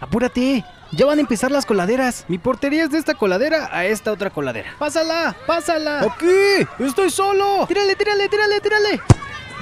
Apúrate, 0.00 0.64
ya 0.92 1.06
van 1.06 1.18
a 1.18 1.20
empezar 1.22 1.50
las 1.50 1.64
coladeras. 1.66 2.24
Mi 2.28 2.38
portería 2.38 2.84
es 2.84 2.90
de 2.90 2.98
esta 2.98 3.14
coladera 3.14 3.68
a 3.72 3.86
esta 3.86 4.12
otra 4.12 4.30
coladera. 4.30 4.74
¡Pásala! 4.78 5.34
¡Pásala! 5.46 6.00
¡Aquí! 6.00 6.66
¡Estoy 6.78 7.10
solo! 7.10 7.66
¡Tírale, 7.66 7.96
tírale, 7.96 8.28
tírale, 8.28 8.60
tírale! 8.60 9.00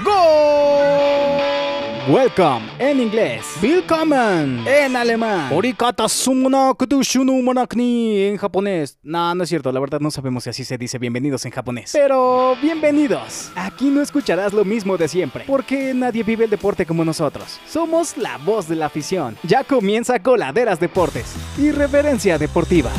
¡Gol! 0.02 1.63
Welcome 2.06 2.66
en 2.78 3.00
inglés. 3.00 3.46
Willkommen 3.62 4.62
En 4.66 4.94
alemán. 4.94 5.50
Orikata 5.50 6.06
sumuna 6.06 6.74
kutushunu 6.74 7.40
monakni 7.40 8.24
En 8.24 8.36
japonés. 8.36 8.98
No, 9.02 9.34
no 9.34 9.42
es 9.42 9.48
cierto, 9.48 9.72
la 9.72 9.80
verdad 9.80 10.00
no 10.00 10.10
sabemos 10.10 10.44
si 10.44 10.50
así 10.50 10.64
se 10.66 10.76
dice 10.76 10.98
bienvenidos 10.98 11.46
en 11.46 11.52
japonés. 11.52 11.92
Pero 11.94 12.56
bienvenidos. 12.60 13.50
Aquí 13.56 13.86
no 13.86 14.02
escucharás 14.02 14.52
lo 14.52 14.66
mismo 14.66 14.98
de 14.98 15.08
siempre, 15.08 15.44
porque 15.46 15.94
nadie 15.94 16.22
vive 16.22 16.44
el 16.44 16.50
deporte 16.50 16.84
como 16.84 17.06
nosotros. 17.06 17.58
Somos 17.66 18.18
la 18.18 18.36
voz 18.36 18.68
de 18.68 18.76
la 18.76 18.86
afición. 18.86 19.38
Ya 19.42 19.64
comienza 19.64 20.22
Coladeras 20.22 20.78
Deportes. 20.78 21.34
Irreverencia 21.56 22.36
deportiva. 22.36 22.90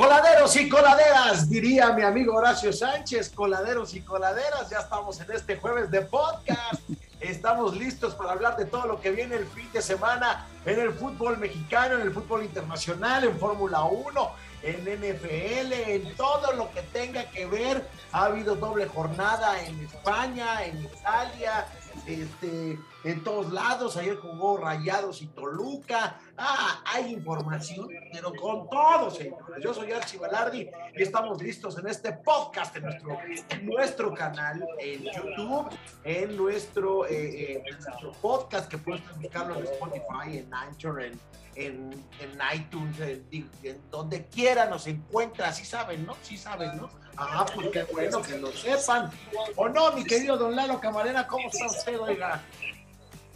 Coladeros 0.00 0.56
y 0.56 0.66
coladeras, 0.66 1.50
diría 1.50 1.92
mi 1.92 2.00
amigo 2.00 2.34
Horacio 2.34 2.72
Sánchez, 2.72 3.28
coladeros 3.28 3.92
y 3.92 4.00
coladeras, 4.00 4.70
ya 4.70 4.78
estamos 4.78 5.20
en 5.20 5.30
este 5.30 5.58
jueves 5.58 5.90
de 5.90 6.00
podcast, 6.00 6.80
estamos 7.20 7.76
listos 7.76 8.14
para 8.14 8.32
hablar 8.32 8.56
de 8.56 8.64
todo 8.64 8.86
lo 8.86 8.98
que 8.98 9.10
viene 9.10 9.36
el 9.36 9.46
fin 9.46 9.70
de 9.74 9.82
semana 9.82 10.46
en 10.64 10.80
el 10.80 10.94
fútbol 10.94 11.36
mexicano, 11.36 11.96
en 11.96 12.00
el 12.00 12.14
fútbol 12.14 12.44
internacional, 12.44 13.24
en 13.24 13.38
Fórmula 13.38 13.84
1, 13.84 14.30
en 14.62 14.84
NFL, 14.84 15.72
en 15.74 16.16
todo 16.16 16.52
lo 16.52 16.72
que 16.72 16.80
tenga 16.80 17.30
que 17.30 17.44
ver. 17.44 17.86
Ha 18.12 18.24
habido 18.24 18.56
doble 18.56 18.86
jornada 18.86 19.62
en 19.62 19.80
España, 19.84 20.64
en 20.64 20.82
Italia, 20.82 21.66
este, 22.06 22.78
en 23.04 23.22
todos 23.24 23.52
lados. 23.52 23.96
Ayer 23.96 24.16
jugó 24.16 24.56
Rayados 24.56 25.22
y 25.22 25.26
Toluca. 25.26 26.18
Ah, 26.36 26.82
hay 26.84 27.12
información, 27.12 27.88
pero 28.12 28.32
con 28.34 28.68
todo, 28.68 29.10
señores. 29.10 29.62
Yo 29.62 29.74
soy 29.74 29.92
Archie 29.92 30.18
Balardi 30.18 30.68
y 30.96 31.02
estamos 31.02 31.42
listos 31.42 31.78
en 31.78 31.86
este 31.86 32.12
podcast, 32.12 32.74
en 32.76 32.84
nuestro, 32.84 33.18
en 33.50 33.66
nuestro 33.66 34.14
canal, 34.14 34.66
en 34.78 35.04
YouTube, 35.04 35.68
en 36.04 36.36
nuestro, 36.36 37.06
eh, 37.06 37.12
eh, 37.52 37.62
en 37.66 37.78
nuestro 37.80 38.12
podcast 38.12 38.68
que 38.68 38.78
puedes 38.78 39.02
buscarlo 39.16 39.56
en 39.56 39.64
Spotify, 39.64 40.38
en 40.38 40.54
Anchor, 40.54 41.02
en, 41.02 41.20
en, 41.56 41.92
en 42.20 42.38
iTunes, 42.54 42.98
en, 43.00 43.50
en 43.62 43.90
donde 43.90 44.26
quiera 44.26 44.66
nos 44.66 44.86
encuentra. 44.86 45.52
Sí 45.52 45.64
saben, 45.64 46.06
¿no? 46.06 46.16
Sí 46.22 46.36
saben, 46.36 46.76
¿no? 46.76 46.88
Ah, 47.16 47.44
pues 47.54 47.68
qué 47.68 47.82
bueno 47.84 48.22
que 48.22 48.38
lo 48.38 48.50
sepan. 48.52 49.10
¿O 49.56 49.68
no, 49.68 49.92
mi 49.92 50.04
querido 50.04 50.38
don 50.38 50.56
Lalo 50.56 50.80
Camarena? 50.80 51.26
¿Cómo 51.26 51.48
está 51.48 51.66
usted, 51.66 52.00
oiga? 52.00 52.40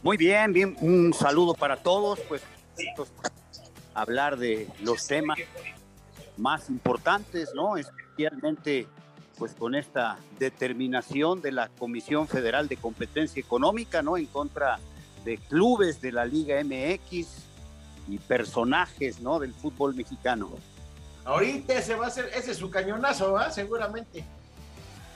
Muy 0.05 0.19
bien, 0.19 0.53
bien, 0.53 0.77
un 0.83 1.15
saludo 1.15 1.55
para 1.55 1.79
todos, 1.79 2.21
pues 2.29 2.43
hablar 3.95 4.37
de 4.37 4.69
los 4.83 5.07
temas 5.07 5.39
más 6.37 6.69
importantes, 6.69 7.55
¿no? 7.55 7.79
Especialmente 7.79 8.87
pues 9.39 9.55
con 9.55 9.75
esta 9.75 10.19
determinación 10.39 11.41
de 11.41 11.53
la 11.53 11.71
Comisión 11.71 12.29
Federal 12.29 12.69
de 12.69 12.77
Competencia 12.77 13.41
Económica, 13.41 14.03
¿no? 14.03 14.19
En 14.19 14.27
contra 14.27 14.79
de 15.25 15.39
clubes 15.39 16.03
de 16.03 16.13
la 16.13 16.27
Liga 16.27 16.63
MX 16.63 17.27
y 18.07 18.19
personajes, 18.19 19.21
¿no? 19.21 19.39
Del 19.39 19.55
fútbol 19.55 19.95
mexicano. 19.95 20.51
Ahorita 21.25 21.79
ese 21.79 21.95
va 21.95 22.09
a 22.09 22.11
ser, 22.11 22.27
ese 22.35 22.51
es 22.51 22.59
su 22.59 22.69
cañonazo, 22.69 23.33
¿va? 23.33 23.51
Seguramente. 23.51 24.23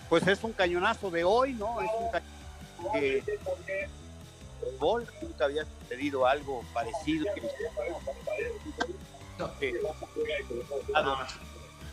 Pues 0.08 0.26
es 0.26 0.42
un 0.42 0.54
cañonazo 0.54 1.10
de 1.10 1.24
hoy, 1.24 1.52
¿no? 1.52 1.78
Es 1.82 1.90
un 2.00 2.10
cañonazo 2.10 2.92
que 2.94 3.22
nunca 5.22 5.44
había 5.44 5.64
sucedido 5.64 6.26
algo 6.26 6.64
parecido. 6.72 7.26
Que, 9.60 9.72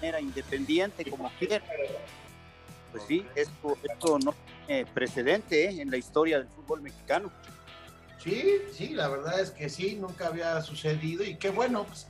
era 0.02 0.20
independiente 0.20 1.10
como 1.10 1.32
quiera. 1.38 1.64
Pues 2.92 3.04
sí, 3.08 3.26
esto, 3.36 3.78
esto 3.84 4.20
no 4.20 4.34
tiene 4.66 4.86
precedente 4.86 5.66
¿eh? 5.66 5.82
en 5.82 5.92
la 5.92 5.98
historia 5.98 6.40
del 6.40 6.48
fútbol 6.48 6.82
mexicano. 6.82 7.32
Sí, 8.24 8.62
sí, 8.74 8.90
la 8.90 9.08
verdad 9.10 9.40
es 9.40 9.52
que 9.52 9.70
sí, 9.70 9.98
nunca 10.00 10.28
había 10.28 10.62
sucedido 10.62 11.24
y 11.24 11.36
qué 11.36 11.50
bueno, 11.50 11.84
pues, 11.84 12.08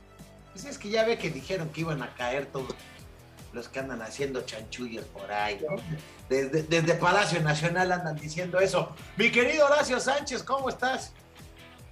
pues 0.52 0.64
es 0.64 0.78
que 0.78 0.88
ya 0.88 1.04
ve 1.04 1.18
que 1.18 1.30
dijeron 1.30 1.68
que 1.70 1.82
iban 1.82 2.02
a 2.02 2.14
caer 2.14 2.46
todos 2.46 2.74
los 3.52 3.68
que 3.68 3.80
andan 3.80 4.00
haciendo 4.00 4.42
chanchullos 4.42 5.04
por 5.06 5.30
ahí, 5.30 5.60
¿no? 5.68 5.76
Desde, 6.28 6.94
Palacio 6.94 7.40
Nacional 7.40 7.92
andan 7.92 8.16
diciendo 8.16 8.58
eso. 8.58 8.90
Mi 9.16 9.30
querido 9.30 9.66
Horacio 9.66 10.00
Sánchez, 10.00 10.42
¿cómo 10.42 10.68
estás? 10.68 11.12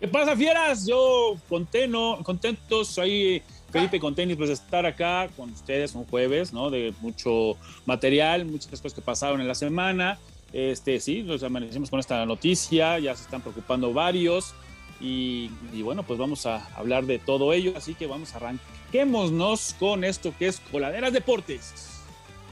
¿Qué 0.00 0.08
pasa, 0.08 0.36
fieras? 0.36 0.86
Yo 0.86 1.36
contento, 1.48 2.18
contentos 2.24 2.98
ahí, 2.98 3.42
Felipe, 3.70 4.00
con 4.00 4.14
tenis, 4.14 4.36
pues 4.36 4.50
estar 4.50 4.84
acá 4.84 5.28
con 5.36 5.50
ustedes 5.52 5.94
un 5.94 6.04
jueves, 6.06 6.52
¿no? 6.52 6.68
De 6.68 6.92
mucho 7.00 7.56
material, 7.86 8.44
muchas 8.44 8.80
cosas 8.80 8.94
que 8.94 9.00
pasaron 9.00 9.40
en 9.40 9.46
la 9.46 9.54
semana. 9.54 10.18
Este, 10.52 10.98
sí, 10.98 11.22
nos 11.22 11.42
amanecimos 11.42 11.90
con 11.90 12.00
esta 12.00 12.26
noticia, 12.26 12.98
ya 12.98 13.14
se 13.14 13.22
están 13.22 13.40
preocupando 13.40 13.92
varios. 13.92 14.52
Y, 15.00 15.50
y, 15.72 15.82
bueno, 15.82 16.02
pues 16.02 16.18
vamos 16.18 16.46
a 16.46 16.66
hablar 16.76 17.04
de 17.04 17.18
todo 17.18 17.52
ello, 17.52 17.74
así 17.76 17.94
que 17.94 18.06
vamos 18.06 18.34
arranquémonos 18.34 19.74
con 19.78 20.02
esto 20.02 20.34
que 20.38 20.48
es 20.48 20.60
Coladeras 20.70 21.12
Deportes. 21.12 21.93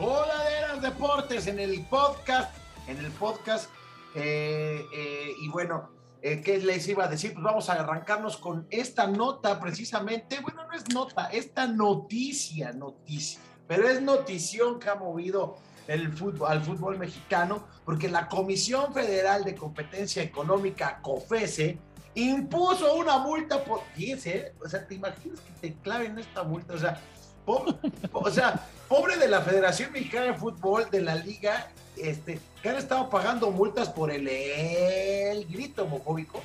Coladeras 0.03 0.83
Deportes 0.83 1.47
en 1.47 1.61
el 1.61 1.85
podcast, 1.85 2.53
en 2.89 2.99
el 2.99 3.13
podcast, 3.13 3.71
eh, 4.17 4.85
eh, 4.93 5.33
y 5.41 5.49
bueno, 5.49 5.91
eh, 6.21 6.41
¿qué 6.41 6.59
les 6.59 6.89
iba 6.89 7.05
a 7.05 7.09
decir? 7.09 7.35
Pues 7.35 7.45
vamos 7.45 7.71
a 7.71 7.75
arrancarnos 7.75 8.37
con 8.37 8.67
esta 8.71 9.07
nota 9.07 9.61
precisamente, 9.61 10.41
bueno, 10.41 10.67
no 10.67 10.73
es 10.73 10.93
nota, 10.93 11.27
esta 11.27 11.69
noticia, 11.69 12.73
noticia, 12.73 13.39
pero 13.69 13.89
es 13.89 14.03
notición 14.03 14.81
que 14.81 14.89
ha 14.89 14.97
movido 14.97 15.59
el 15.87 16.13
fútbol, 16.13 16.51
al 16.51 16.65
fútbol 16.65 16.99
mexicano, 16.99 17.69
porque 17.85 18.09
la 18.09 18.27
Comisión 18.27 18.93
Federal 18.93 19.45
de 19.45 19.55
Competencia 19.55 20.21
Económica, 20.21 20.99
COFESE, 21.01 21.79
impuso 22.17 22.97
una 22.97 23.19
multa 23.19 23.63
por, 23.63 23.83
fíjense, 23.95 24.53
o 24.65 24.69
sea, 24.69 24.85
¿te 24.85 24.97
imaginas 24.97 25.39
que 25.39 25.53
te 25.69 25.75
claven 25.75 26.19
esta 26.19 26.43
multa? 26.43 26.75
O 26.75 26.79
sea, 26.79 27.01
pobre, 27.45 27.75
o 28.13 28.31
sea, 28.31 28.67
pobre 28.89 29.17
de 29.17 29.29
la 29.29 29.41
Federación 29.43 29.93
Mexicana 29.93 30.27
de 30.27 30.35
Fútbol, 30.35 30.91
de 30.91 31.01
la 31.01 31.15
liga, 31.15 31.69
este, 31.97 32.41
que 32.63 32.69
han 32.69 32.77
estado 32.77 33.09
pagando 33.11 33.51
multas 33.51 33.89
por 33.89 34.11
el, 34.11 34.29
el 34.29 35.47
grito 35.47 35.85
homofóbico, 35.85 36.41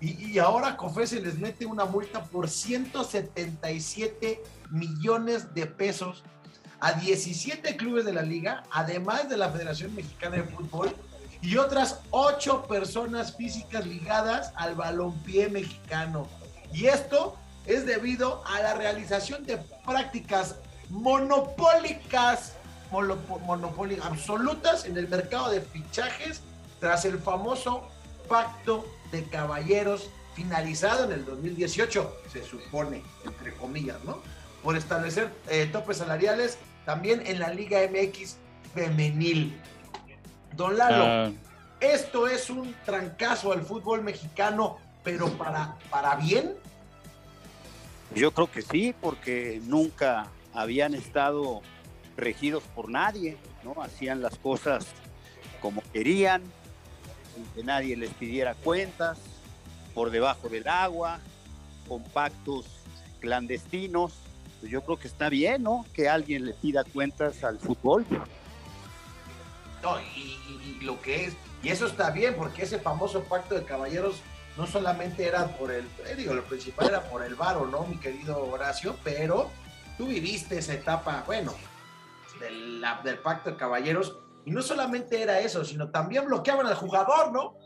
y, 0.00 0.32
y 0.32 0.38
ahora 0.38 0.76
COFESE 0.76 1.20
les 1.20 1.38
mete 1.38 1.66
una 1.66 1.84
multa 1.84 2.24
por 2.24 2.48
177 2.48 4.42
millones 4.70 5.54
de 5.54 5.66
pesos 5.66 6.22
a 6.80 6.92
17 6.92 7.76
clubes 7.76 8.04
de 8.04 8.12
la 8.12 8.22
liga, 8.22 8.64
además 8.70 9.28
de 9.28 9.36
la 9.36 9.50
Federación 9.50 9.94
Mexicana 9.94 10.36
de 10.36 10.44
Fútbol, 10.44 10.94
y 11.42 11.56
otras 11.56 12.00
ocho 12.10 12.64
personas 12.66 13.36
físicas 13.36 13.86
ligadas 13.86 14.52
al 14.56 14.74
balompié 14.74 15.48
mexicano. 15.48 16.26
Y 16.72 16.86
esto 16.86 17.36
es 17.66 17.86
debido 17.86 18.42
a 18.46 18.60
la 18.60 18.74
realización 18.74 19.44
de 19.44 19.58
prácticas 19.84 20.56
monopólicas, 20.88 22.54
monopólicas 22.90 24.06
absolutas 24.06 24.84
en 24.84 24.96
el 24.96 25.08
mercado 25.08 25.50
de 25.50 25.60
fichajes 25.60 26.42
tras 26.80 27.04
el 27.04 27.18
famoso 27.18 27.88
pacto 28.28 28.86
de 29.12 29.24
caballeros 29.24 30.10
finalizado 30.34 31.04
en 31.04 31.12
el 31.12 31.24
2018, 31.24 32.16
se 32.32 32.42
supone, 32.44 33.02
entre 33.24 33.52
comillas, 33.54 34.02
¿no? 34.04 34.18
Por 34.62 34.76
establecer 34.76 35.32
eh, 35.48 35.68
topes 35.70 35.98
salariales 35.98 36.58
también 36.86 37.22
en 37.26 37.38
la 37.38 37.50
Liga 37.50 37.80
MX 37.90 38.36
femenil. 38.74 39.60
Don 40.56 40.76
Lalo, 40.76 41.30
uh, 41.30 41.34
esto 41.80 42.26
es 42.26 42.50
un 42.50 42.74
trancazo 42.84 43.52
al 43.52 43.62
fútbol 43.62 44.02
mexicano, 44.02 44.78
pero 45.02 45.28
para, 45.30 45.76
para 45.90 46.16
bien. 46.16 46.54
Yo 48.14 48.32
creo 48.32 48.50
que 48.50 48.62
sí, 48.62 48.94
porque 49.00 49.60
nunca 49.64 50.26
habían 50.52 50.94
estado 50.94 51.62
regidos 52.16 52.64
por 52.74 52.90
nadie, 52.90 53.36
¿no? 53.62 53.80
Hacían 53.82 54.20
las 54.20 54.36
cosas 54.36 54.86
como 55.62 55.82
querían, 55.92 56.42
sin 57.34 57.44
que 57.54 57.62
nadie 57.62 57.96
les 57.96 58.10
pidiera 58.10 58.54
cuentas, 58.54 59.18
por 59.94 60.10
debajo 60.10 60.48
del 60.48 60.66
agua, 60.66 61.20
con 61.88 62.02
pactos 62.02 62.66
clandestinos. 63.20 64.12
Pues 64.58 64.72
yo 64.72 64.82
creo 64.82 64.98
que 64.98 65.08
está 65.08 65.28
bien, 65.28 65.62
¿no? 65.62 65.86
Que 65.94 66.08
alguien 66.08 66.46
le 66.46 66.54
pida 66.54 66.84
cuentas 66.84 67.44
al 67.44 67.58
fútbol. 67.58 68.04
No, 69.82 69.98
y, 70.00 70.36
y, 70.48 70.78
y, 70.80 70.84
lo 70.84 71.00
que 71.00 71.24
es, 71.26 71.36
y 71.62 71.68
eso 71.68 71.86
está 71.86 72.10
bien, 72.10 72.34
porque 72.36 72.62
ese 72.62 72.78
famoso 72.78 73.22
pacto 73.22 73.54
de 73.54 73.64
caballeros 73.64 74.16
no 74.56 74.66
solamente 74.66 75.26
era 75.26 75.46
por 75.56 75.70
el, 75.70 75.84
eh, 76.06 76.14
digo, 76.16 76.34
lo 76.34 76.44
principal 76.44 76.88
era 76.88 77.02
por 77.02 77.22
el 77.22 77.34
varo, 77.34 77.66
¿no, 77.66 77.84
mi 77.86 77.96
querido 77.96 78.42
Horacio? 78.44 78.96
Pero 79.04 79.50
tú 79.96 80.06
viviste 80.06 80.58
esa 80.58 80.74
etapa, 80.74 81.22
bueno, 81.26 81.54
del, 82.40 82.82
del 83.04 83.18
pacto 83.18 83.50
de 83.50 83.56
caballeros. 83.56 84.16
Y 84.44 84.50
no 84.50 84.62
solamente 84.62 85.20
era 85.20 85.40
eso, 85.40 85.64
sino 85.64 85.90
también 85.90 86.26
bloqueaban 86.26 86.66
al 86.66 86.74
jugador, 86.74 87.32
¿no? 87.32 87.56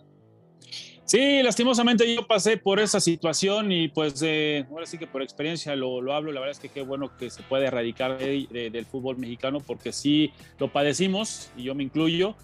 Sí, 1.04 1.42
lastimosamente 1.42 2.12
yo 2.12 2.26
pasé 2.26 2.56
por 2.56 2.81
esa 2.81 2.98
situación 2.98 3.70
y 3.70 3.88
pues 3.88 4.22
eh, 4.22 4.64
ahora 4.70 4.86
sí 4.86 4.96
que 4.96 5.06
por 5.06 5.22
experiencia 5.22 5.76
lo, 5.76 6.00
lo, 6.00 6.14
hablo, 6.14 6.32
la 6.32 6.40
verdad 6.40 6.52
es 6.52 6.58
que 6.58 6.70
qué 6.70 6.81
bueno 6.81 7.14
que 7.19 7.28
se 7.28 7.42
puede 7.42 7.66
erradicar 7.66 8.16
de, 8.16 8.46
de, 8.50 8.70
del 8.70 8.86
fútbol 8.86 9.19
mexicano 9.19 9.60
porque 9.60 9.92
sí 9.92 10.32
lo 10.58 10.72
padecimos 10.72 11.50
y 11.56 11.64
yo 11.64 11.75
me 11.75 11.82
incluyo. 11.82 12.36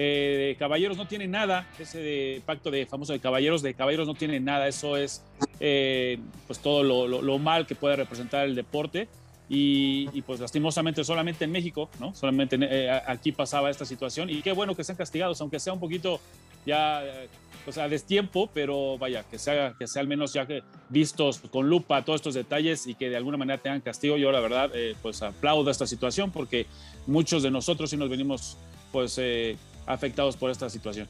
Eh, 0.00 0.54
caballeros 0.60 0.96
no 0.96 1.08
tiene 1.08 1.26
nada, 1.26 1.66
ese 1.76 2.40
pacto 2.46 2.70
de 2.70 2.86
famoso 2.86 3.12
de 3.12 3.18
caballeros, 3.18 3.62
de 3.62 3.74
caballeros 3.74 4.06
no 4.06 4.14
tiene 4.14 4.38
nada, 4.38 4.68
eso 4.68 4.96
es 4.96 5.24
eh, 5.58 6.20
pues 6.46 6.60
todo 6.60 6.84
lo, 6.84 7.20
lo, 7.20 7.38
mal 7.38 7.66
que 7.66 7.74
puede 7.74 7.96
representar 7.96 8.46
el 8.46 8.54
deporte 8.54 9.08
y, 9.48 10.22
pues 10.22 10.38
lastimosamente 10.38 11.02
solamente 11.02 11.46
en 11.46 11.50
México, 11.50 11.90
¿no? 11.98 12.14
Solamente 12.14 12.56
eh, 12.60 12.90
aquí 13.06 13.32
pasaba 13.32 13.70
esta 13.70 13.84
situación 13.84 14.30
y 14.30 14.40
qué 14.40 14.52
bueno 14.52 14.76
que 14.76 14.84
sean 14.84 14.96
castigados, 14.96 15.40
aunque 15.40 15.58
sea 15.58 15.72
un 15.72 15.80
poquito 15.80 16.20
ya 16.64 17.02
o 17.68 17.72
sea, 17.72 17.88
destiempo, 17.88 18.48
pero 18.54 18.96
vaya, 18.98 19.24
que 19.24 19.38
sea, 19.38 19.74
que 19.78 19.86
sea 19.86 20.00
al 20.00 20.08
menos 20.08 20.32
ya 20.32 20.46
vistos 20.88 21.40
con 21.50 21.68
lupa 21.68 22.04
todos 22.04 22.20
estos 22.20 22.34
detalles 22.34 22.86
y 22.86 22.94
que 22.94 23.10
de 23.10 23.16
alguna 23.16 23.36
manera 23.36 23.60
tengan 23.60 23.80
castigo. 23.80 24.16
Yo 24.16 24.32
la 24.32 24.40
verdad, 24.40 24.70
eh, 24.74 24.94
pues 25.02 25.22
aplaudo 25.22 25.70
esta 25.70 25.86
situación 25.86 26.30
porque 26.30 26.66
muchos 27.06 27.42
de 27.42 27.50
nosotros 27.50 27.90
sí 27.90 27.96
nos 27.96 28.08
venimos 28.08 28.56
pues 28.90 29.18
eh, 29.18 29.56
afectados 29.88 30.36
por 30.36 30.50
esta 30.50 30.68
situación. 30.70 31.08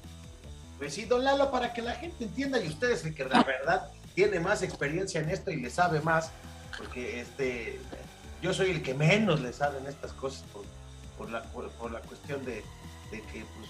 Pues 0.79 0.95
sí, 0.95 1.05
don 1.05 1.25
Lalo, 1.25 1.51
para 1.51 1.73
que 1.73 1.83
la 1.83 1.95
gente 1.95 2.25
entienda 2.25 2.63
y 2.63 2.69
ustedes 2.69 3.03
que 3.03 3.25
la 3.25 3.43
verdad 3.43 3.91
tiene 4.15 4.39
más 4.39 4.63
experiencia 4.63 5.21
en 5.21 5.29
esto 5.31 5.51
y 5.51 5.57
le 5.57 5.71
sabe 5.71 6.01
más, 6.01 6.31
porque 6.77 7.21
este, 7.21 7.81
yo 8.41 8.55
soy 8.55 8.71
el 8.71 8.83
que 8.83 8.95
menos 8.95 9.41
le 9.41 9.53
sabe 9.53 9.79
en 9.79 9.87
estas 9.87 10.13
cosas 10.13 10.45
por, 10.53 10.65
por, 11.17 11.31
la, 11.31 11.43
por, 11.45 11.69
por 11.73 11.91
la 11.91 12.01
cuestión 12.01 12.45
de, 12.45 12.63
de 13.11 13.21
que 13.33 13.45
pues, 13.57 13.69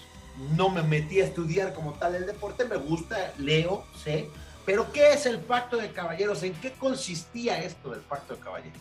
no 0.55 0.69
me 0.69 0.83
metí 0.83 1.19
a 1.19 1.25
estudiar 1.25 1.73
como 1.73 1.93
tal 1.93 2.15
el 2.15 2.27
deporte, 2.27 2.65
me 2.65 2.77
gusta, 2.77 3.33
leo, 3.39 3.83
sé, 4.03 4.29
pero 4.65 4.91
¿qué 4.91 5.13
es 5.13 5.25
el 5.25 5.39
pacto 5.39 5.77
de 5.77 5.91
caballeros? 5.91 6.43
¿En 6.43 6.53
qué 6.53 6.71
consistía 6.73 7.61
esto 7.63 7.89
del 7.89 8.01
pacto 8.01 8.35
de 8.35 8.39
caballeros? 8.39 8.79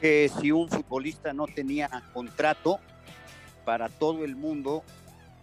Eh, 0.00 0.30
si 0.40 0.52
un 0.52 0.68
futbolista 0.68 1.32
no 1.32 1.46
tenía 1.46 1.88
contrato 2.12 2.78
para 3.64 3.88
todo 3.88 4.24
el 4.24 4.36
mundo, 4.36 4.84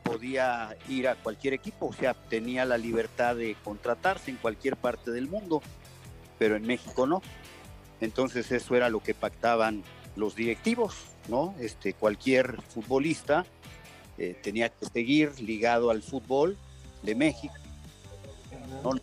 podía 0.10 0.76
ir 0.88 1.08
a 1.08 1.16
cualquier 1.16 1.54
equipo, 1.54 1.88
o 1.88 1.94
sea, 1.94 2.16
tenía 2.16 2.66
la 2.66 2.78
libertad 2.78 3.36
de 3.36 3.56
contratarse 3.64 4.32
en 4.32 4.38
cualquier 4.38 4.76
parte 4.76 5.12
del 5.12 5.28
mundo, 5.28 5.62
pero 6.40 6.56
en 6.56 6.66
México 6.66 7.06
no. 7.06 7.22
Entonces 8.02 8.52
eso 8.52 8.76
era 8.76 8.90
lo 8.90 9.02
que 9.02 9.14
pactaban 9.14 9.84
los 10.16 10.36
directivos, 10.36 10.96
¿no? 11.28 11.54
Este, 11.60 11.94
cualquier 11.94 12.60
futbolista 12.64 13.46
eh, 14.18 14.36
tenía 14.42 14.70
que 14.70 14.88
seguir 14.88 15.40
ligado 15.40 15.92
al 15.92 16.02
fútbol 16.02 16.58
de 17.04 17.14
México. 17.14 17.54
No, 18.84 18.94
no, 18.94 19.02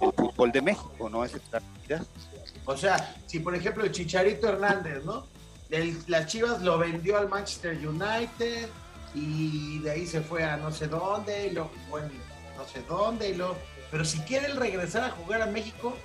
el 0.00 0.12
fútbol 0.12 0.52
de 0.52 0.62
México, 0.62 1.10
no 1.10 1.22
es. 1.22 1.32
O 2.64 2.76
sea, 2.76 3.14
si 3.26 3.40
por 3.40 3.54
ejemplo 3.54 3.84
el 3.84 3.92
Chicharito 3.92 4.48
Hernández, 4.48 5.04
¿no? 5.04 5.26
Las 6.08 6.26
Chivas 6.26 6.62
lo 6.62 6.78
vendió 6.78 7.18
al 7.18 7.28
Manchester 7.28 7.76
United 7.86 8.68
y 9.14 9.78
de 9.80 9.90
ahí 9.90 10.06
se 10.06 10.20
fue 10.20 10.44
a 10.44 10.56
no 10.56 10.70
sé 10.70 10.86
dónde 10.86 11.48
y 11.48 11.50
lo 11.50 11.70
bueno, 11.88 12.10
no 12.56 12.64
sé 12.64 12.82
dónde 12.88 13.30
y 13.30 13.34
lo 13.34 13.56
pero 13.90 14.04
si 14.04 14.20
quiere 14.20 14.46
él 14.46 14.56
regresar 14.56 15.04
a 15.04 15.10
jugar 15.10 15.42
a 15.42 15.46
México 15.46 15.96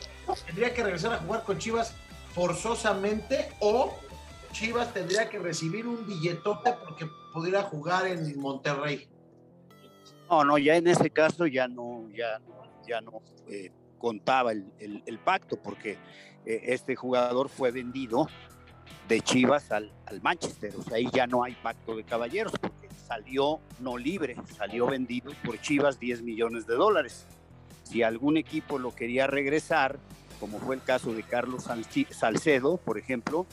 tendría 0.45 0.73
que 0.73 0.83
regresar 0.83 1.13
a 1.13 1.17
jugar 1.17 1.43
con 1.43 1.57
Chivas 1.57 1.95
forzosamente 2.33 3.49
o 3.59 3.93
Chivas 4.51 4.93
tendría 4.93 5.29
que 5.29 5.37
recibir 5.37 5.85
un 5.85 6.07
billetote 6.07 6.73
porque 6.83 7.07
pudiera 7.33 7.63
jugar 7.63 8.07
en 8.07 8.39
Monterrey. 8.39 9.05
No, 10.29 10.45
no, 10.45 10.57
ya 10.57 10.77
en 10.77 10.87
ese 10.87 11.09
caso 11.09 11.45
ya 11.45 11.67
no, 11.67 12.07
ya, 12.15 12.39
ya 12.87 13.01
no 13.01 13.21
eh, 13.49 13.71
contaba 13.97 14.53
el, 14.53 14.71
el, 14.79 15.19
pacto 15.19 15.57
porque 15.61 15.97
eh, 16.45 16.61
este 16.67 16.95
jugador 16.95 17.49
fue 17.49 17.71
vendido 17.71 18.27
de 19.09 19.19
Chivas 19.19 19.71
al, 19.71 19.91
al, 20.05 20.21
Manchester, 20.21 20.73
o 20.77 20.81
sea, 20.81 20.95
ahí 20.95 21.09
ya 21.13 21.27
no 21.27 21.43
hay 21.43 21.53
pacto 21.55 21.95
de 21.95 22.03
caballeros 22.03 22.53
salió 23.05 23.59
no 23.79 23.97
libre, 23.97 24.35
salió 24.57 24.87
vendido 24.87 25.31
por 25.43 25.59
Chivas 25.61 25.99
10 25.99 26.21
millones 26.21 26.65
de 26.67 26.75
dólares. 26.75 27.25
Si 27.83 28.03
algún 28.03 28.37
equipo 28.37 28.79
lo 28.79 28.95
quería 28.95 29.27
regresar, 29.27 29.99
como 30.39 30.59
fue 30.59 30.75
el 30.75 30.81
caso 30.81 31.13
de 31.13 31.23
Carlos 31.23 31.67
Salcedo, 32.09 32.77
por 32.77 32.97
ejemplo, 32.97 33.45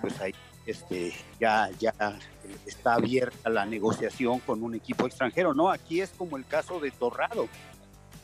pues 0.00 0.20
ahí 0.20 0.34
este, 0.66 1.14
ya, 1.40 1.70
ya 1.78 1.94
está 2.66 2.94
abierta 2.94 3.48
la 3.48 3.64
negociación 3.64 4.40
con 4.40 4.62
un 4.62 4.74
equipo 4.74 5.06
extranjero. 5.06 5.54
No, 5.54 5.70
aquí 5.70 6.00
es 6.02 6.10
como 6.10 6.36
el 6.36 6.46
caso 6.46 6.78
de 6.78 6.90
Torrado, 6.90 7.48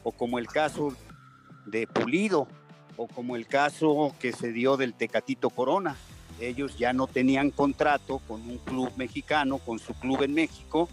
o 0.02 0.12
como 0.12 0.38
el 0.38 0.46
caso 0.46 0.94
de 1.64 1.86
Pulido, 1.86 2.46
o 2.96 3.08
como 3.08 3.36
el 3.36 3.46
caso 3.46 4.14
que 4.20 4.32
se 4.32 4.52
dio 4.52 4.76
del 4.76 4.92
Tecatito 4.92 5.48
Corona. 5.48 5.96
Ellos 6.40 6.76
ya 6.78 6.92
no 6.92 7.06
tenían 7.06 7.50
contrato 7.50 8.20
con 8.26 8.42
un 8.42 8.58
club 8.58 8.92
mexicano, 8.96 9.58
con 9.58 9.78
su 9.78 9.94
club 9.94 10.22
en 10.22 10.34
México, 10.34 10.88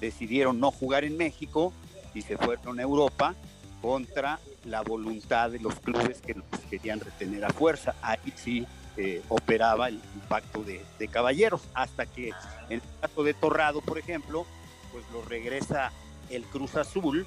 decidieron 0.00 0.60
no 0.60 0.70
jugar 0.70 1.04
en 1.04 1.16
México 1.16 1.72
y 2.14 2.22
se 2.22 2.36
fueron 2.36 2.78
a 2.78 2.82
Europa 2.82 3.34
contra 3.80 4.38
la 4.64 4.82
voluntad 4.82 5.50
de 5.50 5.60
los 5.60 5.74
clubes 5.80 6.20
que 6.20 6.34
los 6.34 6.46
querían 6.70 7.00
retener 7.00 7.44
a 7.44 7.50
fuerza. 7.50 7.94
Ahí 8.02 8.32
sí 8.36 8.66
eh, 8.96 9.22
operaba 9.28 9.88
el 9.88 10.00
pacto 10.28 10.62
de, 10.62 10.84
de, 10.98 11.08
caballeros, 11.08 11.62
hasta 11.74 12.06
que 12.06 12.32
el 12.68 12.82
caso 13.00 13.22
de 13.22 13.34
Torrado, 13.34 13.80
por 13.80 13.98
ejemplo, 13.98 14.46
pues 14.92 15.04
lo 15.12 15.22
regresa 15.24 15.92
el 16.30 16.44
Cruz 16.44 16.76
Azul 16.76 17.26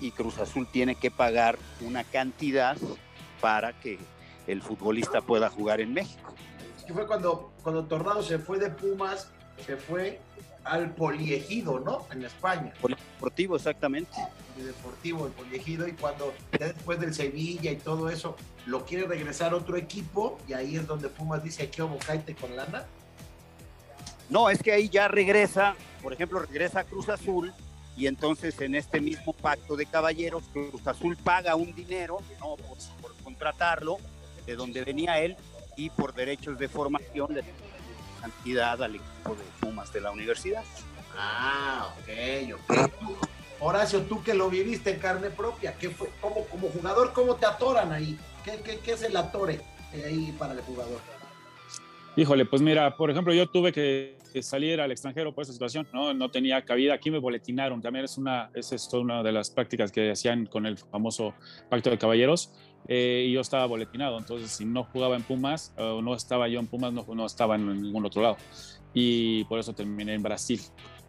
y 0.00 0.10
Cruz 0.10 0.38
Azul 0.38 0.66
tiene 0.70 0.96
que 0.96 1.10
pagar 1.10 1.58
una 1.80 2.04
cantidad 2.04 2.76
para 3.40 3.78
que 3.78 3.98
el 4.46 4.60
futbolista 4.60 5.20
pueda 5.20 5.48
jugar 5.48 5.80
en 5.80 5.94
México. 5.94 6.34
Que 6.86 6.92
fue 6.92 7.06
cuando, 7.06 7.52
cuando 7.62 7.84
Torrado 7.84 8.22
se 8.22 8.38
fue 8.38 8.58
de 8.58 8.70
Pumas, 8.70 9.28
se 9.64 9.76
fue 9.76 10.20
al 10.64 10.90
Poliegido, 10.94 11.80
¿no? 11.80 12.06
En 12.10 12.24
España. 12.24 12.72
Polideportivo, 12.80 13.56
exactamente. 13.56 14.16
Polideportivo, 14.54 15.26
el 15.26 15.32
Poliegido, 15.32 15.86
y 15.88 15.92
cuando 15.92 16.32
ya 16.58 16.68
después 16.68 17.00
del 17.00 17.14
Sevilla 17.14 17.70
y 17.70 17.76
todo 17.76 18.08
eso, 18.08 18.36
lo 18.66 18.84
quiere 18.84 19.06
regresar 19.06 19.52
a 19.52 19.56
otro 19.56 19.76
equipo, 19.76 20.38
y 20.48 20.54
ahí 20.54 20.76
es 20.76 20.86
donde 20.86 21.08
Pumas 21.08 21.42
dice, 21.42 21.64
aquí 21.64 21.82
bocaite 21.82 22.34
con 22.34 22.54
lana. 22.56 22.84
No, 24.30 24.48
es 24.48 24.62
que 24.62 24.72
ahí 24.72 24.88
ya 24.88 25.08
regresa, 25.08 25.76
por 26.02 26.12
ejemplo, 26.12 26.38
regresa 26.40 26.80
a 26.80 26.84
Cruz 26.84 27.08
Azul, 27.08 27.52
y 27.96 28.06
entonces 28.06 28.58
en 28.60 28.74
este 28.74 29.00
mismo 29.00 29.32
pacto 29.34 29.76
de 29.76 29.86
caballeros, 29.86 30.44
Cruz 30.52 30.86
Azul 30.86 31.16
paga 31.16 31.54
un 31.56 31.74
dinero, 31.74 32.20
no 32.40 32.56
por, 32.56 32.78
por 33.00 33.14
contratarlo, 33.22 33.98
de 34.46 34.56
donde 34.56 34.82
venía 34.82 35.20
él, 35.20 35.36
y 35.76 35.90
por 35.90 36.14
derechos 36.14 36.58
de 36.58 36.68
formación 36.68 37.34
le 37.34 37.44
cantidad 38.20 38.82
al 38.82 38.94
equipo 38.94 39.34
de 39.34 39.44
Pumas 39.60 39.92
de 39.92 40.00
la 40.00 40.10
universidad. 40.10 40.64
Ah, 41.16 41.94
ok, 41.98 42.54
ok. 42.54 42.90
Horacio, 43.60 44.02
tú 44.02 44.22
que 44.22 44.34
lo 44.34 44.50
viviste 44.50 44.90
en 44.90 44.98
carne 44.98 45.30
propia, 45.30 45.74
¿qué 45.78 45.90
fue? 45.90 46.10
¿Cómo, 46.20 46.44
como 46.46 46.68
jugador, 46.68 47.12
cómo 47.12 47.36
te 47.36 47.46
atoran 47.46 47.92
ahí? 47.92 48.18
¿Qué, 48.44 48.60
qué, 48.64 48.78
qué 48.78 48.92
es 48.92 49.02
el 49.02 49.16
atore 49.16 49.60
ahí 49.92 50.34
para 50.38 50.54
el 50.54 50.60
jugador? 50.62 51.00
Híjole, 52.16 52.44
pues 52.46 52.62
mira, 52.62 52.96
por 52.96 53.10
ejemplo, 53.10 53.32
yo 53.34 53.48
tuve 53.48 53.72
que 53.72 54.16
salir 54.40 54.80
al 54.80 54.90
extranjero 54.90 55.34
por 55.34 55.42
esa 55.42 55.52
situación, 55.52 55.86
¿no? 55.92 56.12
No 56.14 56.30
tenía 56.30 56.64
cabida, 56.64 56.94
aquí 56.94 57.10
me 57.10 57.18
boletinaron, 57.18 57.80
también 57.80 58.04
es 58.04 58.18
una, 58.18 58.50
es 58.54 58.72
esto 58.72 59.00
una 59.00 59.22
de 59.22 59.32
las 59.32 59.50
prácticas 59.50 59.92
que 59.92 60.10
hacían 60.10 60.46
con 60.46 60.66
el 60.66 60.76
famoso 60.78 61.34
pacto 61.68 61.90
de 61.90 61.98
caballeros, 61.98 62.52
eh, 62.88 63.26
y 63.28 63.32
yo 63.32 63.40
estaba 63.40 63.66
boletinado, 63.66 64.18
entonces 64.18 64.50
si 64.50 64.64
no 64.64 64.84
jugaba 64.84 65.16
en 65.16 65.22
Pumas 65.22 65.72
o 65.76 66.02
no 66.02 66.14
estaba 66.14 66.48
yo 66.48 66.60
en 66.60 66.66
Pumas, 66.66 66.92
no, 66.92 67.04
no 67.14 67.26
estaba 67.26 67.56
en 67.56 67.82
ningún 67.82 68.04
otro 68.04 68.22
lado, 68.22 68.36
y 68.92 69.44
por 69.44 69.58
eso 69.58 69.72
terminé 69.72 70.14
en 70.14 70.22
Brasil, 70.22 70.60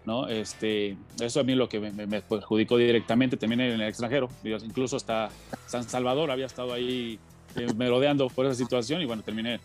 ¿no? 0.06 0.28
Este, 0.28 0.98
eso 1.22 1.40
a 1.40 1.44
mí 1.44 1.56
lo 1.56 1.70
que 1.70 1.80
me, 1.80 1.92
me 1.92 2.22
perjudicó 2.22 2.78
directamente, 2.78 3.38
terminé 3.38 3.74
en 3.74 3.82
el 3.82 3.88
extranjero, 3.88 4.30
incluso 4.44 4.96
hasta 4.96 5.30
San 5.68 5.84
Salvador 5.84 6.32
había 6.32 6.46
estado 6.46 6.74
ahí 6.74 7.20
eh, 7.58 7.68
merodeando 7.76 8.28
por 8.30 8.46
esa 8.46 8.56
situación 8.56 9.02
y 9.02 9.06
bueno, 9.06 9.24
terminé 9.24 9.60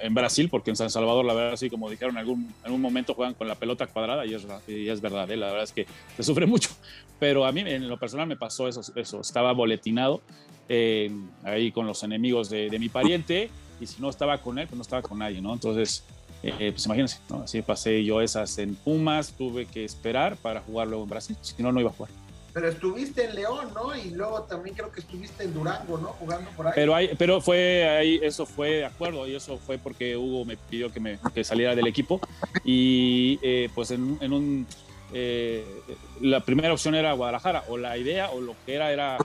en 0.00 0.14
Brasil 0.14 0.48
porque 0.48 0.70
en 0.70 0.76
San 0.76 0.90
Salvador, 0.90 1.24
la 1.24 1.34
verdad, 1.34 1.56
sí, 1.56 1.70
como 1.70 1.90
dijeron, 1.90 2.14
en 2.14 2.18
algún, 2.18 2.54
en 2.64 2.72
un 2.72 2.80
momento 2.80 3.14
juegan 3.14 3.34
con 3.34 3.48
la 3.48 3.54
pelota 3.54 3.86
cuadrada 3.86 4.26
y 4.26 4.34
es, 4.34 4.46
y 4.66 4.88
es 4.88 5.00
verdad, 5.00 5.30
¿eh? 5.30 5.36
la 5.36 5.46
verdad 5.46 5.64
es 5.64 5.72
que 5.72 5.86
se 6.16 6.22
sufre 6.22 6.46
mucho, 6.46 6.70
pero 7.18 7.44
a 7.44 7.52
mí 7.52 7.60
en 7.60 7.88
lo 7.88 7.98
personal 7.98 8.26
me 8.26 8.36
pasó 8.36 8.68
eso, 8.68 8.80
eso 8.94 9.20
estaba 9.20 9.52
boletinado 9.52 10.22
eh, 10.68 11.10
ahí 11.42 11.72
con 11.72 11.86
los 11.86 12.02
enemigos 12.02 12.50
de, 12.50 12.70
de, 12.70 12.78
mi 12.78 12.88
pariente 12.88 13.50
y 13.80 13.86
si 13.86 14.00
no 14.00 14.08
estaba 14.08 14.38
con 14.38 14.58
él, 14.58 14.66
pues 14.66 14.76
no 14.76 14.82
estaba 14.82 15.02
con 15.02 15.18
nadie, 15.18 15.40
¿no? 15.40 15.52
Entonces, 15.52 16.04
eh, 16.42 16.72
pues 16.72 16.84
imagínense, 16.84 17.20
¿no? 17.30 17.42
Así 17.42 17.62
pasé 17.62 18.04
yo 18.04 18.20
esas 18.20 18.58
en 18.58 18.74
Pumas, 18.74 19.32
tuve 19.32 19.64
que 19.64 19.84
esperar 19.84 20.36
para 20.36 20.60
jugar 20.60 20.88
luego 20.88 21.04
en 21.04 21.10
Brasil, 21.10 21.36
si 21.40 21.62
no, 21.62 21.72
no 21.72 21.80
iba 21.80 21.90
a 21.90 21.92
jugar. 21.92 22.23
Pero 22.54 22.68
estuviste 22.68 23.24
en 23.24 23.34
León, 23.34 23.68
¿no? 23.74 23.96
Y 23.96 24.10
luego 24.10 24.44
también 24.44 24.76
creo 24.76 24.90
que 24.92 25.00
estuviste 25.00 25.42
en 25.42 25.52
Durango, 25.52 25.98
¿no? 25.98 26.08
Jugando 26.10 26.48
por 26.52 26.68
ahí. 26.68 26.72
Pero, 26.76 26.94
hay, 26.94 27.10
pero 27.18 27.40
fue 27.40 27.84
ahí, 27.88 28.20
eso 28.22 28.46
fue 28.46 28.76
de 28.76 28.84
acuerdo, 28.84 29.26
y 29.26 29.34
eso 29.34 29.58
fue 29.58 29.76
porque 29.76 30.16
Hugo 30.16 30.44
me 30.44 30.56
pidió 30.56 30.92
que, 30.92 31.00
me, 31.00 31.18
que 31.34 31.42
saliera 31.42 31.74
del 31.74 31.88
equipo. 31.88 32.20
Y 32.64 33.40
eh, 33.42 33.68
pues 33.74 33.90
en, 33.90 34.16
en 34.20 34.32
un. 34.32 34.66
Eh, 35.12 35.64
la 36.20 36.40
primera 36.40 36.72
opción 36.72 36.94
era 36.94 37.12
Guadalajara, 37.12 37.64
o 37.68 37.76
la 37.76 37.98
idea, 37.98 38.30
o 38.30 38.40
lo 38.40 38.54
que 38.64 38.76
era, 38.76 38.92
era 38.92 39.18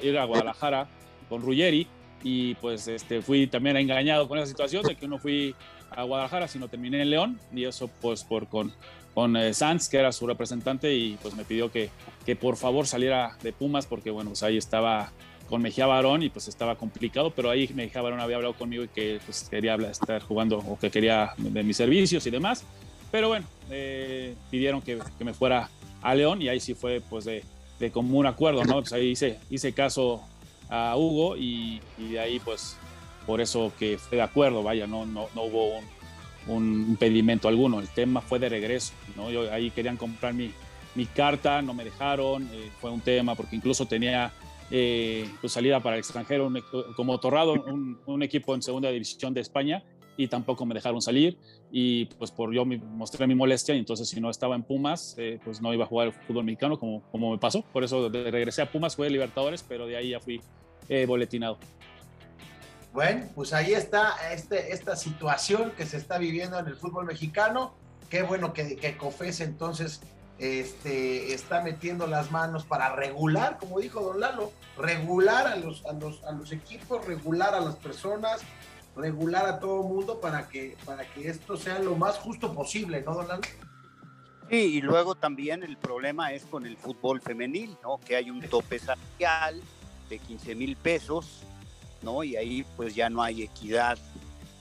ir 0.00 0.16
a 0.16 0.24
Guadalajara 0.24 0.86
con 1.28 1.42
Ruggeri. 1.42 1.88
Y 2.22 2.54
pues 2.54 2.86
este, 2.86 3.20
fui 3.20 3.48
también 3.48 3.76
engañado 3.76 4.28
con 4.28 4.38
esa 4.38 4.46
situación 4.46 4.84
de 4.84 4.94
que 4.94 5.08
no 5.08 5.18
fui 5.18 5.56
a 5.90 6.04
Guadalajara, 6.04 6.46
sino 6.46 6.68
terminé 6.68 7.02
en 7.02 7.10
León. 7.10 7.40
Y 7.52 7.64
eso, 7.64 7.90
pues, 8.00 8.22
por 8.22 8.46
con 8.46 8.72
con 9.16 9.34
eh, 9.34 9.54
Sanz, 9.54 9.88
que 9.88 9.96
era 9.96 10.12
su 10.12 10.26
representante, 10.26 10.94
y 10.94 11.16
pues 11.22 11.34
me 11.34 11.46
pidió 11.46 11.72
que, 11.72 11.88
que 12.26 12.36
por 12.36 12.58
favor 12.58 12.86
saliera 12.86 13.34
de 13.42 13.50
Pumas, 13.50 13.86
porque 13.86 14.10
bueno, 14.10 14.28
pues 14.28 14.42
ahí 14.42 14.58
estaba 14.58 15.10
con 15.48 15.62
Mejía 15.62 15.86
Barón 15.86 16.22
y 16.22 16.28
pues 16.28 16.48
estaba 16.48 16.76
complicado, 16.76 17.30
pero 17.30 17.48
ahí 17.48 17.66
Mejía 17.74 18.02
Barón 18.02 18.20
había 18.20 18.36
hablado 18.36 18.52
conmigo 18.52 18.84
y 18.84 18.88
que 18.88 19.18
pues 19.24 19.48
quería 19.48 19.76
estar 19.76 20.20
jugando 20.20 20.58
o 20.58 20.78
que 20.78 20.90
quería 20.90 21.32
de 21.38 21.62
mis 21.62 21.78
servicios 21.78 22.26
y 22.26 22.30
demás. 22.30 22.62
Pero 23.10 23.28
bueno, 23.28 23.46
eh, 23.70 24.34
pidieron 24.50 24.82
que, 24.82 24.98
que, 25.16 25.24
me 25.24 25.32
fuera 25.32 25.70
a 26.02 26.14
León 26.14 26.42
y 26.42 26.50
ahí 26.50 26.60
sí 26.60 26.74
fue 26.74 27.00
pues 27.00 27.24
de, 27.24 27.42
de 27.78 27.90
común 27.90 28.26
acuerdo, 28.26 28.66
¿no? 28.66 28.80
Pues 28.80 28.92
ahí 28.92 29.12
hice, 29.12 29.38
hice 29.48 29.72
caso 29.72 30.22
a 30.68 30.94
Hugo 30.94 31.38
y, 31.38 31.80
de 31.96 32.20
ahí 32.20 32.38
pues 32.38 32.76
por 33.26 33.40
eso 33.40 33.72
que 33.78 33.96
fue 33.96 34.16
de 34.16 34.24
acuerdo, 34.24 34.62
vaya, 34.62 34.86
no, 34.86 35.06
no, 35.06 35.30
no 35.34 35.42
hubo 35.44 35.78
un, 35.78 35.95
un 36.46 36.86
impedimento 36.88 37.48
alguno. 37.48 37.80
El 37.80 37.88
tema 37.88 38.20
fue 38.20 38.38
de 38.38 38.48
regreso, 38.48 38.92
¿no? 39.16 39.30
Yo, 39.30 39.52
ahí 39.52 39.70
querían 39.70 39.96
comprar 39.96 40.34
mi, 40.34 40.52
mi 40.94 41.06
carta, 41.06 41.62
no 41.62 41.74
me 41.74 41.84
dejaron, 41.84 42.48
eh, 42.52 42.70
fue 42.80 42.90
un 42.90 43.00
tema 43.00 43.34
porque 43.34 43.56
incluso 43.56 43.86
tenía 43.86 44.32
eh, 44.70 45.28
pues 45.40 45.52
salida 45.52 45.80
para 45.80 45.96
el 45.96 46.00
extranjero 46.00 46.46
un, 46.46 46.62
como 46.96 47.18
Torrado, 47.18 47.52
un, 47.52 47.98
un, 48.06 48.22
equipo 48.22 48.54
en 48.54 48.62
segunda 48.62 48.90
división 48.90 49.32
de 49.32 49.40
España 49.40 49.84
y 50.16 50.28
tampoco 50.28 50.64
me 50.66 50.74
dejaron 50.74 51.00
salir 51.02 51.38
y 51.70 52.06
pues 52.06 52.30
por 52.30 52.52
yo 52.52 52.64
me 52.64 52.78
mostré 52.78 53.26
mi 53.26 53.34
molestia 53.34 53.74
y 53.74 53.78
entonces 53.78 54.08
si 54.08 54.20
no 54.20 54.30
estaba 54.30 54.56
en 54.56 54.62
Pumas 54.62 55.14
eh, 55.18 55.38
pues 55.44 55.60
no 55.60 55.72
iba 55.74 55.84
a 55.84 55.86
jugar 55.86 56.08
el 56.08 56.12
fútbol 56.14 56.44
mexicano 56.44 56.78
como, 56.78 57.02
como 57.12 57.32
me 57.32 57.38
pasó, 57.38 57.62
por 57.72 57.84
eso 57.84 58.08
regresé 58.08 58.62
a 58.62 58.70
Pumas, 58.72 58.96
fue 58.96 59.10
Libertadores, 59.10 59.62
pero 59.62 59.86
de 59.86 59.96
ahí 59.96 60.10
ya 60.10 60.20
fui 60.20 60.40
eh, 60.88 61.06
boletinado. 61.06 61.58
Bueno, 62.96 63.26
pues 63.34 63.52
ahí 63.52 63.74
está 63.74 64.14
este, 64.32 64.72
esta 64.72 64.96
situación 64.96 65.72
que 65.72 65.84
se 65.84 65.98
está 65.98 66.16
viviendo 66.16 66.58
en 66.58 66.66
el 66.66 66.76
fútbol 66.76 67.04
mexicano. 67.04 67.74
Qué 68.08 68.22
bueno 68.22 68.54
que, 68.54 68.76
que 68.76 68.96
COFES 68.96 69.42
entonces 69.42 70.00
este, 70.38 71.34
está 71.34 71.60
metiendo 71.60 72.06
las 72.06 72.30
manos 72.30 72.64
para 72.64 72.96
regular, 72.96 73.58
como 73.58 73.80
dijo 73.80 74.00
Don 74.00 74.20
Lalo, 74.20 74.50
regular 74.78 75.46
a 75.46 75.56
los, 75.56 75.84
a 75.84 75.92
los, 75.92 76.24
a 76.24 76.32
los 76.32 76.52
equipos, 76.52 77.04
regular 77.04 77.54
a 77.54 77.60
las 77.60 77.76
personas, 77.76 78.40
regular 78.96 79.44
a 79.44 79.60
todo 79.60 79.82
el 79.82 79.88
mundo 79.88 80.18
para 80.18 80.48
que, 80.48 80.78
para 80.86 81.04
que 81.04 81.28
esto 81.28 81.58
sea 81.58 81.78
lo 81.78 81.96
más 81.96 82.16
justo 82.16 82.54
posible, 82.54 83.02
¿no, 83.02 83.12
Don 83.12 83.28
Lalo? 83.28 83.42
Sí, 84.48 84.56
y 84.56 84.80
luego 84.80 85.14
también 85.16 85.62
el 85.62 85.76
problema 85.76 86.32
es 86.32 86.46
con 86.46 86.64
el 86.64 86.78
fútbol 86.78 87.20
femenil, 87.20 87.76
¿no? 87.82 88.00
Que 88.00 88.16
hay 88.16 88.30
un 88.30 88.40
tope 88.40 88.78
salarial 88.78 89.60
de 90.08 90.18
15 90.18 90.54
mil 90.54 90.76
pesos 90.76 91.42
¿no? 92.02 92.24
Y 92.24 92.36
ahí 92.36 92.64
pues 92.76 92.94
ya 92.94 93.10
no 93.10 93.22
hay 93.22 93.42
equidad 93.42 93.98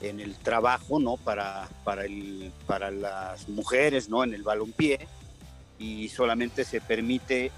en 0.01 0.19
el 0.19 0.35
trabajo, 0.35 0.99
¿no? 0.99 1.17
Para, 1.17 1.67
para, 1.83 2.05
el, 2.05 2.51
para 2.67 2.91
las 2.91 3.47
mujeres, 3.49 4.09
¿no? 4.09 4.23
En 4.23 4.33
el 4.33 4.43
balompié 4.43 5.07
y 5.77 6.09
solamente 6.09 6.63
se 6.63 6.81
permite 6.81 7.51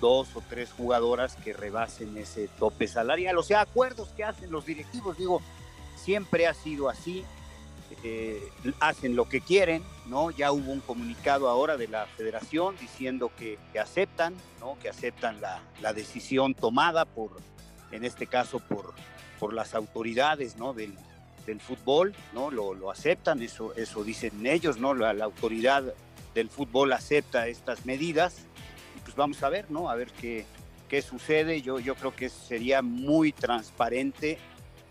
dos 0.00 0.28
o 0.34 0.42
tres 0.48 0.70
jugadoras 0.72 1.36
que 1.36 1.52
rebasen 1.52 2.16
ese 2.18 2.48
tope 2.58 2.88
salarial, 2.88 3.38
o 3.38 3.42
sea, 3.42 3.60
acuerdos 3.60 4.08
que 4.16 4.24
hacen 4.24 4.50
los 4.50 4.66
directivos, 4.66 5.16
digo, 5.16 5.40
siempre 5.96 6.48
ha 6.48 6.54
sido 6.54 6.88
así, 6.88 7.24
eh, 8.02 8.42
hacen 8.80 9.14
lo 9.14 9.28
que 9.28 9.40
quieren, 9.40 9.82
¿no? 10.06 10.30
Ya 10.30 10.50
hubo 10.50 10.72
un 10.72 10.80
comunicado 10.80 11.48
ahora 11.48 11.76
de 11.76 11.86
la 11.86 12.06
federación 12.06 12.76
diciendo 12.80 13.30
que, 13.38 13.58
que 13.72 13.78
aceptan, 13.78 14.34
¿no? 14.58 14.76
Que 14.80 14.88
aceptan 14.88 15.40
la, 15.40 15.62
la 15.80 15.92
decisión 15.92 16.54
tomada 16.54 17.04
por, 17.04 17.30
en 17.92 18.04
este 18.04 18.26
caso, 18.26 18.58
por, 18.58 18.94
por 19.38 19.52
las 19.52 19.74
autoridades 19.74 20.56
¿no? 20.56 20.72
del, 20.72 20.94
del 21.46 21.60
fútbol, 21.60 22.14
¿no? 22.32 22.50
Lo, 22.50 22.90
aceptan, 22.90 23.42
eso, 23.42 23.74
eso 23.74 24.04
dicen 24.04 24.46
ellos, 24.46 24.78
¿no? 24.78 24.94
La, 24.94 25.12
la, 25.12 25.24
autoridad 25.24 25.84
del 26.34 26.48
fútbol 26.48 26.92
acepta 26.92 27.46
estas 27.46 27.84
medidas 27.86 28.38
y 28.96 29.00
pues 29.00 29.14
vamos 29.16 29.42
a 29.42 29.48
ver, 29.48 29.70
¿no? 29.70 29.90
A 29.90 29.94
ver 29.94 30.10
qué, 30.20 30.44
qué 30.88 31.02
sucede. 31.02 31.62
Yo, 31.62 31.78
yo 31.78 31.94
creo 31.94 32.14
que 32.14 32.28
sería 32.28 32.82
muy 32.82 33.32
transparente 33.32 34.38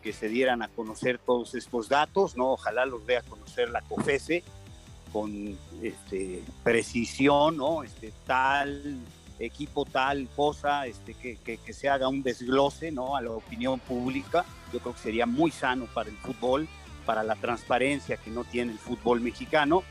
que 0.01 0.13
se 0.13 0.29
dieran 0.29 0.61
a 0.61 0.67
conocer 0.67 1.19
todos 1.19 1.55
estos 1.55 1.89
datos, 1.89 2.35
¿no? 2.35 2.51
Ojalá 2.51 2.85
los 2.85 3.05
dé 3.05 3.17
a 3.17 3.21
conocer 3.21 3.69
la 3.69 3.81
COFESE 3.81 4.43
con 5.13 5.57
este, 5.81 6.43
precisión, 6.63 7.57
¿no? 7.57 7.83
Este, 7.83 8.11
tal 8.25 8.99
equipo 9.45 9.85
tal 9.85 10.27
cosa, 10.35 10.85
este, 10.87 11.13
que, 11.13 11.37
que, 11.37 11.57
que, 11.57 11.73
se 11.73 11.89
haga 11.89 12.07
un 12.07 12.23
desglose 12.23 12.91
¿no? 12.91 13.15
a 13.15 13.21
la 13.21 13.31
opinión 13.31 13.79
pública. 13.79 14.45
Yo 14.71 14.79
creo 14.79 14.93
que 14.93 14.99
sería 14.99 15.25
muy 15.25 15.51
sano 15.51 15.85
para 15.93 16.09
el 16.09 16.17
fútbol, 16.17 16.67
para 17.05 17.23
la 17.23 17.35
transparencia 17.35 18.17
que 18.17 18.31
no 18.31 18.43
tiene 18.43 18.71
el 18.71 18.79
fútbol 18.79 19.21
mexicano. 19.21 19.83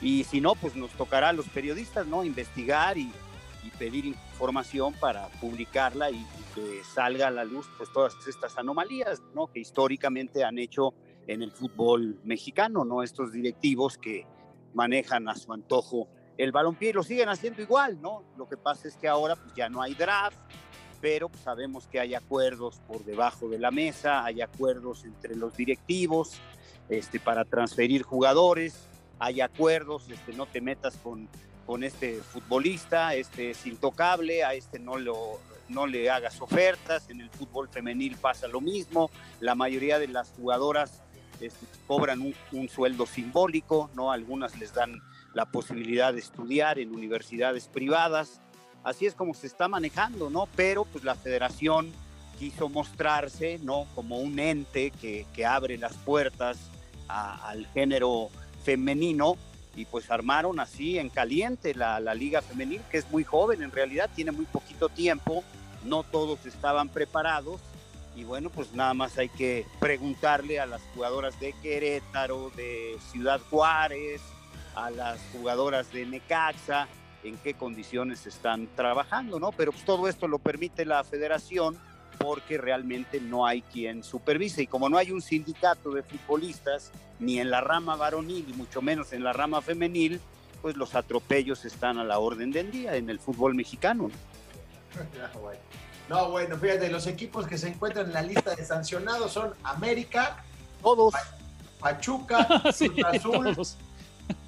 Y 0.00 0.24
si 0.24 0.40
no, 0.40 0.54
pues 0.54 0.76
nos 0.76 0.90
tocará 0.92 1.30
a 1.30 1.32
los 1.32 1.48
periodistas 1.48 2.06
¿no? 2.06 2.24
investigar 2.24 2.96
y, 2.98 3.12
y 3.64 3.70
pedir 3.78 4.06
información 4.06 4.94
para 4.94 5.28
publicarla 5.40 6.10
y, 6.10 6.16
y, 6.16 6.26
que 6.54 6.82
salga 6.84 7.28
a 7.28 7.30
la 7.30 7.44
luz 7.44 7.66
pues, 7.76 7.92
todas 7.92 8.14
estas 8.26 8.56
anomalías 8.58 9.22
¿no? 9.34 9.48
que 9.48 9.60
históricamente 9.60 10.44
han 10.44 10.58
hecho 10.58 10.94
en 11.26 11.42
el 11.42 11.52
fútbol 11.52 12.18
mexicano, 12.24 12.84
¿no? 12.84 13.02
estos 13.02 13.32
directivos 13.32 13.98
que 13.98 14.26
manejan 14.74 15.28
a 15.28 15.34
su 15.34 15.52
antojo 15.52 16.08
el 16.38 16.52
balompié 16.52 16.92
lo 16.92 17.02
siguen 17.02 17.28
haciendo 17.28 17.60
igual, 17.60 18.00
¿no? 18.00 18.22
Lo 18.36 18.48
que 18.48 18.56
pasa 18.56 18.86
es 18.86 18.96
que 18.96 19.08
ahora 19.08 19.34
pues 19.34 19.52
ya 19.56 19.68
no 19.68 19.82
hay 19.82 19.94
draft, 19.94 20.38
pero 21.00 21.30
sabemos 21.42 21.88
que 21.88 21.98
hay 21.98 22.14
acuerdos 22.14 22.80
por 22.86 23.04
debajo 23.04 23.48
de 23.48 23.58
la 23.58 23.72
mesa, 23.72 24.24
hay 24.24 24.40
acuerdos 24.40 25.04
entre 25.04 25.34
los 25.34 25.56
directivos 25.56 26.34
este, 26.88 27.18
para 27.18 27.44
transferir 27.44 28.02
jugadores, 28.02 28.86
hay 29.18 29.40
acuerdos, 29.40 30.08
este, 30.10 30.32
no 30.32 30.46
te 30.46 30.60
metas 30.60 30.96
con, 31.02 31.28
con 31.66 31.82
este 31.82 32.20
futbolista, 32.20 33.14
este 33.14 33.50
es 33.50 33.66
intocable, 33.66 34.44
a 34.44 34.54
este 34.54 34.78
no, 34.78 34.96
lo, 34.96 35.40
no 35.68 35.88
le 35.88 36.08
hagas 36.08 36.40
ofertas, 36.40 37.10
en 37.10 37.20
el 37.20 37.30
fútbol 37.30 37.68
femenil 37.68 38.16
pasa 38.16 38.46
lo 38.46 38.60
mismo, 38.60 39.10
la 39.40 39.56
mayoría 39.56 39.98
de 39.98 40.06
las 40.06 40.30
jugadoras 40.30 41.02
este, 41.40 41.66
cobran 41.88 42.32
un 42.52 42.68
sueldo 42.68 43.06
simbólico, 43.06 43.90
¿no? 43.94 44.12
Algunas 44.12 44.56
les 44.58 44.72
dan 44.72 45.00
la 45.34 45.46
posibilidad 45.46 46.12
de 46.12 46.20
estudiar 46.20 46.78
en 46.78 46.94
universidades 46.94 47.68
privadas. 47.68 48.40
Así 48.84 49.06
es 49.06 49.14
como 49.14 49.34
se 49.34 49.46
está 49.46 49.68
manejando, 49.68 50.30
¿no? 50.30 50.48
Pero 50.56 50.84
pues 50.84 51.04
la 51.04 51.14
federación 51.14 51.92
quiso 52.38 52.68
mostrarse, 52.68 53.58
¿no? 53.62 53.86
Como 53.94 54.18
un 54.18 54.38
ente 54.38 54.90
que, 54.90 55.26
que 55.34 55.44
abre 55.44 55.76
las 55.76 55.94
puertas 55.94 56.58
al 57.08 57.66
género 57.68 58.28
femenino 58.64 59.36
y 59.74 59.84
pues 59.84 60.10
armaron 60.10 60.60
así 60.60 60.98
en 60.98 61.08
caliente 61.08 61.74
la, 61.74 62.00
la 62.00 62.14
liga 62.14 62.42
femenil, 62.42 62.82
que 62.90 62.98
es 62.98 63.10
muy 63.10 63.24
joven 63.24 63.62
en 63.62 63.70
realidad, 63.70 64.10
tiene 64.14 64.32
muy 64.32 64.44
poquito 64.44 64.88
tiempo, 64.88 65.44
no 65.84 66.02
todos 66.02 66.44
estaban 66.46 66.88
preparados 66.88 67.60
y 68.18 68.24
bueno, 68.24 68.50
pues 68.50 68.72
nada 68.72 68.94
más 68.94 69.16
hay 69.16 69.28
que 69.28 69.64
preguntarle 69.78 70.58
a 70.58 70.66
las 70.66 70.82
jugadoras 70.92 71.38
de 71.38 71.52
Querétaro, 71.62 72.50
de 72.56 72.98
Ciudad 73.12 73.40
Juárez, 73.48 74.20
a 74.84 74.90
las 74.90 75.18
jugadoras 75.32 75.92
de 75.92 76.06
Necaxa, 76.06 76.86
en 77.24 77.36
qué 77.38 77.54
condiciones 77.54 78.26
están 78.26 78.68
trabajando, 78.76 79.40
¿no? 79.40 79.50
Pero 79.52 79.72
pues 79.72 79.84
todo 79.84 80.06
esto 80.08 80.28
lo 80.28 80.38
permite 80.38 80.84
la 80.84 81.02
federación 81.02 81.76
porque 82.18 82.58
realmente 82.58 83.20
no 83.20 83.44
hay 83.46 83.62
quien 83.62 84.04
supervise. 84.04 84.62
Y 84.62 84.66
como 84.66 84.88
no 84.88 84.96
hay 84.96 85.10
un 85.10 85.20
sindicato 85.20 85.90
de 85.90 86.02
futbolistas, 86.02 86.92
ni 87.18 87.40
en 87.40 87.50
la 87.50 87.60
rama 87.60 87.96
varonil, 87.96 88.46
y 88.48 88.52
mucho 88.52 88.80
menos 88.80 89.12
en 89.12 89.24
la 89.24 89.32
rama 89.32 89.60
femenil, 89.62 90.20
pues 90.62 90.76
los 90.76 90.94
atropellos 90.94 91.64
están 91.64 91.98
a 91.98 92.04
la 92.04 92.18
orden 92.18 92.52
del 92.52 92.70
día 92.70 92.96
en 92.96 93.10
el 93.10 93.18
fútbol 93.18 93.54
mexicano. 93.54 94.10
No, 96.08 96.30
bueno, 96.30 96.56
fíjate, 96.56 96.88
los 96.88 97.06
equipos 97.08 97.46
que 97.46 97.58
se 97.58 97.68
encuentran 97.68 98.06
en 98.06 98.12
la 98.12 98.22
lista 98.22 98.54
de 98.54 98.64
sancionados 98.64 99.32
son 99.32 99.54
América, 99.64 100.44
todos, 100.82 101.14
Pachuca, 101.80 102.62
sí, 102.72 102.90
Azul. 103.04 103.54
Todos. 103.54 103.76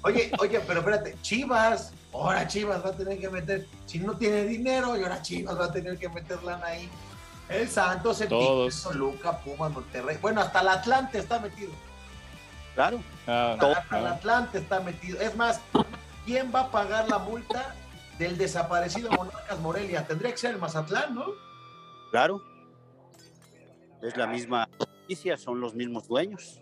Oye, 0.03 0.31
oye, 0.39 0.59
pero 0.61 0.79
espérate, 0.79 1.15
Chivas, 1.21 1.93
ahora 2.13 2.47
Chivas 2.47 2.83
va 2.83 2.89
a 2.89 2.93
tener 2.93 3.19
que 3.19 3.29
meter, 3.29 3.67
si 3.85 3.99
no 3.99 4.17
tiene 4.17 4.45
dinero, 4.45 4.97
y 4.97 5.03
ahora 5.03 5.21
Chivas 5.21 5.59
va 5.59 5.65
a 5.65 5.71
tener 5.71 5.97
que 5.97 6.09
meter 6.09 6.41
lana 6.43 6.65
ahí. 6.65 6.89
El 7.49 7.67
Santos, 7.67 8.21
el 8.21 8.29
Todos. 8.29 8.83
Toluca, 8.83 9.39
Pumas, 9.39 9.71
Monterrey. 9.71 10.17
Bueno, 10.21 10.41
hasta 10.41 10.61
el 10.61 10.69
Atlante 10.69 11.19
está 11.19 11.39
metido. 11.39 11.71
Claro. 12.75 13.03
Ah, 13.27 13.51
hasta, 13.53 13.71
hasta 13.73 13.99
el 13.99 14.07
Atlante 14.07 14.57
está 14.59 14.79
metido. 14.79 15.19
Es 15.19 15.35
más, 15.35 15.59
¿quién 16.25 16.51
va 16.53 16.61
a 16.61 16.71
pagar 16.71 17.09
la 17.09 17.19
multa 17.19 17.75
del 18.21 18.37
desaparecido 18.37 19.09
Monarcas 19.11 19.59
Morelia. 19.59 20.05
Tendría 20.05 20.31
que 20.31 20.37
ser 20.37 20.51
el 20.51 20.59
Mazatlán, 20.59 21.15
¿no? 21.15 21.25
Claro. 22.11 22.41
Es 24.01 24.15
la 24.15 24.27
misma 24.27 24.69
noticia, 24.79 25.37
son 25.37 25.59
los 25.59 25.73
mismos 25.73 26.07
dueños. 26.07 26.60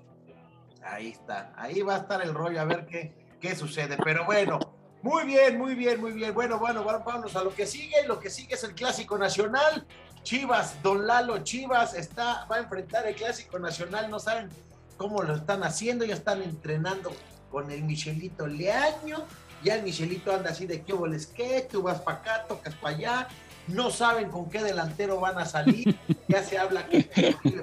Ahí 0.91 1.09
está, 1.09 1.53
ahí 1.55 1.81
va 1.81 1.95
a 1.95 1.97
estar 1.99 2.21
el 2.21 2.33
rollo 2.33 2.59
a 2.59 2.65
ver 2.65 2.85
qué, 2.85 3.13
qué 3.39 3.55
sucede. 3.55 3.97
Pero 4.03 4.25
bueno, 4.25 4.59
muy 5.01 5.23
bien, 5.23 5.57
muy 5.57 5.75
bien, 5.75 6.01
muy 6.01 6.11
bien. 6.11 6.33
Bueno, 6.33 6.59
bueno, 6.59 6.83
vamos 6.83 7.35
a 7.35 7.43
lo 7.43 7.53
que 7.53 7.65
sigue. 7.65 8.05
Lo 8.07 8.19
que 8.19 8.29
sigue 8.29 8.55
es 8.55 8.63
el 8.63 8.73
Clásico 8.73 9.17
Nacional. 9.17 9.85
Chivas, 10.23 10.81
Don 10.83 11.07
Lalo 11.07 11.39
Chivas 11.39 11.93
está, 11.93 12.45
va 12.51 12.57
a 12.57 12.59
enfrentar 12.59 13.07
el 13.07 13.15
Clásico 13.15 13.59
Nacional. 13.59 14.09
No 14.09 14.19
saben 14.19 14.49
cómo 14.97 15.23
lo 15.23 15.35
están 15.35 15.63
haciendo, 15.63 16.03
ya 16.03 16.15
están 16.15 16.41
entrenando 16.41 17.11
con 17.49 17.71
el 17.71 17.83
Michelito 17.83 18.45
Leaño. 18.45 19.25
Ya 19.63 19.75
el 19.75 19.83
Michelito 19.83 20.33
anda 20.33 20.51
así 20.51 20.65
de 20.65 20.81
qué 20.83 20.93
es 21.13 21.27
que, 21.27 21.67
tú 21.69 21.83
vas 21.83 22.01
para 22.01 22.17
acá, 22.17 22.45
tocas 22.47 22.73
para 22.75 22.95
allá. 22.95 23.27
No 23.69 23.91
saben 23.91 24.29
con 24.29 24.49
qué 24.49 24.61
delantero 24.61 25.19
van 25.19 25.37
a 25.37 25.45
salir. 25.45 25.97
Ya 26.27 26.43
se 26.43 26.57
habla 26.57 26.87
que 26.87 27.03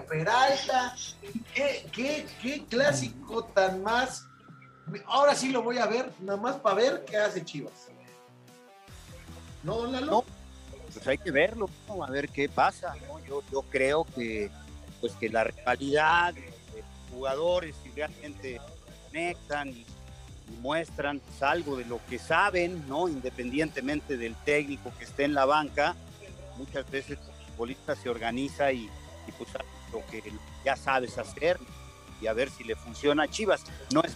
Peralta. 0.08 0.94
¿Qué, 1.54 1.86
qué, 1.92 2.26
qué 2.42 2.64
clásico 2.66 3.44
tan 3.44 3.82
más 3.82 4.26
Ahora 5.06 5.34
sí 5.34 5.50
lo 5.50 5.62
voy 5.62 5.78
a 5.78 5.86
ver, 5.86 6.12
nada 6.20 6.40
más 6.40 6.56
para 6.56 6.76
ver 6.76 7.04
qué 7.04 7.16
hace 7.16 7.44
Chivas. 7.44 7.88
¿No, 9.62 9.86
Lalo? 9.86 10.06
No, 10.06 10.24
pues 10.92 11.06
hay 11.06 11.18
que 11.18 11.30
verlo, 11.32 11.68
a 11.88 12.10
ver 12.10 12.28
qué 12.28 12.48
pasa. 12.48 12.94
Yo, 13.26 13.42
yo 13.50 13.62
creo 13.62 14.04
que, 14.14 14.50
pues 15.00 15.12
que 15.14 15.28
la 15.28 15.44
realidad 15.44 16.34
de 16.34 16.42
los 16.42 17.10
jugadores, 17.10 17.74
si 17.82 17.90
realmente 17.90 18.60
conectan 19.06 19.70
y, 19.70 19.86
muestran 20.60 21.20
pues, 21.20 21.42
algo 21.42 21.76
de 21.76 21.84
lo 21.84 22.00
que 22.08 22.18
saben, 22.18 22.88
¿no? 22.88 23.08
independientemente 23.08 24.16
del 24.16 24.34
técnico 24.44 24.92
que 24.98 25.04
esté 25.04 25.24
en 25.24 25.34
la 25.34 25.44
banca, 25.44 25.94
muchas 26.56 26.90
veces 26.90 27.18
el 27.18 27.46
futbolista 27.48 27.94
se 27.94 28.08
organiza 28.08 28.72
y, 28.72 28.88
y 29.26 29.32
pues 29.36 29.50
lo 29.92 30.04
que 30.06 30.22
ya 30.64 30.76
sabes 30.76 31.18
hacer 31.18 31.58
y 32.20 32.26
a 32.26 32.32
ver 32.32 32.50
si 32.50 32.64
le 32.64 32.76
funciona 32.76 33.24
a 33.24 33.28
Chivas. 33.28 33.64
No 33.92 34.02
es 34.02 34.14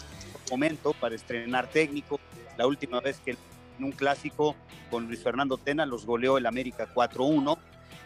momento 0.50 0.92
para 0.94 1.14
estrenar 1.14 1.68
técnico. 1.68 2.18
La 2.56 2.66
última 2.66 3.00
vez 3.00 3.20
que 3.24 3.32
en 3.32 3.84
un 3.84 3.92
clásico 3.92 4.56
con 4.90 5.06
Luis 5.06 5.22
Fernando 5.22 5.56
Tena 5.56 5.86
los 5.86 6.04
goleó 6.04 6.36
el 6.36 6.46
América 6.46 6.88
4-1, 6.92 7.56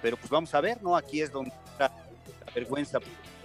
pero 0.02 0.16
pues 0.16 0.30
vamos 0.30 0.54
a 0.54 0.60
ver, 0.60 0.82
¿no? 0.82 0.96
Aquí 0.96 1.20
es 1.20 1.32
donde 1.32 1.52
vergüenza 2.54 3.00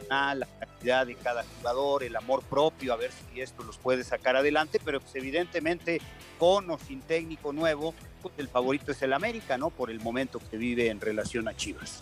la 0.09 0.47
calidad 0.59 1.05
de 1.05 1.15
cada 1.15 1.43
jugador, 1.43 2.03
el 2.03 2.15
amor 2.15 2.43
propio, 2.43 2.93
a 2.93 2.95
ver 2.95 3.11
si 3.11 3.41
esto 3.41 3.63
los 3.63 3.77
puede 3.77 4.03
sacar 4.03 4.35
adelante, 4.35 4.79
pero 4.83 4.99
pues 4.99 5.15
evidentemente 5.15 6.01
con 6.37 6.69
o 6.71 6.79
sin 6.79 7.01
técnico 7.01 7.53
nuevo, 7.53 7.93
pues 8.21 8.33
el 8.37 8.47
favorito 8.47 8.91
es 8.91 9.01
el 9.01 9.13
América, 9.13 9.57
¿no? 9.57 9.69
Por 9.69 9.91
el 9.91 9.99
momento 9.99 10.41
que 10.49 10.57
vive 10.57 10.89
en 10.89 10.99
relación 10.99 11.47
a 11.47 11.55
Chivas. 11.55 12.01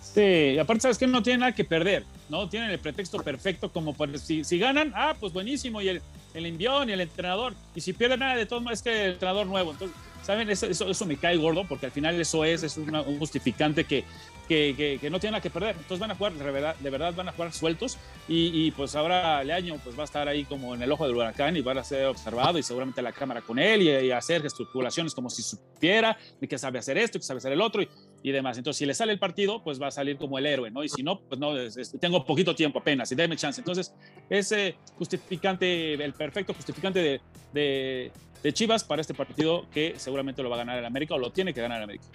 Sí, 0.00 0.58
aparte 0.58 0.82
sabes 0.82 0.98
que 0.98 1.06
no 1.06 1.22
tiene 1.22 1.38
nada 1.38 1.52
que 1.52 1.64
perder, 1.64 2.04
¿no? 2.28 2.48
Tienen 2.48 2.70
el 2.70 2.78
pretexto 2.78 3.22
perfecto 3.22 3.72
como 3.72 3.94
para, 3.94 4.18
si, 4.18 4.44
si 4.44 4.58
ganan, 4.58 4.92
ah, 4.94 5.14
pues 5.18 5.32
buenísimo, 5.32 5.80
y 5.80 5.88
el, 5.88 6.02
el 6.34 6.46
envión 6.46 6.90
y 6.90 6.92
el 6.92 7.00
entrenador, 7.00 7.54
y 7.74 7.80
si 7.80 7.92
pierden 7.92 8.20
nada 8.20 8.36
de 8.36 8.46
todo, 8.46 8.68
es 8.70 8.82
que 8.82 9.06
el 9.06 9.12
entrenador 9.12 9.46
nuevo, 9.46 9.70
entonces, 9.70 9.96
¿saben? 10.22 10.50
Eso, 10.50 10.66
eso 10.66 11.06
me 11.06 11.16
cae 11.16 11.36
gordo, 11.36 11.64
porque 11.66 11.86
al 11.86 11.92
final 11.92 12.20
eso 12.20 12.44
es, 12.44 12.62
es 12.62 12.76
un 12.76 13.18
justificante 13.18 13.84
que 13.84 14.04
que, 14.52 15.10
no 15.10 15.18
tienen 15.18 15.32
nada 15.32 15.42
que 15.42 15.50
perder. 15.50 15.76
Entonces 15.76 15.98
van 15.98 16.10
a 16.10 16.14
jugar, 16.14 16.32
de 16.32 16.50
verdad, 16.50 16.76
de 16.76 16.90
verdad 16.90 17.14
van 17.14 17.28
a 17.28 17.32
jugar 17.32 17.52
sueltos 17.52 17.98
y, 18.28 18.70
pues 18.72 18.94
ahora 18.94 19.42
Leaño 19.44 19.78
pues 19.82 19.96
va 19.96 20.02
a 20.02 20.04
estar 20.04 20.28
ahí 20.28 20.44
como 20.44 20.74
en 20.74 20.82
el 20.82 20.92
ojo 20.92 21.06
del 21.06 21.16
huracán 21.16 21.56
y 21.56 21.60
va 21.60 21.72
a 21.72 21.84
ser 21.84 22.06
observado 22.06 22.58
y 22.58 22.62
seguramente 22.62 23.02
la 23.02 23.12
cámara 23.12 23.40
con 23.40 23.58
él 23.58 23.82
y, 23.82 24.10
hacer 24.12 24.44
estructuraciones 24.44 25.14
como 25.14 25.30
si 25.30 25.42
supiera 25.42 26.16
y 26.40 26.46
que 26.46 26.58
sabe 26.58 26.78
hacer 26.78 26.98
esto, 26.98 27.18
que 27.18 27.24
sabe 27.24 27.38
hacer 27.38 27.52
el 27.52 27.60
otro 27.60 27.82
y, 28.22 28.30
demás. 28.30 28.58
Entonces 28.58 28.78
si 28.78 28.86
le 28.86 28.94
sale 28.94 29.12
el 29.12 29.18
partido, 29.18 29.62
pues 29.62 29.80
va 29.80 29.88
a 29.88 29.90
salir 29.90 30.16
como 30.16 30.38
el 30.38 30.46
héroe, 30.46 30.70
¿no? 30.70 30.84
Y 30.84 30.88
si 30.88 31.02
no, 31.02 31.20
pues 31.20 31.40
no, 31.40 31.52
tengo 31.98 32.24
poquito 32.24 32.54
tiempo 32.54 32.78
apenas 32.78 33.10
y 33.12 33.14
déme 33.14 33.36
chance. 33.36 33.60
Entonces 33.60 33.94
ese 34.28 34.76
justificante, 34.96 35.94
el 35.94 36.12
perfecto 36.12 36.54
justificante 36.54 37.20
de, 37.52 38.12
de 38.42 38.52
Chivas 38.52 38.84
para 38.84 39.00
este 39.00 39.14
partido 39.14 39.66
que 39.70 39.94
seguramente 39.96 40.42
lo 40.42 40.50
va 40.50 40.56
a 40.56 40.58
ganar 40.58 40.78
el 40.78 40.84
América 40.84 41.14
o 41.14 41.18
lo 41.18 41.30
tiene 41.30 41.54
que 41.54 41.60
ganar 41.60 41.78
el 41.78 41.84
América 41.84 42.06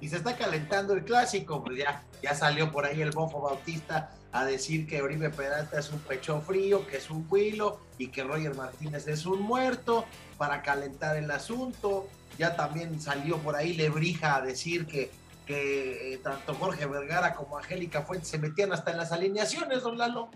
y 0.00 0.08
se 0.08 0.16
está 0.16 0.36
calentando 0.36 0.94
el 0.94 1.04
clásico, 1.04 1.62
pues 1.62 1.78
ya, 1.78 2.02
ya 2.22 2.34
salió 2.34 2.70
por 2.72 2.86
ahí 2.86 3.02
el 3.02 3.10
Bofo 3.10 3.40
Bautista 3.40 4.10
a 4.32 4.44
decir 4.44 4.86
que 4.86 5.02
Oribe 5.02 5.30
Peralta 5.30 5.78
es 5.78 5.90
un 5.90 5.98
pecho 6.00 6.40
frío, 6.40 6.86
que 6.86 6.96
es 6.96 7.10
un 7.10 7.26
huilo 7.28 7.80
y 7.98 8.08
que 8.08 8.22
Roger 8.22 8.54
Martínez 8.54 9.06
es 9.08 9.26
un 9.26 9.42
muerto 9.42 10.06
para 10.38 10.62
calentar 10.62 11.16
el 11.16 11.30
asunto. 11.30 12.08
Ya 12.38 12.56
también 12.56 13.00
salió 13.00 13.38
por 13.38 13.56
ahí 13.56 13.74
Lebrija 13.74 14.36
a 14.36 14.40
decir 14.40 14.86
que, 14.86 15.10
que 15.46 16.14
eh, 16.14 16.18
tanto 16.18 16.54
Jorge 16.54 16.86
Vergara 16.86 17.34
como 17.34 17.58
Angélica 17.58 18.02
Fuentes 18.02 18.28
se 18.28 18.38
metían 18.38 18.72
hasta 18.72 18.92
en 18.92 18.98
las 18.98 19.12
alineaciones, 19.12 19.82
don 19.82 19.98
Lalo. 19.98 20.30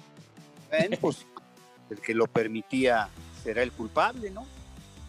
Bueno, 0.69 0.97
pues 1.01 1.25
el 1.89 2.01
que 2.01 2.15
lo 2.15 2.27
permitía 2.27 3.09
será 3.43 3.63
el 3.63 3.73
culpable, 3.73 4.31
¿no? 4.31 4.47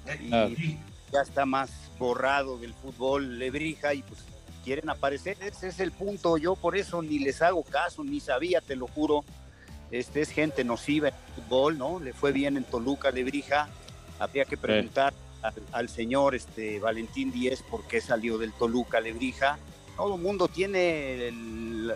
Eh, 0.06 0.56
y 0.58 0.78
ya 1.12 1.22
está 1.22 1.46
más 1.46 1.72
borrado 1.98 2.60
del 2.60 2.74
fútbol 2.76 3.40
Lebrija 3.40 3.94
y 3.94 4.04
pues 4.04 4.24
quieren 4.66 4.90
aparecer, 4.90 5.38
ese 5.42 5.68
es 5.68 5.80
el 5.80 5.92
punto, 5.92 6.38
yo 6.38 6.56
por 6.56 6.76
eso 6.76 7.02
ni 7.04 7.20
les 7.20 7.42
hago 7.44 7.64
caso, 7.64 8.04
ni 8.04 8.20
sabía, 8.20 8.62
te 8.62 8.76
lo 8.76 8.88
juro, 8.88 9.24
este 9.92 10.22
es 10.22 10.32
gente 10.32 10.64
nociva 10.64 11.10
en 11.10 11.14
el 11.14 11.34
fútbol, 11.36 11.78
¿no? 11.78 12.00
Le 12.00 12.14
fue 12.14 12.32
bien 12.32 12.58
en 12.58 12.64
Toluca, 12.64 13.12
Lebrija, 13.12 13.70
habría 14.18 14.44
que 14.44 14.58
preguntar 14.58 15.14
al, 15.72 15.88
señor 15.88 16.34
este, 16.34 16.80
Valentín 16.80 17.32
Díez 17.32 17.62
por 17.62 17.88
qué 17.88 18.02
salió 18.02 18.40
del 18.40 18.52
Toluca, 18.54 19.00
Lebrija, 19.00 19.60
todo 19.96 20.16
el 20.16 20.22
mundo 20.22 20.48
tiene 20.48 21.32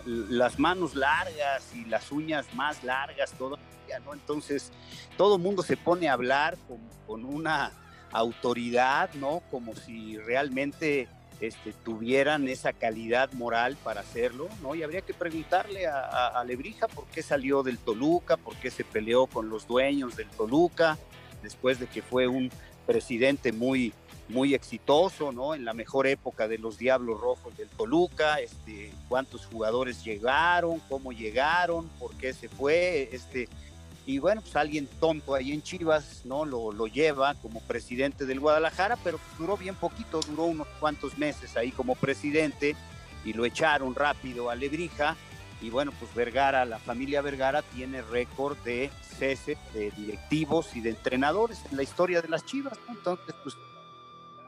las 0.05 0.59
manos 0.59 0.93
largas 0.93 1.73
y 1.75 1.85
las 1.85 2.11
uñas 2.11 2.45
más 2.53 2.83
largas 2.83 3.31
todavía, 3.33 3.99
¿no? 4.05 4.13
Entonces, 4.13 4.71
todo 5.17 5.37
el 5.37 5.41
mundo 5.41 5.63
se 5.63 5.75
pone 5.75 6.07
a 6.07 6.13
hablar 6.13 6.55
con, 6.67 6.77
con 7.07 7.25
una 7.25 7.71
autoridad, 8.11 9.11
¿no? 9.15 9.41
Como 9.49 9.75
si 9.75 10.17
realmente 10.17 11.09
este, 11.41 11.73
tuvieran 11.85 12.47
esa 12.47 12.73
calidad 12.73 13.31
moral 13.33 13.77
para 13.83 14.01
hacerlo, 14.01 14.49
¿no? 14.61 14.75
Y 14.75 14.83
habría 14.83 15.01
que 15.01 15.13
preguntarle 15.13 15.87
a, 15.87 16.43
Lebrija 16.45 16.87
por 16.87 17.05
qué 17.05 17.21
salió 17.21 17.63
del 17.63 17.77
Toluca, 17.77 18.37
por 18.37 18.55
qué 18.55 18.71
se 18.71 18.83
peleó 18.83 19.27
con 19.27 19.49
los 19.49 19.67
dueños 19.67 20.15
del 20.15 20.27
Toluca, 20.29 20.97
después 21.41 21.79
de 21.79 21.87
que 21.87 22.01
fue 22.01 22.27
un 22.27 22.49
presidente 22.85 23.51
muy, 23.51 23.93
muy 24.27 24.53
exitoso, 24.53 25.31
¿no? 25.31 25.55
En 25.55 25.63
la 25.63 25.73
mejor 25.73 26.07
época 26.07 26.47
de 26.47 26.57
los 26.57 26.77
Diablos 26.77 27.19
Rojos 27.19 27.55
del 27.55 27.69
Toluca, 27.69 28.39
este, 28.39 28.91
cuántos 29.07 29.45
jugadores 29.45 30.03
llegaron, 30.03 30.79
cómo 30.89 31.11
llegaron, 31.11 31.87
por 31.99 32.15
qué 32.17 32.33
se 32.33 32.49
fue, 32.49 33.09
este, 33.11 33.47
y 34.09 34.17
bueno, 34.17 34.41
pues 34.41 34.55
alguien 34.55 34.87
tonto 34.99 35.35
ahí 35.35 35.51
en 35.51 35.61
Chivas, 35.61 36.21
¿no? 36.25 36.43
Lo, 36.43 36.71
lo 36.71 36.87
lleva 36.87 37.35
como 37.35 37.61
presidente 37.61 38.25
del 38.25 38.39
Guadalajara, 38.39 38.97
pero 39.03 39.19
duró 39.37 39.55
bien 39.55 39.75
poquito, 39.75 40.19
duró 40.21 40.45
unos 40.45 40.67
cuantos 40.79 41.15
meses 41.19 41.55
ahí 41.55 41.71
como 41.71 41.93
presidente 41.93 42.75
y 43.23 43.33
lo 43.33 43.45
echaron 43.45 43.93
rápido 43.93 44.49
a 44.49 44.55
Lebrija. 44.55 45.15
Y 45.61 45.69
bueno, 45.69 45.93
pues 45.99 46.11
Vergara, 46.15 46.65
la 46.65 46.79
familia 46.79 47.21
Vergara 47.21 47.61
tiene 47.61 48.01
récord 48.01 48.57
de 48.63 48.89
cese 49.19 49.59
de 49.75 49.91
directivos 49.91 50.75
y 50.75 50.81
de 50.81 50.89
entrenadores 50.89 51.61
en 51.69 51.77
la 51.77 51.83
historia 51.83 52.19
de 52.23 52.29
las 52.29 52.43
Chivas. 52.47 52.79
Entonces, 52.89 53.35
pues 53.43 53.53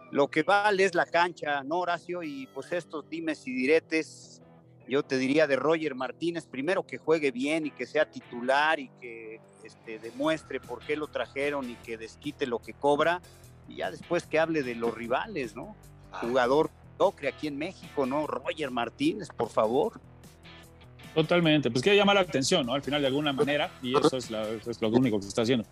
lo 0.09 0.27
que 0.27 0.41
vale 0.41 0.85
es 0.85 0.95
la 0.95 1.05
cancha, 1.05 1.61
¿no, 1.63 1.81
Horacio? 1.81 2.23
Y 2.23 2.47
pues 2.47 2.71
estos 2.71 3.07
dimes 3.07 3.45
y 3.45 3.53
diretes, 3.53 4.41
yo 4.87 5.03
te 5.03 5.17
diría 5.17 5.47
de 5.47 5.55
Roger 5.55 5.95
Martínez, 5.95 6.45
primero 6.45 6.85
que 6.85 6.97
juegue 6.97 7.31
bien 7.31 7.65
y 7.65 7.71
que 7.71 7.85
sea 7.85 8.09
titular 8.09 8.79
y 8.79 8.89
que 8.99 9.39
este, 9.63 9.99
demuestre 9.99 10.59
por 10.59 10.79
qué 10.79 10.95
lo 10.95 11.07
trajeron 11.07 11.69
y 11.69 11.75
que 11.75 11.97
desquite 11.97 12.45
lo 12.47 12.59
que 12.59 12.73
cobra, 12.73 13.21
y 13.67 13.77
ya 13.77 13.91
después 13.91 14.25
que 14.25 14.39
hable 14.39 14.63
de 14.63 14.75
los 14.75 14.93
rivales, 14.93 15.55
¿no? 15.55 15.75
Ah. 16.11 16.19
Jugador 16.21 16.69
docre 16.97 17.29
aquí 17.29 17.47
en 17.47 17.57
México, 17.57 18.05
¿no? 18.05 18.27
Roger 18.27 18.69
Martínez, 18.71 19.29
por 19.29 19.49
favor. 19.49 19.99
Totalmente, 21.13 21.69
pues 21.69 21.83
quiere 21.83 21.97
llamar 21.97 22.15
la 22.15 22.21
atención, 22.21 22.65
¿no? 22.65 22.73
Al 22.73 22.81
final 22.81 23.01
de 23.01 23.07
alguna 23.07 23.33
manera, 23.33 23.71
y 23.81 23.97
eso 23.97 24.17
es, 24.17 24.29
lo 24.29 24.89
único 24.89 25.17
que 25.17 25.23
se 25.23 25.29
está 25.29 25.41
haciendo. 25.41 25.65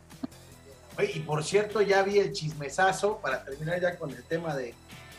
y 1.14 1.20
por 1.20 1.44
cierto, 1.44 1.82
ya 1.82 2.04
vi 2.04 2.20
el 2.20 2.34
chismesazo, 2.34 3.20
para 3.20 3.44
terminar 3.44 3.80
ya 3.80 3.98
con 3.98 4.12
el 4.12 4.24
tema 4.24 4.56
de, 4.56 4.74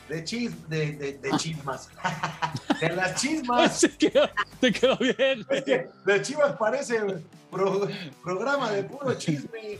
de, 0.08 0.24
chis, 0.24 0.68
de, 0.68 0.92
de, 0.92 1.30
chismas. 1.38 1.88
de 2.80 2.96
las 2.96 3.14
chismas. 3.20 3.80
Se 3.80 3.96
quedó, 3.96 4.28
quedó 4.60 4.96
bien. 4.96 5.46
Es 5.50 5.64
que 5.64 5.88
de 6.04 6.22
chivas 6.22 6.56
parece 6.56 7.00
programa 8.22 8.70
de 8.70 8.84
puro 8.84 9.14
chisme. 9.14 9.78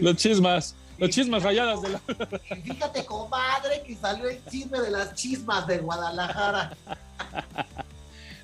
Los 0.00 0.16
chismas. 0.16 0.74
Los 0.98 1.10
chismas 1.10 1.44
rayadas 1.44 1.80
de 1.80 1.90
la. 1.90 2.00
Fíjate, 2.64 3.04
comadre, 3.04 3.82
que 3.86 3.94
salió 3.94 4.28
el 4.28 4.44
chisme 4.46 4.80
de 4.80 4.90
las 4.90 5.14
chismas 5.14 5.66
de 5.68 5.78
Guadalajara. 5.78 6.76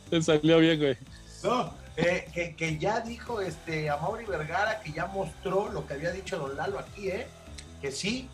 Te 0.08 0.22
salió 0.22 0.58
bien, 0.60 0.78
güey. 0.78 0.96
No, 1.42 1.74
eh, 1.96 2.28
que, 2.32 2.54
que, 2.54 2.78
ya 2.78 3.00
dijo 3.00 3.40
este 3.40 3.90
Amaury 3.90 4.24
Vergara, 4.24 4.80
que 4.80 4.92
ya 4.92 5.06
mostró 5.06 5.68
lo 5.72 5.84
que 5.87 5.94
había 5.94 6.12
dicho 6.12 6.38
Don 6.38 6.56
Lalo 6.56 6.78
aquí, 6.78 7.08
¿eh? 7.08 7.26
Que 7.82 7.90
sí, 7.90 8.28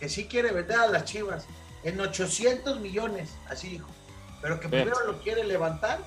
que 0.00 0.08
sí 0.08 0.24
quiere 0.24 0.52
vender 0.52 0.78
a 0.78 0.86
las 0.86 1.04
chivas. 1.04 1.46
en 1.84 2.00
800 2.00 2.80
millones, 2.80 3.30
así 3.48 3.68
dijo. 3.68 3.88
Pero 4.40 4.60
que 4.60 4.68
primero 4.68 5.04
lo 5.06 5.18
quiere 5.20 5.44
levantar 5.44 6.00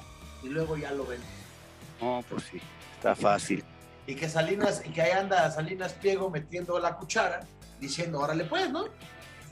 y 0.44 0.50
luego 0.50 0.78
ya 0.78 0.92
lo 0.92 1.06
vende. 1.06 1.26
No, 2.02 2.24
pues 2.30 2.44
sí, 2.44 2.62
está 2.96 3.16
fácil. 3.16 3.64
Y 4.08 4.16
que 4.16 4.30
Salinas, 4.30 4.82
y 4.86 4.90
que 4.90 5.02
ahí 5.02 5.12
anda 5.12 5.52
Salinas 5.52 5.94
Pliego 5.94 6.30
metiendo 6.30 6.80
la 6.80 6.96
cuchara, 6.96 7.42
diciendo, 7.80 8.20
órale 8.20 8.46
pues, 8.46 8.72
¿no? 8.72 8.86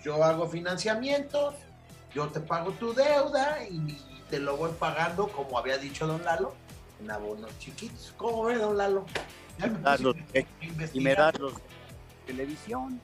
Yo 0.04 0.24
hago 0.24 0.48
financiamientos, 0.48 1.56
yo 2.14 2.28
te 2.28 2.40
pago 2.40 2.72
tu 2.72 2.94
deuda 2.94 3.64
y 3.70 4.02
te 4.30 4.40
lo 4.40 4.58
voy 4.58 4.72
pagando, 4.80 5.28
como 5.28 5.58
había 5.58 5.78
dicho 5.78 6.08
don 6.08 6.24
Lalo, 6.24 6.56
en 7.02 7.12
abonos 7.12 7.52
chiquitos. 7.60 8.14
¿Cómo 8.18 8.46
ve, 8.46 8.56
don 8.56 8.78
Lalo? 8.78 9.06
Ya 9.60 9.68
me 9.68 9.80
das 9.80 10.00
los, 10.00 10.16
y 10.94 11.00
me 11.00 11.16
das 11.16 11.38
los 11.40 11.54
televisión 12.28 13.02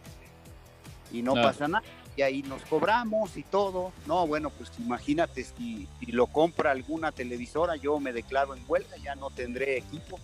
y 1.11 1.21
no 1.21 1.33
pasa 1.33 1.67
nada 1.67 1.83
y 2.15 2.21
ahí 2.21 2.43
nos 2.43 2.61
cobramos 2.63 3.37
y 3.37 3.43
todo. 3.43 3.91
No, 4.05 4.27
bueno, 4.27 4.49
pues 4.49 4.71
imagínate 4.79 5.43
si, 5.43 5.87
si, 5.99 6.11
lo 6.11 6.27
compra 6.27 6.71
alguna 6.71 7.11
televisora, 7.11 7.75
yo 7.75 7.99
me 7.99 8.13
declaro 8.13 8.55
en 8.55 8.63
huelga, 8.67 8.97
ya 8.97 9.15
no 9.15 9.29
tendré 9.29 9.77
equipo, 9.77 10.19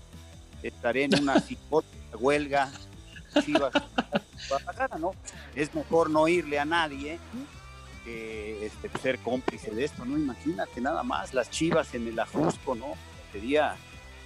estaré 0.63 1.05
en 1.05 1.19
una 1.19 1.43
huelga. 2.19 2.71
Chivas, 3.45 3.73
¿no? 4.99 5.11
Es 5.55 5.73
mejor 5.75 6.09
no 6.09 6.27
irle 6.27 6.57
a 6.57 6.65
nadie 6.65 7.19
que 8.03 8.65
este, 8.65 8.89
ser 8.99 9.19
cómplice 9.19 9.71
de 9.71 9.85
esto, 9.85 10.03
¿no? 10.05 10.17
Imagínate 10.17 10.81
nada 10.81 11.03
más, 11.03 11.33
las 11.33 11.49
chivas 11.51 11.93
en 11.93 12.07
el 12.07 12.17
ajusco, 12.19 12.73
¿no? 12.73 12.95
Sería 13.31 13.75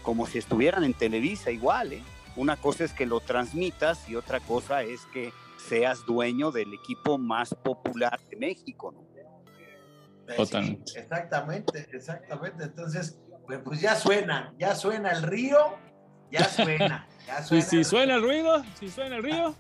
como 0.04 0.26
si 0.26 0.38
estuvieran 0.38 0.84
en 0.84 0.94
Televisa 0.94 1.52
igual, 1.52 1.94
¿eh? 1.94 2.04
Una 2.36 2.56
cosa 2.56 2.84
es 2.84 2.94
que 2.94 3.06
lo 3.06 3.20
transmitas 3.20 4.10
y 4.10 4.16
otra 4.16 4.40
cosa 4.40 4.82
es 4.82 5.02
que 5.14 5.32
seas 5.68 6.06
dueño 6.06 6.52
del 6.52 6.74
equipo 6.74 7.18
más 7.18 7.54
popular 7.54 8.20
de 8.30 8.38
México, 8.38 8.92
¿no? 8.92 9.04
Totalmente. 10.36 11.00
exactamente, 11.00 11.88
exactamente. 11.92 12.64
Entonces, 12.64 13.20
pues, 13.46 13.60
pues, 13.64 13.82
ya 13.82 13.96
suena, 13.96 14.54
ya 14.58 14.76
suena 14.76 15.12
el 15.12 15.24
río, 15.24 15.78
ya 16.32 16.46
suena. 16.46 17.08
Ya 17.28 17.44
suena 17.44 17.66
si, 17.66 17.84
suena 17.84 18.16
el 18.16 18.22
ruido, 18.22 18.64
si 18.80 18.90
suena 18.90 19.18
el 19.18 19.24
río. 19.24 19.54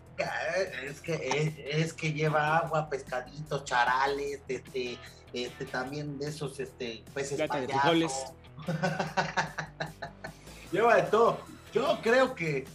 Es 0.86 1.02
que, 1.02 1.70
es, 1.70 1.94
que 1.94 2.14
lleva 2.14 2.60
agua, 2.60 2.90
pescaditos, 2.90 3.66
charales, 3.66 4.40
este, 4.48 4.98
este, 5.34 5.66
también 5.66 6.18
de 6.18 6.30
esos 6.30 6.58
este, 6.60 7.04
peces 7.14 7.38
lleva 10.72 10.96
de 10.96 11.04
todo. 11.04 11.40
Yo 11.74 12.00
creo 12.02 12.34
que 12.36 12.66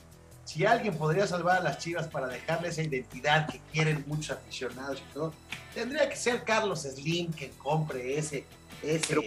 si 0.48 0.64
alguien 0.64 0.96
podría 0.96 1.26
salvar 1.26 1.58
a 1.58 1.62
las 1.62 1.76
Chivas 1.76 2.08
para 2.08 2.26
dejarle 2.26 2.68
esa 2.68 2.82
identidad 2.82 3.46
que 3.50 3.60
quieren 3.70 4.02
muchos 4.06 4.30
aficionados 4.30 4.98
y 4.98 5.12
todo, 5.12 5.34
tendría 5.74 6.08
que 6.08 6.16
ser 6.16 6.42
Carlos 6.42 6.84
Slim 6.84 7.34
que 7.34 7.50
compre 7.50 8.16
ese, 8.16 8.46
ese, 8.82 9.18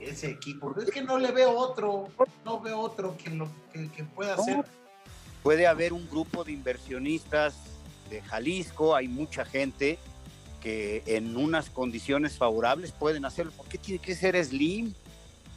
ese 0.00 0.30
equipo. 0.30 0.74
Es 0.76 0.90
que 0.90 1.02
no 1.02 1.18
le 1.18 1.30
veo 1.30 1.56
otro, 1.56 2.08
no 2.44 2.58
veo 2.58 2.80
otro 2.80 3.16
que, 3.16 3.30
lo, 3.30 3.48
que, 3.72 4.02
pueda 4.02 4.34
hacer. 4.34 4.64
Puede 5.40 5.68
haber 5.68 5.92
un 5.92 6.10
grupo 6.10 6.42
de 6.42 6.50
inversionistas 6.50 7.54
de 8.10 8.22
Jalisco, 8.22 8.96
hay 8.96 9.06
mucha 9.06 9.44
gente 9.44 10.00
que 10.60 11.04
en 11.06 11.36
unas 11.36 11.70
condiciones 11.70 12.36
favorables 12.36 12.90
pueden 12.90 13.24
hacerlo. 13.24 13.52
¿Por 13.52 13.68
qué 13.68 13.78
tiene 13.78 14.02
que 14.02 14.16
ser 14.16 14.44
Slim? 14.44 14.94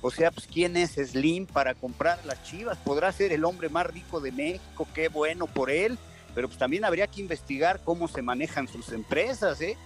O 0.01 0.11
sea, 0.11 0.31
pues 0.31 0.47
quién 0.47 0.77
es 0.77 0.91
Slim 0.91 1.47
para 1.47 1.73
comprar 1.73 2.23
las 2.25 2.43
Chivas. 2.43 2.77
Podrá 2.77 3.11
ser 3.11 3.31
el 3.33 3.43
hombre 3.43 3.69
más 3.69 3.87
rico 3.87 4.19
de 4.19 4.31
México, 4.31 4.87
qué 4.93 5.07
bueno 5.07 5.47
por 5.47 5.71
él, 5.71 5.97
pero 6.33 6.47
pues 6.47 6.59
también 6.59 6.85
habría 6.85 7.07
que 7.07 7.21
investigar 7.21 7.81
cómo 7.83 8.07
se 8.07 8.21
manejan 8.21 8.67
sus 8.67 8.89
empresas, 8.91 9.59
¿eh? 9.61 9.77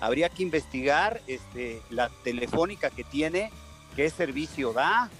Habría 0.00 0.28
que 0.28 0.44
investigar 0.44 1.20
este, 1.26 1.82
la 1.90 2.08
telefónica 2.22 2.88
que 2.88 3.02
tiene, 3.02 3.50
qué 3.96 4.08
servicio 4.10 4.72
da, 4.72 5.10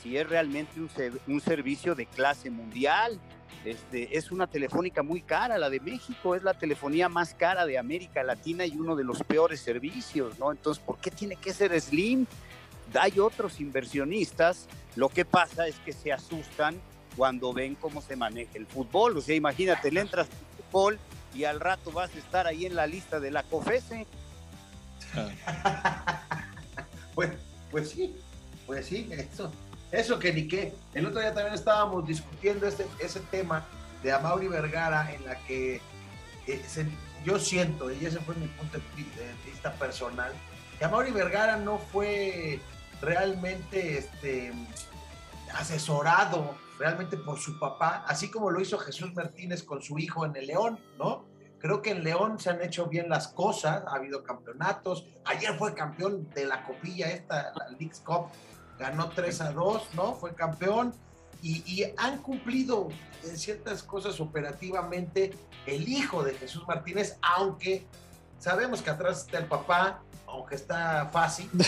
si 0.00 0.16
es 0.16 0.28
realmente 0.28 0.80
un, 1.26 1.40
servicio 1.40 1.94
de 1.94 2.06
clase 2.06 2.50
mundial. 2.50 3.18
Este, 3.64 4.16
es 4.16 4.30
una 4.30 4.46
telefónica 4.46 5.02
muy 5.02 5.20
cara, 5.20 5.58
la 5.58 5.68
de 5.68 5.80
México 5.80 6.36
es 6.36 6.44
la 6.44 6.54
telefonía 6.54 7.08
más 7.08 7.34
cara 7.34 7.66
de 7.66 7.76
América 7.76 8.22
Latina 8.22 8.64
y 8.64 8.76
uno 8.76 8.94
de 8.94 9.02
los 9.02 9.24
peores 9.24 9.60
servicios, 9.60 10.38
¿no? 10.38 10.52
Entonces, 10.52 10.82
¿por 10.82 10.98
qué 10.98 11.10
tiene 11.10 11.34
que 11.34 11.52
ser 11.52 11.78
Slim? 11.80 12.26
Hay 12.94 13.18
otros 13.18 13.60
inversionistas, 13.60 14.66
lo 14.96 15.08
que 15.08 15.24
pasa 15.24 15.66
es 15.66 15.76
que 15.84 15.92
se 15.92 16.12
asustan 16.12 16.80
cuando 17.16 17.52
ven 17.52 17.74
cómo 17.74 18.00
se 18.00 18.16
maneja 18.16 18.52
el 18.54 18.66
fútbol. 18.66 19.16
O 19.16 19.20
sea, 19.20 19.34
imagínate, 19.34 19.90
le 19.90 20.00
entras 20.00 20.28
al 20.28 20.64
fútbol 20.64 20.98
y 21.34 21.44
al 21.44 21.60
rato 21.60 21.90
vas 21.92 22.14
a 22.14 22.18
estar 22.18 22.46
ahí 22.46 22.66
en 22.66 22.74
la 22.74 22.86
lista 22.86 23.20
de 23.20 23.30
la 23.30 23.42
COFESE. 23.42 24.06
pues, 27.14 27.30
pues 27.70 27.90
sí, 27.90 28.16
pues 28.66 28.86
sí, 28.86 29.08
eso, 29.12 29.52
eso 29.90 30.18
que 30.18 30.32
ni 30.32 30.46
qué. 30.48 30.72
El 30.94 31.06
otro 31.06 31.20
día 31.20 31.34
también 31.34 31.54
estábamos 31.54 32.06
discutiendo 32.06 32.66
este, 32.66 32.86
ese 33.00 33.20
tema 33.20 33.66
de 34.02 34.12
Amaury 34.12 34.48
Vergara 34.48 35.12
en 35.12 35.24
la 35.24 35.36
que 35.44 35.80
eh, 36.46 36.62
yo 37.24 37.38
siento, 37.38 37.90
y 37.90 38.06
ese 38.06 38.20
fue 38.20 38.34
mi 38.36 38.46
punto 38.46 38.78
de 38.78 39.50
vista 39.50 39.72
personal, 39.74 40.32
que 40.78 40.84
Amaury 40.84 41.10
Vergara 41.10 41.56
no 41.56 41.78
fue 41.78 42.60
realmente 43.00 43.98
este, 43.98 44.52
asesorado 45.54 46.56
realmente 46.78 47.16
por 47.16 47.38
su 47.38 47.58
papá, 47.58 48.04
así 48.06 48.30
como 48.30 48.50
lo 48.50 48.60
hizo 48.60 48.78
Jesús 48.78 49.14
Martínez 49.14 49.62
con 49.62 49.82
su 49.82 49.98
hijo 49.98 50.24
en 50.24 50.36
el 50.36 50.46
León, 50.46 50.78
¿no? 50.96 51.24
Creo 51.58 51.82
que 51.82 51.90
en 51.90 52.04
León 52.04 52.38
se 52.38 52.50
han 52.50 52.62
hecho 52.62 52.86
bien 52.86 53.08
las 53.08 53.28
cosas, 53.28 53.82
ha 53.88 53.96
habido 53.96 54.22
campeonatos, 54.22 55.04
ayer 55.24 55.58
fue 55.58 55.74
campeón 55.74 56.30
de 56.30 56.44
la 56.44 56.62
copilla 56.62 57.10
esta, 57.10 57.52
la 57.56 57.68
League's 57.70 58.00
Cup, 58.00 58.28
ganó 58.78 59.08
3 59.10 59.40
a 59.40 59.52
2, 59.52 59.94
¿no? 59.94 60.14
Fue 60.14 60.34
campeón 60.34 60.94
y, 61.42 61.64
y 61.66 61.92
han 61.96 62.18
cumplido 62.18 62.88
en 63.24 63.36
ciertas 63.36 63.82
cosas 63.82 64.20
operativamente 64.20 65.32
el 65.66 65.88
hijo 65.88 66.22
de 66.22 66.34
Jesús 66.34 66.66
Martínez, 66.68 67.16
aunque 67.22 67.84
sabemos 68.38 68.80
que 68.80 68.90
atrás 68.90 69.22
está 69.22 69.38
el 69.38 69.46
papá, 69.46 70.00
aunque 70.28 70.54
está 70.54 71.08
fácil, 71.12 71.50
¿no? 71.52 71.64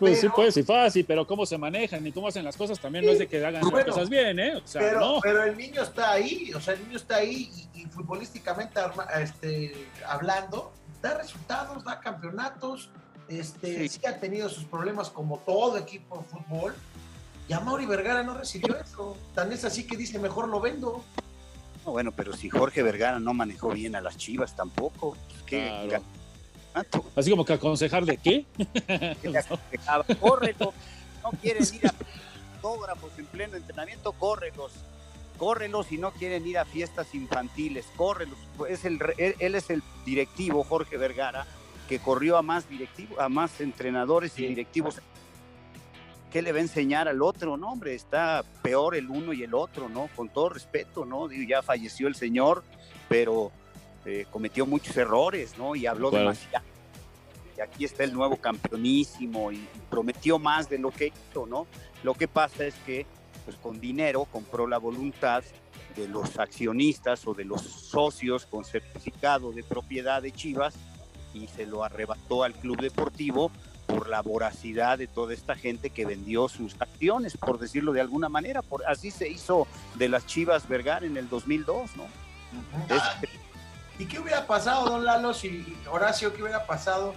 Pues 0.00 0.18
sí, 0.18 0.28
puede 0.30 0.50
ser 0.50 0.64
fácil, 0.64 1.04
pero 1.04 1.26
cómo 1.26 1.44
se 1.44 1.58
manejan 1.58 2.04
y 2.06 2.10
cómo 2.10 2.28
hacen 2.28 2.42
las 2.42 2.56
cosas 2.56 2.80
también 2.80 3.04
no 3.04 3.12
es 3.12 3.18
de 3.18 3.28
que 3.28 3.44
hagan 3.44 3.62
las 3.62 3.84
cosas 3.84 4.08
bien, 4.08 4.38
¿eh? 4.38 4.56
O 4.56 4.66
sea, 4.66 4.80
pero, 4.80 5.00
no. 5.00 5.20
pero 5.20 5.44
el 5.44 5.56
niño 5.56 5.82
está 5.82 6.12
ahí, 6.12 6.52
o 6.54 6.60
sea, 6.60 6.72
el 6.72 6.82
niño 6.84 6.96
está 6.96 7.16
ahí 7.16 7.50
y, 7.74 7.84
futbolísticamente 7.84 8.80
este, 9.20 9.86
hablando, 10.08 10.72
da 11.02 11.18
resultados, 11.18 11.84
da 11.84 12.00
campeonatos, 12.00 12.88
este, 13.28 13.88
sí. 13.88 14.00
ha 14.06 14.18
tenido 14.18 14.48
sus 14.48 14.64
problemas 14.64 15.10
como 15.10 15.38
todo 15.38 15.76
equipo 15.76 16.18
de 16.18 16.24
fútbol. 16.24 16.74
Y 17.46 17.52
a 17.52 17.60
Mauri 17.60 17.84
Vergara 17.84 18.22
no 18.22 18.34
recibió 18.34 18.76
eso. 18.76 19.16
Tan 19.34 19.52
es 19.52 19.64
así 19.64 19.84
que 19.84 19.96
dice, 19.96 20.18
mejor 20.18 20.48
lo 20.48 20.60
vendo. 20.60 21.04
No, 21.84 21.92
bueno, 21.92 22.12
pero 22.12 22.32
si 22.32 22.48
Jorge 22.48 22.82
Vergara 22.82 23.18
no 23.18 23.34
manejó 23.34 23.70
bien 23.70 23.96
a 23.96 24.00
las 24.00 24.16
Chivas 24.16 24.54
tampoco, 24.54 25.16
pues, 25.28 25.42
¿qué, 25.46 26.00
Así 27.16 27.30
como 27.30 27.44
que 27.44 27.54
aconsejar 27.54 28.04
de 28.04 28.16
qué. 28.16 28.46
Córrelo. 30.20 30.72
No 31.22 31.30
quieren 31.42 31.62
ir 31.62 31.86
a 31.86 31.94
autógrafos 32.54 33.12
en 33.18 33.26
pleno 33.26 33.56
entrenamiento, 33.56 34.12
córrelos. 34.12 34.72
Córrelos 35.36 35.86
si 35.86 35.98
no 35.98 36.12
quieren 36.12 36.46
ir 36.46 36.58
a 36.58 36.64
fiestas 36.64 37.14
infantiles, 37.14 37.86
córrelos. 37.96 38.38
Es 38.68 38.84
el, 38.84 38.98
él, 39.16 39.54
es 39.54 39.70
el 39.70 39.82
directivo, 40.04 40.62
Jorge 40.64 40.96
Vergara, 40.96 41.46
que 41.88 41.98
corrió 41.98 42.36
a 42.36 42.42
más 42.42 42.68
directivos, 42.68 43.18
a 43.18 43.28
más 43.28 43.60
entrenadores 43.60 44.38
y 44.38 44.46
directivos. 44.46 45.00
¿Qué 46.30 46.42
le 46.42 46.52
va 46.52 46.58
a 46.58 46.62
enseñar 46.62 47.08
al 47.08 47.22
otro? 47.22 47.56
No, 47.56 47.72
hombre, 47.72 47.94
está 47.94 48.44
peor 48.62 48.94
el 48.94 49.08
uno 49.08 49.32
y 49.32 49.42
el 49.42 49.54
otro, 49.54 49.88
¿no? 49.88 50.08
Con 50.14 50.28
todo 50.28 50.50
respeto, 50.50 51.04
¿no? 51.04 51.30
ya 51.32 51.62
falleció 51.62 52.06
el 52.06 52.14
señor, 52.14 52.62
pero 53.08 53.50
eh, 54.04 54.26
cometió 54.30 54.66
muchos 54.66 54.96
errores, 54.96 55.56
¿no? 55.58 55.76
Y 55.76 55.86
habló 55.86 56.10
demasiado. 56.10 56.64
Y 57.56 57.60
aquí 57.60 57.84
está 57.84 58.04
el 58.04 58.14
nuevo 58.14 58.36
campeonísimo 58.36 59.52
y, 59.52 59.66
prometió 59.90 60.38
más 60.38 60.68
de 60.70 60.78
lo 60.78 60.90
que 60.90 61.08
hizo, 61.08 61.46
¿no? 61.46 61.66
Lo 62.02 62.14
que 62.14 62.28
pasa 62.28 62.64
es 62.64 62.74
que, 62.86 63.06
pues 63.44 63.56
con 63.56 63.80
dinero 63.80 64.24
compró 64.24 64.66
la 64.66 64.78
voluntad 64.78 65.42
de 65.96 66.08
los 66.08 66.38
accionistas 66.38 67.26
o 67.26 67.34
de 67.34 67.44
los 67.44 67.62
socios 67.62 68.46
con 68.46 68.64
certificado 68.64 69.52
de 69.52 69.64
propiedad 69.64 70.22
de 70.22 70.30
Chivas 70.30 70.74
y 71.34 71.48
se 71.48 71.66
lo 71.66 71.84
arrebató 71.84 72.44
al 72.44 72.54
club 72.54 72.80
deportivo 72.80 73.50
por 73.86 74.08
la 74.08 74.22
voracidad 74.22 74.98
de 74.98 75.08
toda 75.08 75.34
esta 75.34 75.56
gente 75.56 75.90
que 75.90 76.06
vendió 76.06 76.48
sus 76.48 76.80
acciones, 76.80 77.36
por 77.36 77.58
decirlo 77.58 77.92
de 77.92 78.00
alguna 78.00 78.28
manera. 78.28 78.62
Por, 78.62 78.86
así 78.86 79.10
se 79.10 79.28
hizo 79.28 79.66
de 79.96 80.08
las 80.08 80.26
Chivas 80.26 80.68
Vergara 80.68 81.04
en 81.04 81.16
el 81.16 81.28
2002, 81.28 81.96
¿no? 81.96 82.04
¿Y 84.00 84.06
qué 84.06 84.18
hubiera 84.18 84.46
pasado, 84.46 84.86
don 84.86 85.04
Lalo, 85.04 85.34
si 85.34 85.76
Horacio, 85.92 86.32
qué 86.32 86.42
hubiera 86.42 86.66
pasado 86.66 87.12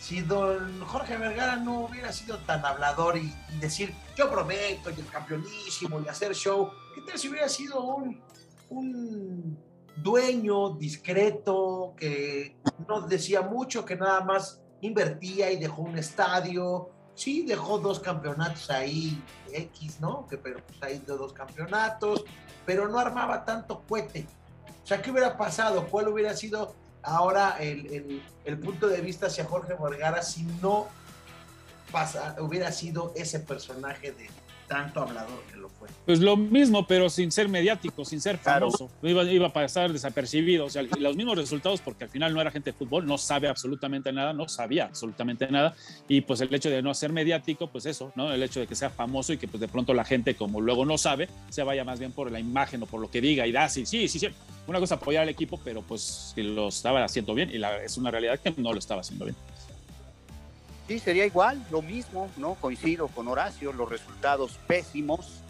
si 0.00 0.20
don 0.20 0.80
Jorge 0.80 1.16
Vergara 1.16 1.54
no 1.54 1.82
hubiera 1.82 2.12
sido 2.12 2.38
tan 2.38 2.66
hablador 2.66 3.16
y, 3.16 3.32
decir, 3.60 3.94
yo 4.16 4.28
prometo, 4.28 4.90
y 4.90 4.94
el 4.98 5.06
campeonísimo, 5.06 6.00
y 6.00 6.08
hacer 6.08 6.34
show? 6.34 6.72
¿Qué 6.92 7.02
tal 7.02 7.20
si 7.20 7.28
hubiera 7.28 7.48
sido 7.48 7.80
un, 7.84 8.20
un 8.68 9.56
dueño, 9.94 10.70
discreto, 10.70 11.94
que 11.96 12.56
no 12.88 13.02
decía 13.02 13.42
mucho, 13.42 13.84
que 13.84 13.94
nada 13.94 14.20
más 14.22 14.60
invertía 14.80 15.52
y 15.52 15.56
dejó 15.56 15.82
un 15.82 15.96
estadio. 15.96 16.90
Sí, 17.14 17.44
dejó 17.46 17.78
dos 17.78 18.00
campeonatos 18.00 18.70
ahí, 18.70 19.22
X, 19.52 20.00
¿no? 20.00 20.26
Que, 20.26 20.36
pero 20.36 20.58
pues 20.66 20.82
ahí 20.82 20.98
de 20.98 21.16
dos 21.16 21.32
campeonatos, 21.32 22.24
pero 22.66 22.88
no 22.88 22.98
armaba 22.98 23.44
tanto 23.44 23.84
cohete. 23.88 24.26
O 24.84 24.86
sea, 24.86 25.00
¿qué 25.00 25.10
hubiera 25.10 25.38
pasado? 25.38 25.86
¿Cuál 25.86 26.08
hubiera 26.08 26.36
sido 26.36 26.74
ahora 27.02 27.56
el, 27.58 28.22
el, 28.44 28.58
punto 28.58 28.86
de 28.86 29.00
vista 29.00 29.26
hacia 29.26 29.46
Jorge 29.46 29.74
Vergara 29.80 30.22
si 30.22 30.42
no 30.60 30.88
pasa, 31.90 32.36
hubiera 32.38 32.70
sido 32.70 33.12
ese 33.16 33.40
personaje 33.40 34.12
de, 34.12 34.28
tanto 34.66 35.00
hablador 35.00 35.42
que 35.50 35.56
lo 35.56 35.68
fue. 35.68 35.88
Pues 36.06 36.20
lo 36.20 36.36
mismo, 36.36 36.86
pero 36.86 37.08
sin 37.08 37.30
ser 37.30 37.48
mediático, 37.48 38.04
sin 38.04 38.20
ser 38.20 38.38
famoso. 38.38 38.90
Iba, 39.02 39.24
iba 39.24 39.48
a 39.48 39.52
pasar 39.52 39.92
desapercibido. 39.92 40.66
O 40.66 40.70
sea, 40.70 40.82
los 40.82 41.16
mismos 41.16 41.36
resultados, 41.36 41.80
porque 41.80 42.04
al 42.04 42.10
final 42.10 42.34
no 42.34 42.40
era 42.40 42.50
gente 42.50 42.72
de 42.72 42.78
fútbol, 42.78 43.06
no 43.06 43.18
sabe 43.18 43.48
absolutamente 43.48 44.12
nada, 44.12 44.32
no 44.32 44.48
sabía 44.48 44.84
absolutamente 44.84 45.46
nada. 45.50 45.74
Y 46.08 46.22
pues 46.22 46.40
el 46.40 46.54
hecho 46.54 46.70
de 46.70 46.82
no 46.82 46.94
ser 46.94 47.12
mediático, 47.12 47.68
pues 47.68 47.86
eso, 47.86 48.12
¿no? 48.16 48.32
El 48.32 48.42
hecho 48.42 48.60
de 48.60 48.66
que 48.66 48.74
sea 48.74 48.90
famoso 48.90 49.32
y 49.32 49.38
que 49.38 49.48
pues 49.48 49.60
de 49.60 49.68
pronto 49.68 49.94
la 49.94 50.04
gente, 50.04 50.34
como 50.34 50.60
luego 50.60 50.84
no 50.84 50.98
sabe, 50.98 51.28
se 51.50 51.62
vaya 51.62 51.84
más 51.84 51.98
bien 51.98 52.12
por 52.12 52.30
la 52.30 52.40
imagen 52.40 52.82
o 52.82 52.86
por 52.86 53.00
lo 53.00 53.10
que 53.10 53.20
diga 53.20 53.46
y 53.46 53.52
da, 53.52 53.68
sí, 53.68 53.86
sí, 53.86 54.08
sí, 54.08 54.18
sí. 54.18 54.28
Una 54.66 54.80
cosa 54.80 54.94
apoyar 54.94 55.22
al 55.22 55.28
equipo, 55.28 55.60
pero 55.62 55.82
pues 55.82 56.32
que 56.34 56.42
lo 56.42 56.68
estaba 56.68 57.04
haciendo 57.04 57.34
bien 57.34 57.50
y 57.50 57.58
la, 57.58 57.82
es 57.82 57.96
una 57.98 58.10
realidad 58.10 58.40
que 58.40 58.54
no 58.56 58.72
lo 58.72 58.78
estaba 58.78 59.02
haciendo 59.02 59.26
bien. 59.26 59.36
Sí, 60.86 60.98
sería 60.98 61.24
igual, 61.24 61.64
lo 61.70 61.80
mismo, 61.80 62.30
¿no? 62.36 62.56
Coincido 62.56 63.08
con 63.08 63.26
Horacio, 63.28 63.72
los 63.72 63.88
resultados 63.88 64.58
pésimos, 64.66 65.40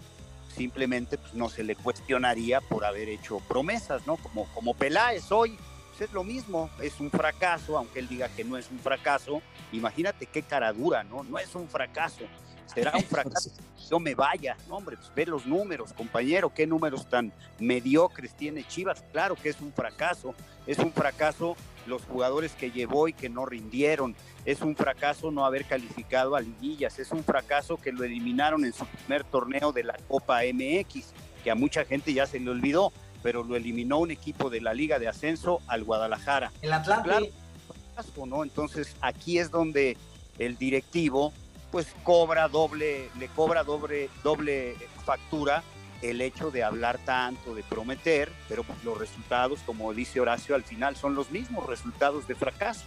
simplemente 0.55 1.19
pues, 1.19 1.35
no 1.35 1.49
se 1.49 1.65
le 1.65 1.75
cuestionaría 1.75 2.61
por 2.61 2.85
haber 2.85 3.09
hecho 3.09 3.41
promesas, 3.41 4.07
¿no? 4.07 4.17
Como, 4.17 4.47
como 4.55 4.75
Peláez 4.75 5.33
hoy, 5.33 5.59
pues, 5.89 6.09
es 6.09 6.15
lo 6.15 6.23
mismo, 6.23 6.71
es 6.81 7.01
un 7.01 7.11
fracaso, 7.11 7.77
aunque 7.77 7.99
él 7.99 8.09
diga 8.09 8.29
que 8.29 8.45
no 8.45 8.57
es 8.57 8.71
un 8.71 8.79
fracaso, 8.79 9.43
imagínate 9.73 10.27
qué 10.27 10.43
cara 10.43 10.73
dura, 10.73 11.03
¿no? 11.03 11.25
No 11.25 11.39
es 11.41 11.53
un 11.57 11.69
fracaso, 11.69 12.25
será 12.73 12.93
un 12.95 13.03
fracaso. 13.05 13.51
Yo 13.91 13.99
me 13.99 14.15
vaya, 14.15 14.57
no, 14.69 14.77
hombre, 14.77 14.97
pues 14.97 15.13
ve 15.17 15.27
los 15.27 15.47
números, 15.47 15.93
compañero, 15.93 16.55
qué 16.55 16.65
números 16.65 17.09
tan 17.09 17.33
mediocres 17.59 18.35
tiene 18.35 18.65
Chivas. 18.67 19.03
Claro 19.11 19.35
que 19.35 19.49
es 19.49 19.61
un 19.61 19.73
fracaso, 19.73 20.33
es 20.67 20.79
un 20.79 20.93
fracaso 20.93 21.57
los 21.87 22.05
jugadores 22.05 22.53
que 22.53 22.71
llevó 22.71 23.09
y 23.09 23.13
que 23.13 23.29
no 23.29 23.47
rindieron. 23.47 24.15
Es 24.45 24.61
un 24.63 24.77
fracaso 24.77 25.31
no 25.31 25.45
haber 25.45 25.65
calificado 25.65 26.37
a 26.37 26.41
liguillas. 26.41 26.99
Es 26.99 27.13
un 27.13 27.25
fracaso 27.25 27.77
que 27.77 27.93
lo 27.93 28.05
eliminaron 28.05 28.65
en 28.65 28.73
su 28.73 28.87
primer 28.87 29.25
torneo 29.25 29.73
de 29.73 29.85
la 29.85 29.97
Copa 30.09 30.41
MX, 30.43 31.13
que 31.43 31.51
a 31.51 31.55
mucha 31.55 31.85
gente 31.85 32.13
ya 32.13 32.27
se 32.27 32.41
le 32.41 32.51
olvidó, 32.51 32.93
pero 33.23 33.43
lo 33.43 33.57
eliminó 33.57 33.99
un 33.99 34.11
equipo 34.11 34.51
de 34.51 34.61
la 34.61 34.75
Liga 34.75 34.99
de 34.99 35.09
Ascenso 35.09 35.61
al 35.67 35.85
Guadalajara. 35.85 36.53
El 36.63 36.73
Atlante. 36.73 37.09
Claro, 37.09 37.27
fracaso, 37.67 38.27
¿no? 38.27 38.43
Entonces 38.43 38.97
aquí 39.01 39.39
es 39.39 39.51
donde 39.51 39.97
el 40.39 40.57
directivo 40.57 41.33
pues 41.71 41.89
cobra 42.05 42.47
doble, 42.47 43.11
le 43.19 43.27
cobra 43.29 43.65
doble, 43.65 44.09
doble 44.23 44.77
factura 45.05 45.65
el 46.11 46.21
hecho 46.21 46.51
de 46.51 46.63
hablar 46.63 46.99
tanto, 47.05 47.55
de 47.55 47.63
prometer, 47.63 48.31
pero 48.49 48.63
pues 48.63 48.83
los 48.85 48.99
resultados, 48.99 49.61
como 49.61 49.93
dice 49.93 50.21
Horacio, 50.21 50.55
al 50.55 50.65
final 50.65 50.97
son 50.97 51.15
los 51.15 51.31
mismos 51.31 51.67
resultados 51.67 52.27
de 52.29 52.35
fracaso. 52.35 52.85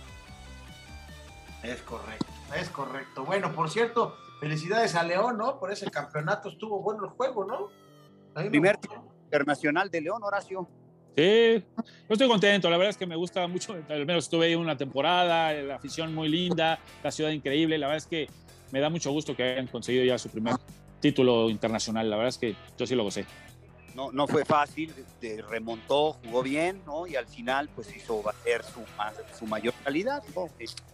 Es 1.63 1.81
correcto, 1.81 2.25
es 2.55 2.69
correcto. 2.69 3.25
Bueno, 3.25 3.53
por 3.53 3.69
cierto, 3.69 4.15
felicidades 4.39 4.95
a 4.95 5.03
León, 5.03 5.37
¿no? 5.37 5.59
Por 5.59 5.71
ese 5.71 5.89
campeonato 5.89 6.49
estuvo 6.49 6.81
bueno 6.81 7.05
el 7.05 7.11
juego, 7.11 7.45
¿no? 7.45 7.69
Primer 8.49 8.77
internacional 9.25 9.89
de 9.89 10.01
León, 10.01 10.21
Horacio. 10.23 10.69
Sí, 11.15 11.65
yo 11.81 12.11
estoy 12.11 12.27
contento, 12.27 12.69
la 12.69 12.77
verdad 12.77 12.91
es 12.91 12.97
que 12.97 13.07
me 13.07 13.15
gusta 13.15 13.47
mucho, 13.47 13.75
al 13.89 14.05
menos 14.05 14.25
estuve 14.25 14.45
ahí 14.45 14.55
una 14.55 14.77
temporada, 14.77 15.51
la 15.51 15.75
afición 15.77 16.13
muy 16.13 16.29
linda, 16.29 16.77
la 17.03 17.09
ciudad 17.09 17.31
increíble, 17.31 17.79
la 17.79 17.87
verdad 17.87 17.97
es 17.97 18.05
que 18.05 18.27
me 18.71 18.79
da 18.79 18.91
mucho 18.91 19.11
gusto 19.11 19.35
que 19.35 19.41
hayan 19.41 19.65
conseguido 19.65 20.05
ya 20.05 20.19
su 20.19 20.29
primer 20.29 20.53
título 20.99 21.49
internacional. 21.49 22.09
La 22.09 22.17
verdad 22.17 22.29
es 22.29 22.37
que 22.37 22.55
yo 22.77 22.87
sí 22.87 22.95
lo 22.95 23.03
gocé. 23.03 23.25
No, 23.95 24.11
no 24.11 24.27
fue 24.27 24.45
fácil, 24.45 24.93
remontó, 25.49 26.13
jugó 26.13 26.43
bien, 26.43 26.83
¿no? 26.85 27.07
Y 27.07 27.15
al 27.15 27.25
final, 27.25 27.67
pues 27.73 27.95
hizo 27.95 28.21
bater 28.21 28.63
su, 28.63 28.81
su 29.37 29.47
mayor 29.47 29.73
calidad, 29.83 30.23
¿no? 30.35 30.49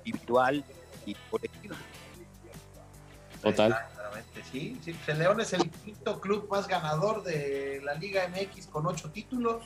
Individual 0.05 0.63
y 1.05 1.13
colectiva. 1.29 1.75
Total. 3.41 3.71
Exactamente, 3.71 4.41
sí. 4.49 4.77
sí. 4.81 4.93
Pues 4.93 5.09
el 5.09 5.19
León 5.19 5.41
es 5.41 5.51
el 5.51 5.69
quinto 5.69 6.21
club 6.21 6.47
más 6.49 6.65
ganador 6.65 7.23
de 7.23 7.81
la 7.83 7.93
Liga 7.95 8.25
MX 8.29 8.67
con 8.67 8.87
ocho 8.87 9.11
títulos, 9.11 9.63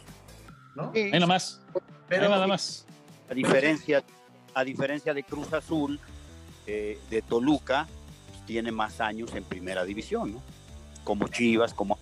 ¿no? 0.73 0.91
Sí. 0.93 1.01
Ahí 1.01 1.11
nada 1.11 1.27
más. 1.27 1.61
Pero, 2.07 2.23
Ahí 2.23 2.29
nada 2.31 2.47
más. 2.47 2.87
A 3.29 3.35
diferencia, 3.35 4.03
a 4.55 4.63
diferencia 4.63 5.13
de 5.13 5.23
Cruz 5.23 5.53
Azul, 5.53 5.99
eh, 6.65 6.99
de 7.11 7.21
Toluca, 7.21 7.87
tiene 8.47 8.71
más 8.71 8.99
años 9.01 9.35
en 9.35 9.43
primera 9.43 9.83
división, 9.83 10.33
¿no? 10.33 10.41
Como 11.03 11.27
Chivas, 11.27 11.73
como... 11.73 11.99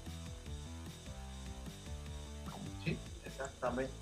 Sí, 2.86 2.98
exactamente. 3.26 3.94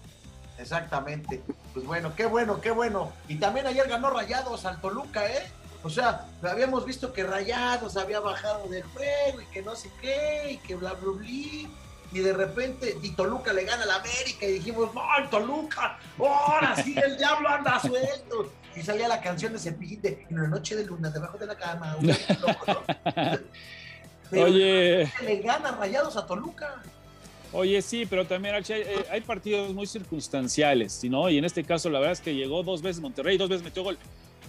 Exactamente. 0.60 1.42
Pues 1.74 1.86
bueno, 1.86 2.14
qué 2.16 2.26
bueno, 2.26 2.62
qué 2.62 2.70
bueno. 2.70 3.12
Y 3.28 3.38
también 3.38 3.66
ayer 3.66 3.88
ganó 3.88 4.12
Rayados 4.12 4.66
al 4.66 4.80
Toluca, 4.80 5.26
¿eh? 5.26 5.50
O 5.84 5.90
sea, 5.90 6.28
habíamos 6.44 6.86
visto 6.86 7.12
que 7.12 7.24
Rayados 7.24 7.98
había 7.98 8.20
bajado 8.20 8.68
del 8.68 8.84
juego 8.84 9.42
y 9.42 9.46
que 9.48 9.62
no 9.62 9.76
sé 9.76 9.90
qué, 10.00 10.52
y 10.52 10.58
que 10.58 10.76
bla, 10.76 10.94
bla, 10.94 11.12
bla. 11.12 11.28
Y 11.28 12.20
de 12.20 12.34
repente, 12.34 12.98
y 13.02 13.10
Toluca 13.12 13.52
le 13.54 13.64
gana 13.64 13.84
al 13.84 13.92
América 13.92 14.46
y 14.46 14.54
dijimos, 14.54 14.94
no, 14.94 15.02
Toluca, 15.30 15.98
ahora 16.20 16.76
sí 16.76 16.96
el 17.04 17.18
diablo 17.18 17.50
anda 17.50 17.80
suelto 17.80 18.52
y 18.76 18.82
salía 18.82 19.08
la 19.08 19.22
canción 19.22 19.54
de 19.54 19.60
Cepillín 19.60 20.02
de 20.02 20.26
En 20.30 20.40
una 20.40 20.48
noche 20.48 20.76
de 20.76 20.86
luna, 20.86 21.10
debajo 21.10 21.38
de 21.38 21.48
la 21.48 21.56
cama. 21.56 21.98
Loco, 22.02 22.66
¿no? 22.68 22.82
Pero 24.30 24.46
Oye. 24.46 25.12
Le 25.24 25.38
gana 25.42 25.72
rayados 25.72 26.18
a 26.18 26.26
Toluca. 26.26 26.82
Oye, 27.52 27.82
sí, 27.84 28.08
pero 28.08 28.26
también 28.26 28.56
hay, 28.56 28.64
hay 29.12 29.22
partidos 29.22 29.74
muy 29.76 29.86
circunstanciales, 29.86 31.04
¿no? 31.04 31.30
Y 31.30 31.38
en 31.38 31.46
este 31.46 31.64
caso, 31.64 31.88
la 31.90 32.00
verdad 32.00 32.14
es 32.14 32.22
que 32.22 32.34
llegó 32.34 32.64
dos 32.64 32.82
veces 32.82 33.00
Monterrey, 33.00 33.38
dos 33.38 33.48
veces 33.48 33.64
metió 33.64 33.84
gol, 33.84 33.98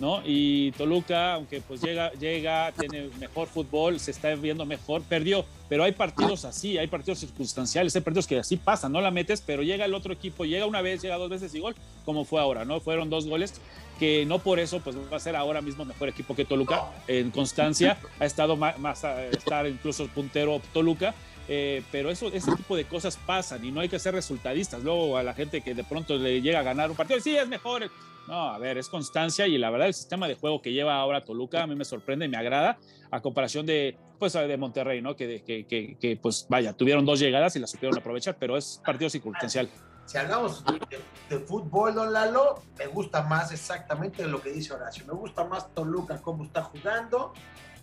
¿no? 0.00 0.22
Y 0.24 0.72
Toluca, 0.72 1.34
aunque 1.34 1.60
pues 1.60 1.80
llega, 1.80 2.12
llega, 2.12 2.72
tiene 2.72 3.08
mejor 3.18 3.48
fútbol, 3.48 4.00
se 4.00 4.10
está 4.10 4.34
viendo 4.34 4.66
mejor, 4.66 5.02
perdió. 5.02 5.44
Pero 5.68 5.84
hay 5.84 5.92
partidos 5.92 6.44
así, 6.44 6.78
hay 6.78 6.86
partidos 6.86 7.20
circunstanciales, 7.20 7.94
hay 7.96 8.02
partidos 8.02 8.26
que 8.26 8.38
así 8.38 8.56
pasan, 8.56 8.92
no 8.92 9.00
la 9.00 9.10
metes, 9.10 9.40
pero 9.40 9.62
llega 9.62 9.84
el 9.84 9.94
otro 9.94 10.12
equipo, 10.12 10.44
llega 10.44 10.66
una 10.66 10.82
vez, 10.82 11.02
llega 11.02 11.16
dos 11.16 11.30
veces 11.30 11.54
y 11.54 11.60
gol, 11.60 11.74
como 12.04 12.24
fue 12.24 12.40
ahora, 12.40 12.64
¿no? 12.64 12.80
Fueron 12.80 13.08
dos 13.10 13.26
goles 13.26 13.60
que 13.98 14.26
no 14.26 14.38
por 14.40 14.58
eso 14.58 14.80
pues 14.80 14.96
va 14.96 15.16
a 15.16 15.20
ser 15.20 15.36
ahora 15.36 15.62
mismo 15.62 15.84
mejor 15.84 16.08
equipo 16.08 16.34
que 16.34 16.44
Toluca 16.44 16.82
en 17.06 17.30
constancia 17.30 17.98
ha 18.18 18.24
estado 18.24 18.56
más, 18.56 19.04
a 19.04 19.24
estar 19.26 19.66
incluso 19.66 20.08
puntero 20.08 20.60
Toluca 20.72 21.14
eh, 21.46 21.82
pero 21.92 22.10
eso 22.10 22.28
ese 22.32 22.54
tipo 22.56 22.74
de 22.74 22.84
cosas 22.86 23.18
pasan 23.24 23.64
y 23.64 23.70
no 23.70 23.80
hay 23.80 23.88
que 23.88 23.98
ser 23.98 24.14
resultadistas 24.14 24.82
luego 24.82 25.16
a 25.16 25.22
la 25.22 25.34
gente 25.34 25.60
que 25.60 25.74
de 25.74 25.84
pronto 25.84 26.16
le 26.16 26.40
llega 26.40 26.60
a 26.60 26.62
ganar 26.62 26.90
un 26.90 26.96
partido 26.96 27.20
sí 27.20 27.36
es 27.36 27.46
mejor 27.46 27.90
no 28.28 28.50
a 28.50 28.58
ver 28.58 28.78
es 28.78 28.88
constancia 28.88 29.46
y 29.46 29.58
la 29.58 29.70
verdad 29.70 29.88
el 29.88 29.94
sistema 29.94 30.28
de 30.28 30.34
juego 30.34 30.62
que 30.62 30.72
lleva 30.72 30.96
ahora 30.96 31.24
Toluca 31.24 31.62
a 31.62 31.66
mí 31.66 31.74
me 31.74 31.84
sorprende 31.84 32.26
y 32.26 32.28
me 32.28 32.36
agrada 32.36 32.78
a 33.10 33.20
comparación 33.20 33.66
de 33.66 33.96
pues 34.18 34.32
de 34.32 34.56
Monterrey 34.56 35.02
no 35.02 35.16
que, 35.16 35.42
que, 35.42 35.96
que, 35.98 36.16
pues 36.16 36.46
vaya 36.48 36.72
tuvieron 36.72 37.04
dos 37.04 37.20
llegadas 37.20 37.56
y 37.56 37.58
las 37.58 37.70
supieron 37.70 37.98
aprovechar 37.98 38.36
pero 38.38 38.56
es 38.56 38.80
partido 38.84 39.10
circunstancial 39.10 39.68
si 40.06 40.18
hablamos 40.18 40.62
de, 40.66 41.00
de, 41.30 41.38
fútbol, 41.46 41.94
don 41.94 42.12
Lalo, 42.12 42.62
me 42.78 42.86
gusta 42.88 43.22
más 43.22 43.52
exactamente 43.52 44.26
lo 44.26 44.42
que 44.42 44.52
dice 44.52 44.74
Horacio. 44.74 45.06
Me 45.06 45.14
gusta 45.14 45.44
más 45.44 45.72
Toluca 45.72 46.20
cómo 46.20 46.44
está 46.44 46.62
jugando. 46.62 47.32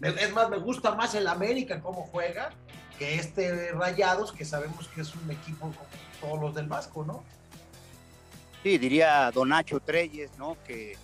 Es 0.01 0.31
más, 0.31 0.47
me 0.47 0.57
gusta 0.57 0.93
más 0.93 1.15
el 1.15 1.27
América 1.27 1.81
cómo 1.81 2.03
juega 2.03 2.51
que 2.97 3.15
este 3.15 3.71
Rayados, 3.71 4.31
que 4.31 4.45
sabemos 4.45 4.87
que 4.89 5.01
es 5.01 5.15
un 5.15 5.31
equipo 5.31 5.61
como 5.61 5.75
todos 6.21 6.39
los 6.39 6.55
del 6.55 6.67
Vasco, 6.67 7.03
¿no? 7.03 7.23
Sí, 8.63 8.77
diría 8.77 9.31
Don 9.31 9.49
Nacho 9.49 9.79
Treyes, 9.79 10.31
¿no? 10.37 10.57
Que, 10.65 10.95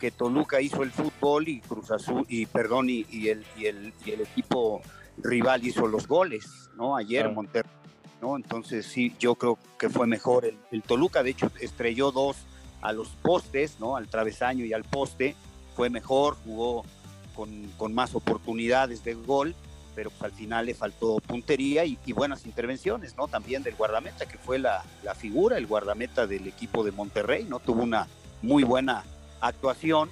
que 0.00 0.10
Toluca 0.10 0.60
hizo 0.60 0.82
el 0.82 0.90
fútbol 0.90 1.48
y 1.48 1.60
Cruz 1.60 1.90
Azul, 1.90 2.24
y 2.28 2.46
perdón, 2.46 2.88
y, 2.88 3.06
y, 3.10 3.28
el, 3.28 3.44
y, 3.56 3.66
el, 3.66 3.92
y 4.04 4.10
el 4.12 4.22
equipo 4.22 4.80
rival 5.18 5.64
hizo 5.66 5.86
los 5.86 6.08
goles, 6.08 6.46
¿no? 6.76 6.96
Ayer 6.96 7.22
Claro. 7.22 7.34
Monterrey 7.34 7.70
¿no? 8.22 8.36
Entonces 8.36 8.86
sí, 8.86 9.14
yo 9.18 9.34
creo 9.34 9.58
que 9.78 9.90
fue 9.90 10.06
mejor 10.06 10.44
el, 10.44 10.56
el, 10.70 10.82
Toluca, 10.82 11.22
de 11.22 11.30
hecho 11.30 11.50
estrelló 11.60 12.12
dos 12.12 12.36
a 12.80 12.92
los 12.92 13.08
postes, 13.08 13.78
¿no? 13.80 13.96
Al 13.96 14.08
travesaño 14.08 14.64
y 14.64 14.72
al 14.72 14.84
poste, 14.84 15.34
fue 15.74 15.90
mejor, 15.90 16.36
jugó 16.44 16.84
con, 17.34 17.68
con 17.76 17.92
más 17.92 18.14
oportunidades 18.14 19.02
de 19.04 19.14
gol, 19.14 19.54
pero 19.94 20.10
pues, 20.10 20.22
al 20.22 20.32
final 20.32 20.66
le 20.66 20.74
faltó 20.74 21.18
puntería 21.20 21.84
y, 21.84 21.98
y, 22.04 22.12
buenas 22.12 22.46
intervenciones, 22.46 23.16
¿no? 23.16 23.28
También 23.28 23.62
del 23.62 23.74
guardameta, 23.74 24.26
que 24.26 24.38
fue 24.38 24.58
la, 24.58 24.84
la 25.02 25.14
figura, 25.14 25.58
el 25.58 25.66
guardameta 25.66 26.26
del 26.26 26.46
equipo 26.46 26.84
de 26.84 26.92
Monterrey, 26.92 27.44
¿no? 27.44 27.60
Tuvo 27.60 27.82
una 27.82 28.08
muy 28.42 28.64
buena 28.64 29.04
actuación 29.40 30.10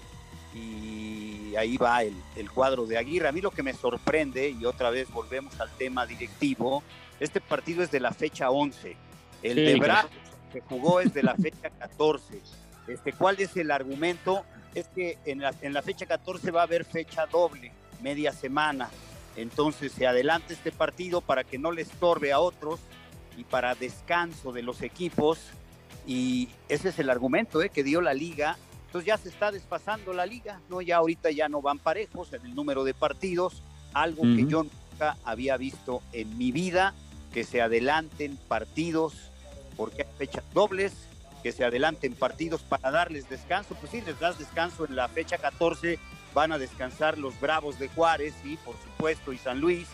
y 0.54 1.54
ahí 1.56 1.76
va 1.76 2.02
el, 2.02 2.14
el 2.36 2.50
cuadro 2.50 2.86
de 2.86 2.98
Aguirre. 2.98 3.28
A 3.28 3.32
mí 3.32 3.40
lo 3.40 3.50
que 3.50 3.62
me 3.62 3.72
sorprende, 3.72 4.50
y 4.50 4.64
otra 4.64 4.90
vez 4.90 5.10
volvemos 5.10 5.58
al 5.60 5.70
tema 5.70 6.06
directivo, 6.06 6.82
este 7.20 7.40
partido 7.40 7.82
es 7.82 7.90
de 7.90 8.00
la 8.00 8.12
fecha 8.12 8.50
11. 8.50 8.96
El 9.42 9.54
Sí, 9.54 9.60
de. 9.60 9.76
Bravos, 9.78 10.10
se 10.52 10.60
jugó 10.62 11.00
es 11.00 11.14
de 11.14 11.22
la 11.22 11.34
fecha 11.34 11.70
14. 11.70 12.40
Este, 12.88 13.12
¿Cuál 13.12 13.38
es 13.40 13.56
el 13.56 13.70
argumento? 13.70 14.44
Es 14.74 14.88
que 14.88 15.18
en 15.24 15.40
la, 15.40 15.54
en 15.62 15.72
la 15.72 15.82
fecha 15.82 16.06
14 16.06 16.50
va 16.50 16.60
a 16.60 16.64
haber 16.64 16.84
fecha 16.84 17.26
doble, 17.26 17.72
media 18.02 18.32
semana. 18.32 18.90
Entonces 19.40 19.92
se 19.92 20.06
adelanta 20.06 20.52
este 20.52 20.70
partido 20.70 21.22
para 21.22 21.44
que 21.44 21.58
no 21.58 21.72
le 21.72 21.82
estorbe 21.82 22.32
a 22.32 22.40
otros 22.40 22.80
y 23.38 23.44
para 23.44 23.74
descanso 23.74 24.52
de 24.52 24.62
los 24.62 24.82
equipos. 24.82 25.38
Y 26.06 26.48
ese 26.68 26.90
es 26.90 26.98
el 26.98 27.08
argumento 27.08 27.62
¿eh? 27.62 27.70
que 27.70 27.82
dio 27.82 28.02
la 28.02 28.12
liga. 28.12 28.58
Entonces 28.86 29.06
ya 29.06 29.16
se 29.16 29.30
está 29.30 29.50
desfasando 29.50 30.12
la 30.12 30.26
liga, 30.26 30.60
¿no? 30.68 30.82
Ya 30.82 30.96
ahorita 30.96 31.30
ya 31.30 31.48
no 31.48 31.62
van 31.62 31.78
parejos 31.78 32.32
en 32.32 32.44
el 32.44 32.54
número 32.54 32.84
de 32.84 32.92
partidos, 32.92 33.62
algo 33.94 34.22
que 34.22 34.46
yo 34.46 34.64
nunca 34.64 35.16
había 35.24 35.56
visto 35.56 36.02
en 36.12 36.36
mi 36.36 36.50
vida, 36.50 36.92
que 37.32 37.44
se 37.44 37.62
adelanten 37.62 38.36
partidos 38.36 39.14
porque 39.76 40.02
hay 40.02 40.08
fechas 40.18 40.44
dobles, 40.52 40.92
que 41.42 41.52
se 41.52 41.64
adelanten 41.64 42.14
partidos 42.14 42.62
para 42.62 42.90
darles 42.90 43.30
descanso. 43.30 43.74
Pues 43.76 43.92
sí, 43.92 44.02
les 44.02 44.18
das 44.18 44.38
descanso 44.38 44.84
en 44.84 44.96
la 44.96 45.08
fecha 45.08 45.38
14, 45.38 45.98
van 46.34 46.52
a 46.52 46.58
descansar 46.58 47.18
los 47.18 47.38
Bravos 47.40 47.78
de 47.78 47.88
Juárez, 47.88 48.34
y 48.44 48.56
por 48.58 48.76
supuesto, 48.76 49.32
y 49.32 49.38
San 49.38 49.60
Luis, 49.60 49.88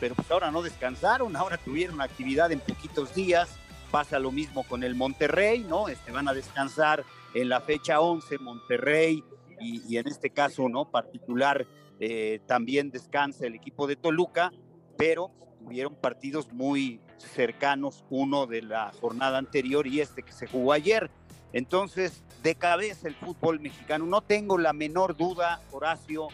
pero 0.00 0.14
pues 0.14 0.30
ahora 0.30 0.50
no 0.50 0.62
descansaron, 0.62 1.34
ahora 1.36 1.56
tuvieron 1.56 2.00
actividad 2.00 2.52
en 2.52 2.60
poquitos 2.60 3.14
días. 3.14 3.56
Pasa 3.90 4.18
lo 4.18 4.30
mismo 4.30 4.64
con 4.64 4.82
el 4.82 4.94
Monterrey, 4.94 5.64
¿no? 5.64 5.88
Este, 5.88 6.12
van 6.12 6.28
a 6.28 6.34
descansar 6.34 7.04
en 7.34 7.48
la 7.48 7.60
fecha 7.60 8.00
11, 8.00 8.38
Monterrey, 8.38 9.24
y, 9.60 9.96
en 9.96 10.06
este 10.06 10.30
caso, 10.30 10.68
¿no? 10.68 10.90
Particular, 10.90 11.66
eh, 11.98 12.40
también 12.46 12.90
descansa 12.90 13.46
el 13.46 13.54
equipo 13.54 13.86
de 13.86 13.96
Toluca, 13.96 14.52
pero 14.96 15.32
tuvieron 15.58 15.96
partidos 15.96 16.52
muy 16.52 17.00
cercanos, 17.18 18.04
uno 18.10 18.46
de 18.46 18.62
la 18.62 18.92
jornada 19.00 19.38
anterior 19.38 19.86
y 19.86 20.00
este 20.00 20.22
que 20.22 20.32
se 20.32 20.46
jugó 20.46 20.72
ayer. 20.72 21.10
Entonces, 21.52 22.22
de 22.42 22.54
cabeza 22.54 23.08
el 23.08 23.14
fútbol 23.14 23.60
mexicano, 23.60 24.06
no 24.06 24.20
tengo 24.20 24.58
la 24.58 24.72
menor 24.72 25.16
duda, 25.16 25.60
Horacio, 25.72 26.28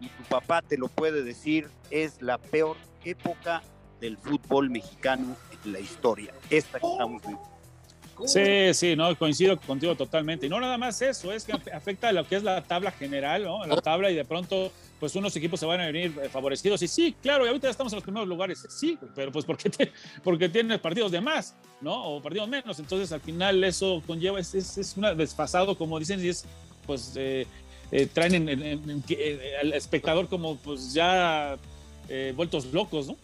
y 0.00 0.08
tu 0.08 0.22
papá 0.24 0.62
te 0.62 0.76
lo 0.76 0.88
puede 0.88 1.22
decir, 1.22 1.68
es 1.90 2.22
la 2.22 2.38
peor 2.38 2.76
época 3.04 3.62
del 4.00 4.18
fútbol 4.18 4.70
mexicano 4.70 5.36
en 5.64 5.72
la 5.72 5.80
historia, 5.80 6.32
esta 6.50 6.80
que 6.80 6.86
estamos 6.86 7.22
viviendo. 7.22 7.52
Sí, 8.26 8.74
sí, 8.74 8.94
no, 8.94 9.16
coincido 9.16 9.58
contigo 9.58 9.96
totalmente. 9.96 10.46
Y 10.46 10.48
no 10.48 10.60
nada 10.60 10.78
más 10.78 11.00
eso, 11.02 11.32
es 11.32 11.44
que 11.44 11.52
afecta 11.72 12.08
a 12.08 12.12
lo 12.12 12.26
que 12.26 12.36
es 12.36 12.42
la 12.42 12.62
tabla 12.62 12.92
general, 12.92 13.44
¿no? 13.44 13.64
La 13.64 13.80
tabla 13.80 14.10
y 14.10 14.14
de 14.14 14.24
pronto, 14.24 14.70
pues 15.02 15.16
unos 15.16 15.34
equipos 15.34 15.58
se 15.58 15.66
van 15.66 15.80
a 15.80 15.86
venir 15.86 16.16
eh, 16.22 16.28
favorecidos. 16.28 16.80
Y 16.80 16.86
sí, 16.86 17.16
claro, 17.20 17.44
y 17.44 17.48
ahorita 17.48 17.68
estamos 17.68 17.92
en 17.92 17.96
los 17.96 18.04
primeros 18.04 18.28
lugares. 18.28 18.64
Sí, 18.68 18.96
pero 19.16 19.32
pues 19.32 19.44
porque, 19.44 19.68
te, 19.68 19.90
porque 20.22 20.48
tienes 20.48 20.78
partidos 20.78 21.10
de 21.10 21.20
más, 21.20 21.56
¿no? 21.80 22.04
O 22.04 22.22
partidos 22.22 22.48
menos. 22.48 22.78
Entonces 22.78 23.10
al 23.10 23.20
final 23.20 23.64
eso 23.64 24.00
conlleva, 24.06 24.38
es, 24.38 24.54
es, 24.54 24.78
es 24.78 24.96
un 24.96 25.16
desfasado, 25.16 25.76
como 25.76 25.98
dicen, 25.98 26.24
y 26.24 26.28
es, 26.28 26.44
pues, 26.86 27.14
eh, 27.16 27.48
eh, 27.90 28.06
traen 28.06 28.48
en, 28.48 28.48
en, 28.48 28.62
en, 28.62 29.04
al 29.60 29.72
espectador 29.72 30.28
como, 30.28 30.56
pues 30.58 30.94
ya 30.94 31.56
eh, 32.08 32.32
vueltos 32.36 32.66
locos, 32.66 33.08
¿no? 33.08 33.16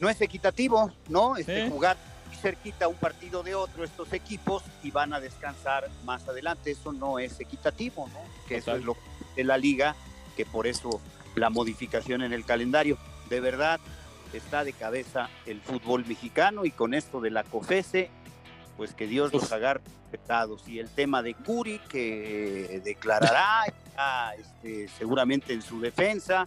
No 0.00 0.10
es 0.10 0.20
equitativo, 0.20 0.92
¿no? 1.08 1.38
Este. 1.38 1.70
Jugar 1.70 1.96
cerquita 2.42 2.86
un 2.86 2.96
partido 2.96 3.42
de 3.42 3.54
otro 3.54 3.82
estos 3.82 4.12
equipos 4.12 4.62
y 4.82 4.90
van 4.90 5.14
a 5.14 5.20
descansar 5.20 5.88
más 6.04 6.28
adelante. 6.28 6.72
Eso 6.72 6.92
no 6.92 7.18
es 7.18 7.40
equitativo, 7.40 8.10
¿no? 8.12 8.20
Que 8.46 8.58
Total. 8.58 8.74
eso 8.74 8.76
es 8.76 8.84
lo 8.84 8.96
de 9.34 9.44
la 9.44 9.56
liga, 9.56 9.96
que 10.36 10.44
por 10.44 10.66
eso 10.66 11.00
la 11.34 11.50
modificación 11.50 12.22
en 12.22 12.32
el 12.32 12.44
calendario. 12.44 12.98
De 13.28 13.40
verdad 13.40 13.80
está 14.32 14.64
de 14.64 14.72
cabeza 14.72 15.28
el 15.46 15.60
fútbol 15.60 16.04
mexicano 16.06 16.64
y 16.64 16.70
con 16.70 16.94
esto 16.94 17.20
de 17.20 17.30
la 17.30 17.44
COFESE, 17.44 18.10
pues 18.76 18.94
que 18.94 19.06
Dios 19.06 19.32
los 19.32 19.52
agarre 19.52 19.80
respetados. 20.10 20.66
Y 20.68 20.78
el 20.78 20.88
tema 20.88 21.22
de 21.22 21.34
Curi, 21.34 21.78
que 21.88 22.80
declarará 22.84 23.64
ya, 23.96 24.34
este, 24.34 24.88
seguramente 24.88 25.52
en 25.52 25.62
su 25.62 25.80
defensa, 25.80 26.46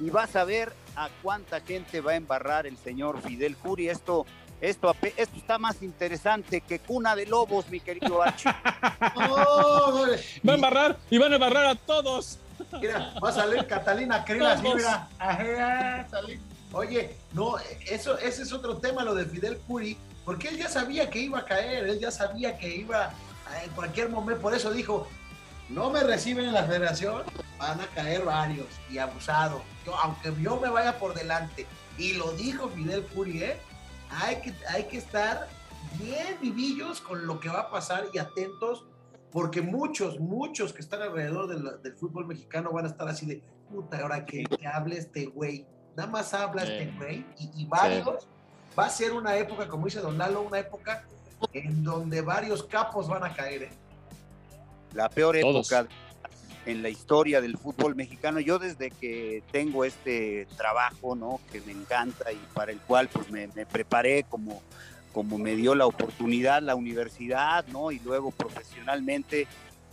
y 0.00 0.10
vas 0.10 0.36
a 0.36 0.44
ver 0.44 0.72
a 0.94 1.08
cuánta 1.22 1.60
gente 1.60 2.00
va 2.00 2.12
a 2.12 2.16
embarrar 2.16 2.66
el 2.66 2.76
señor 2.76 3.20
Fidel 3.22 3.56
Curi. 3.56 3.88
Esto 3.88 4.26
esto, 4.60 4.94
esto 5.02 5.36
está 5.36 5.58
más 5.58 5.82
interesante 5.82 6.62
que 6.62 6.78
cuna 6.78 7.14
de 7.14 7.26
lobos, 7.26 7.68
mi 7.68 7.80
querido 7.80 8.22
Archie. 8.22 8.50
oh, 9.16 10.06
va 10.48 10.52
a 10.52 10.54
embarrar 10.54 10.98
y 11.10 11.18
van 11.18 11.32
a 11.32 11.34
embarrar 11.34 11.66
a 11.66 11.74
todos. 11.74 12.38
Mira, 12.80 13.14
va 13.22 13.28
a 13.28 13.32
salir 13.32 13.66
Catalina 13.66 14.24
Krill 14.24 14.44
mira. 14.62 15.08
Oye, 16.72 17.16
no, 17.32 17.54
eso, 17.86 18.18
ese 18.18 18.42
es 18.42 18.52
otro 18.52 18.76
tema, 18.78 19.04
lo 19.04 19.14
de 19.14 19.24
Fidel 19.24 19.58
Curi, 19.66 19.96
porque 20.24 20.48
él 20.48 20.58
ya 20.58 20.68
sabía 20.68 21.08
que 21.08 21.20
iba 21.20 21.38
a 21.38 21.44
caer, 21.44 21.86
él 21.88 21.98
ya 21.98 22.10
sabía 22.10 22.58
que 22.58 22.68
iba 22.76 23.12
a, 23.46 23.64
en 23.64 23.70
cualquier 23.70 24.10
momento, 24.10 24.42
por 24.42 24.54
eso 24.54 24.70
dijo, 24.72 25.08
no 25.68 25.90
me 25.90 26.00
reciben 26.00 26.46
en 26.46 26.54
la 26.54 26.64
federación, 26.64 27.22
van 27.58 27.80
a 27.80 27.86
caer 27.86 28.24
varios 28.24 28.66
y 28.90 28.98
abusados. 28.98 29.62
Yo, 29.84 29.94
aunque 29.96 30.34
yo 30.40 30.60
me 30.60 30.68
vaya 30.68 30.98
por 30.98 31.14
delante, 31.14 31.66
y 31.96 32.14
lo 32.14 32.32
dijo 32.32 32.68
Fidel 32.68 33.04
Curi, 33.06 33.42
¿eh? 33.42 33.60
hay 34.10 34.42
que, 34.42 34.54
hay 34.68 34.84
que 34.84 34.98
estar 34.98 35.48
bien 35.98 36.36
vivillos 36.40 37.00
con 37.00 37.26
lo 37.26 37.40
que 37.40 37.48
va 37.48 37.60
a 37.60 37.70
pasar 37.70 38.06
y 38.12 38.18
atentos, 38.18 38.84
porque 39.36 39.60
muchos, 39.60 40.18
muchos 40.18 40.72
que 40.72 40.80
están 40.80 41.02
alrededor 41.02 41.46
del, 41.46 41.82
del 41.82 41.92
fútbol 41.92 42.26
mexicano 42.26 42.72
van 42.72 42.86
a 42.86 42.88
estar 42.88 43.06
así 43.06 43.26
de, 43.26 43.42
puta, 43.68 44.00
ahora 44.00 44.24
que, 44.24 44.44
que 44.44 44.66
hable 44.66 44.96
este 44.96 45.26
güey, 45.26 45.66
nada 45.94 46.08
más 46.08 46.32
habla 46.32 46.64
sí. 46.64 46.72
este 46.72 46.96
güey, 46.96 47.26
y, 47.38 47.50
y 47.54 47.66
varios, 47.66 48.22
sí. 48.22 48.28
va 48.78 48.86
a 48.86 48.88
ser 48.88 49.12
una 49.12 49.36
época, 49.36 49.68
como 49.68 49.84
dice 49.84 50.00
Don 50.00 50.16
Lalo, 50.16 50.40
una 50.40 50.60
época 50.60 51.04
en 51.52 51.84
donde 51.84 52.22
varios 52.22 52.62
capos 52.62 53.08
van 53.08 53.24
a 53.24 53.34
caer. 53.34 53.64
¿eh? 53.64 53.70
La 54.94 55.10
peor 55.10 55.38
Todos. 55.38 55.70
época 55.70 55.86
en 56.64 56.82
la 56.82 56.88
historia 56.88 57.42
del 57.42 57.58
fútbol 57.58 57.94
mexicano. 57.94 58.40
Yo 58.40 58.58
desde 58.58 58.90
que 58.90 59.42
tengo 59.52 59.84
este 59.84 60.48
trabajo, 60.56 61.14
¿no? 61.14 61.40
Que 61.52 61.60
me 61.60 61.72
encanta 61.72 62.32
y 62.32 62.40
para 62.54 62.72
el 62.72 62.78
cual 62.80 63.10
pues 63.12 63.30
me, 63.30 63.48
me 63.48 63.66
preparé 63.66 64.24
como, 64.24 64.62
como 65.16 65.38
me 65.38 65.56
dio 65.56 65.74
la 65.74 65.86
oportunidad 65.86 66.60
la 66.60 66.74
universidad, 66.74 67.66
¿no? 67.68 67.90
Y 67.90 68.00
luego 68.00 68.32
profesionalmente, 68.32 69.46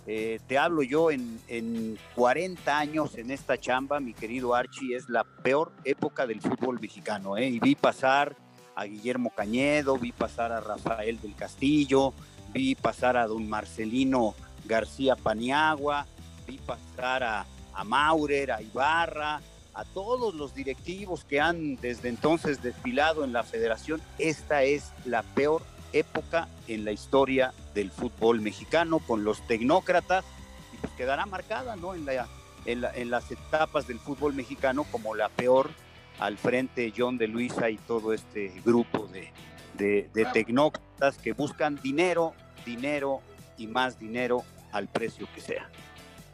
eh, 0.05 0.41
te 0.49 0.57
hablo 0.57 0.83
yo 0.83 1.11
en, 1.11 1.39
en 1.47 1.97
40 2.15 2.77
años 2.77 3.17
en 3.17 3.31
esta 3.31 3.57
chamba, 3.57 4.01
mi 4.01 4.13
querido 4.13 4.53
Archie, 4.53 4.97
es 4.97 5.07
la 5.07 5.23
peor 5.23 5.71
época 5.85 6.27
del 6.27 6.41
fútbol 6.41 6.81
mexicano, 6.81 7.37
¿eh? 7.37 7.47
Y 7.47 7.61
vi 7.61 7.73
pasar 7.73 8.35
a 8.75 8.83
Guillermo 8.83 9.29
Cañedo, 9.29 9.97
vi 9.97 10.11
pasar 10.11 10.51
a 10.51 10.59
Rafael 10.59 11.21
del 11.21 11.35
Castillo, 11.35 12.13
vi 12.53 12.75
pasar 12.75 13.15
a 13.15 13.25
don 13.25 13.47
Marcelino 13.47 14.35
García 14.65 15.15
Paniagua, 15.15 16.05
vi 16.45 16.57
pasar 16.57 17.23
a, 17.23 17.45
a, 17.73 17.83
Maurer, 17.85 18.51
a 18.51 18.61
Ibarra, 18.61 19.39
a 19.73 19.85
todos 19.85 20.33
los 20.35 20.53
directivos 20.53 21.23
que 21.23 21.41
han 21.41 21.75
desde 21.77 22.09
entonces 22.09 22.61
desfilado 22.61 23.23
en 23.23 23.33
la 23.33 23.43
federación. 23.43 24.01
Esta 24.19 24.63
es 24.63 24.91
la 25.05 25.23
peor 25.23 25.63
época 25.93 26.47
en 26.67 26.85
la 26.85 26.91
historia 26.91 27.53
del 27.73 27.91
fútbol 27.91 28.41
mexicano 28.41 28.99
con 28.99 29.23
los 29.23 29.45
tecnócratas 29.47 30.25
y 30.73 30.77
pues 30.77 30.93
quedará 30.93 31.25
marcada 31.25 31.75
¿no? 31.75 31.93
en, 31.93 32.05
la, 32.05 32.27
en, 32.65 32.81
la, 32.81 32.93
en 32.95 33.09
las 33.09 33.31
etapas 33.31 33.87
del 33.87 33.99
fútbol 33.99 34.33
mexicano 34.33 34.85
como 34.91 35.15
la 35.15 35.29
peor 35.29 35.71
al 36.19 36.37
frente 36.37 36.93
John 36.95 37.17
de 37.17 37.27
Luisa 37.27 37.69
y 37.69 37.77
todo 37.77 38.13
este 38.13 38.53
grupo 38.63 39.07
de, 39.07 39.31
de, 39.75 40.09
de 40.13 40.25
tecnócratas 40.25 41.17
que 41.17 41.33
buscan 41.33 41.79
dinero, 41.81 42.33
dinero 42.65 43.21
y 43.57 43.67
más 43.67 43.99
dinero 43.99 44.43
al 44.71 44.87
precio 44.87 45.27
que 45.33 45.41
sea. 45.41 45.69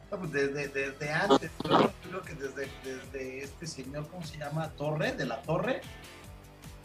Pues 0.10 0.32
desde, 0.32 0.68
desde, 0.70 1.12
antes, 1.12 1.52
yo 1.64 1.92
creo 2.10 2.22
que 2.24 2.34
desde, 2.34 2.68
desde, 2.84 3.44
este 3.44 3.68
señor, 3.68 4.08
¿cómo 4.10 4.26
se 4.26 4.38
llama? 4.38 4.70
Torre, 4.72 5.12
de 5.12 5.26
la 5.26 5.42
Torre. 5.44 5.82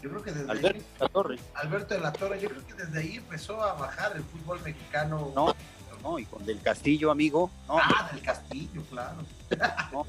Yo 0.03 0.11
creo 0.11 0.23
que 0.23 0.33
desde 0.33 0.51
Alberto 0.51 0.77
ahí, 0.77 0.83
de 0.83 1.01
la 1.01 1.09
Torre. 1.09 1.39
Alberto 1.55 1.95
de 1.95 2.01
la 2.01 2.13
Torre, 2.13 2.41
yo 2.41 2.51
creo 2.51 2.67
que 2.67 2.75
desde 2.75 3.01
ahí 3.01 3.17
empezó 3.17 3.63
a 3.63 3.73
bajar 3.75 4.15
el 4.17 4.23
fútbol 4.25 4.61
mexicano. 4.63 5.33
No, 5.35 5.55
no, 6.03 6.19
y 6.19 6.27
con 6.27 6.45
Del 6.45 6.61
Castillo, 6.61 7.11
amigo. 7.11 7.51
No, 7.67 7.79
ah, 7.79 8.11
Del 8.13 8.23
Castillo, 8.23 8.83
claro. 8.91 9.17
No, 9.91 10.05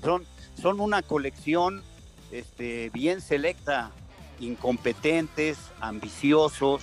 son, 0.00 0.24
son 0.60 0.80
una 0.80 1.02
colección 1.02 1.82
este, 2.30 2.90
bien 2.90 3.20
selecta, 3.20 3.90
incompetentes, 4.38 5.58
ambiciosos, 5.80 6.82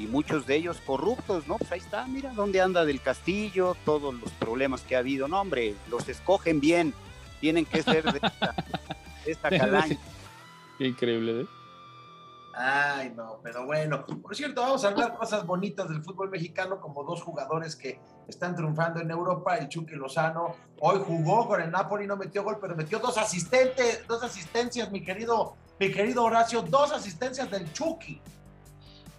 y 0.00 0.06
muchos 0.06 0.46
de 0.46 0.56
ellos 0.56 0.80
corruptos, 0.86 1.46
¿no? 1.46 1.58
Pues 1.58 1.70
ahí 1.72 1.80
está, 1.80 2.06
mira 2.06 2.32
dónde 2.32 2.60
anda 2.60 2.84
del 2.84 3.02
castillo, 3.02 3.76
todos 3.84 4.14
los 4.14 4.30
problemas 4.32 4.80
que 4.80 4.96
ha 4.96 5.00
habido. 5.00 5.28
No, 5.28 5.40
hombre, 5.40 5.74
los 5.90 6.08
escogen 6.08 6.60
bien, 6.60 6.94
tienen 7.40 7.66
que 7.66 7.82
ser 7.82 8.04
de 8.04 8.20
esta, 8.22 8.54
de 9.24 9.32
esta 9.32 9.50
calaña. 9.50 9.98
Qué 10.78 10.86
increíble, 10.86 11.42
¿eh? 11.42 11.46
Ay, 12.54 13.12
no, 13.14 13.38
pero 13.42 13.64
bueno. 13.64 14.04
Por 14.04 14.34
cierto, 14.34 14.62
vamos 14.62 14.84
a 14.84 14.88
hablar 14.88 15.16
cosas 15.16 15.46
bonitas 15.46 15.88
del 15.88 16.02
fútbol 16.02 16.30
mexicano, 16.30 16.80
como 16.80 17.04
dos 17.04 17.22
jugadores 17.22 17.76
que 17.76 18.00
están 18.26 18.56
triunfando 18.56 19.00
en 19.00 19.10
Europa, 19.10 19.56
el 19.56 19.68
Chucky 19.68 19.94
Lozano. 19.94 20.56
Hoy 20.80 21.00
jugó 21.06 21.46
con 21.46 21.60
el 21.60 21.70
Napoli, 21.70 22.06
no 22.06 22.16
metió 22.16 22.42
gol, 22.42 22.58
pero 22.60 22.74
metió 22.74 22.98
dos 22.98 23.18
asistentes, 23.18 24.06
dos 24.06 24.22
asistencias, 24.22 24.90
mi 24.90 25.02
querido, 25.02 25.56
mi 25.78 25.92
querido 25.92 26.24
Horacio, 26.24 26.62
dos 26.62 26.92
asistencias 26.92 27.50
del 27.50 27.72
Chucky. 27.72 28.20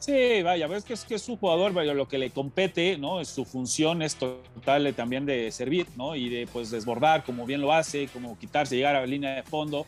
Sí, 0.02 0.42
vaya, 0.42 0.66
ves 0.66 0.84
que 0.84 0.94
es 0.94 1.06
que 1.06 1.14
es 1.14 1.30
un 1.30 1.38
jugador, 1.38 1.74
vaya, 1.74 1.94
lo 1.94 2.08
que 2.08 2.18
le 2.18 2.32
compete, 2.32 2.98
¿no? 2.98 3.24
Su 3.24 3.46
función 3.46 4.02
es 4.02 4.16
total 4.16 4.92
también 4.96 5.28
de 5.28 5.52
servir, 5.52 5.86
¿no? 5.96 6.16
Y 6.16 6.28
de 6.28 6.48
pues 6.52 6.72
desbordar, 6.72 7.24
como 7.24 7.46
bien 7.46 7.62
lo 7.62 7.72
hace, 7.72 8.08
como 8.08 8.36
quitarse, 8.40 8.76
llegar 8.76 8.96
a 8.96 9.02
la 9.02 9.06
línea 9.06 9.36
de 9.36 9.44
fondo, 9.44 9.86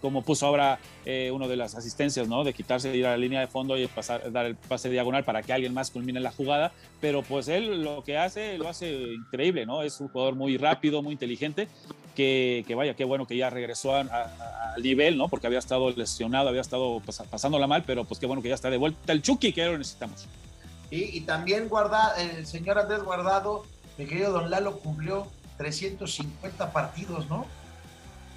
como 0.00 0.22
puso 0.22 0.46
ahora 0.46 0.78
eh, 1.04 1.32
uno 1.34 1.48
de 1.48 1.56
las 1.56 1.74
asistencias, 1.74 2.28
¿no? 2.28 2.44
De 2.44 2.52
quitarse, 2.52 2.96
ir 2.96 3.04
a 3.04 3.10
la 3.10 3.16
línea 3.16 3.40
de 3.40 3.48
fondo 3.48 3.76
y 3.76 3.88
pasar, 3.88 4.30
dar 4.30 4.46
el 4.46 4.54
pase 4.54 4.90
diagonal 4.90 5.24
para 5.24 5.42
que 5.42 5.52
alguien 5.52 5.74
más 5.74 5.90
culmine 5.90 6.20
la 6.20 6.30
jugada. 6.30 6.70
Pero 7.00 7.22
pues 7.22 7.48
él 7.48 7.82
lo 7.82 8.04
que 8.04 8.16
hace, 8.16 8.58
lo 8.58 8.68
hace 8.68 8.92
increíble, 8.92 9.66
¿no? 9.66 9.82
Es 9.82 10.00
un 10.00 10.06
jugador 10.06 10.36
muy 10.36 10.56
rápido, 10.56 11.02
muy 11.02 11.14
inteligente 11.14 11.66
que, 12.18 12.74
vaya, 12.74 12.94
qué 12.94 13.04
bueno 13.04 13.26
que 13.26 13.36
ya 13.36 13.48
regresó 13.48 13.94
al 13.94 14.10
nivel, 14.82 15.16
¿no? 15.16 15.28
Porque 15.28 15.46
había 15.46 15.60
estado 15.60 15.88
lesionado, 15.90 16.48
había 16.48 16.60
estado 16.60 17.00
pasándola 17.30 17.68
mal, 17.68 17.84
pero 17.86 18.04
pues 18.04 18.18
qué 18.18 18.26
bueno 18.26 18.42
que 18.42 18.48
ya 18.48 18.56
está 18.56 18.70
de 18.70 18.76
vuelta 18.76 19.12
el 19.12 19.22
Chucky, 19.22 19.52
que 19.52 19.64
lo 19.64 19.78
necesitamos. 19.78 20.26
Y, 20.90 21.20
también 21.20 21.68
guarda, 21.68 22.14
el 22.20 22.46
señor 22.46 22.78
Andrés 22.78 23.02
Guardado, 23.04 23.64
mi 23.98 24.06
querido 24.06 24.32
Don 24.32 24.50
Lalo, 24.50 24.78
cumplió 24.78 25.28
350 25.58 26.72
partidos, 26.72 27.28
¿no? 27.28 27.46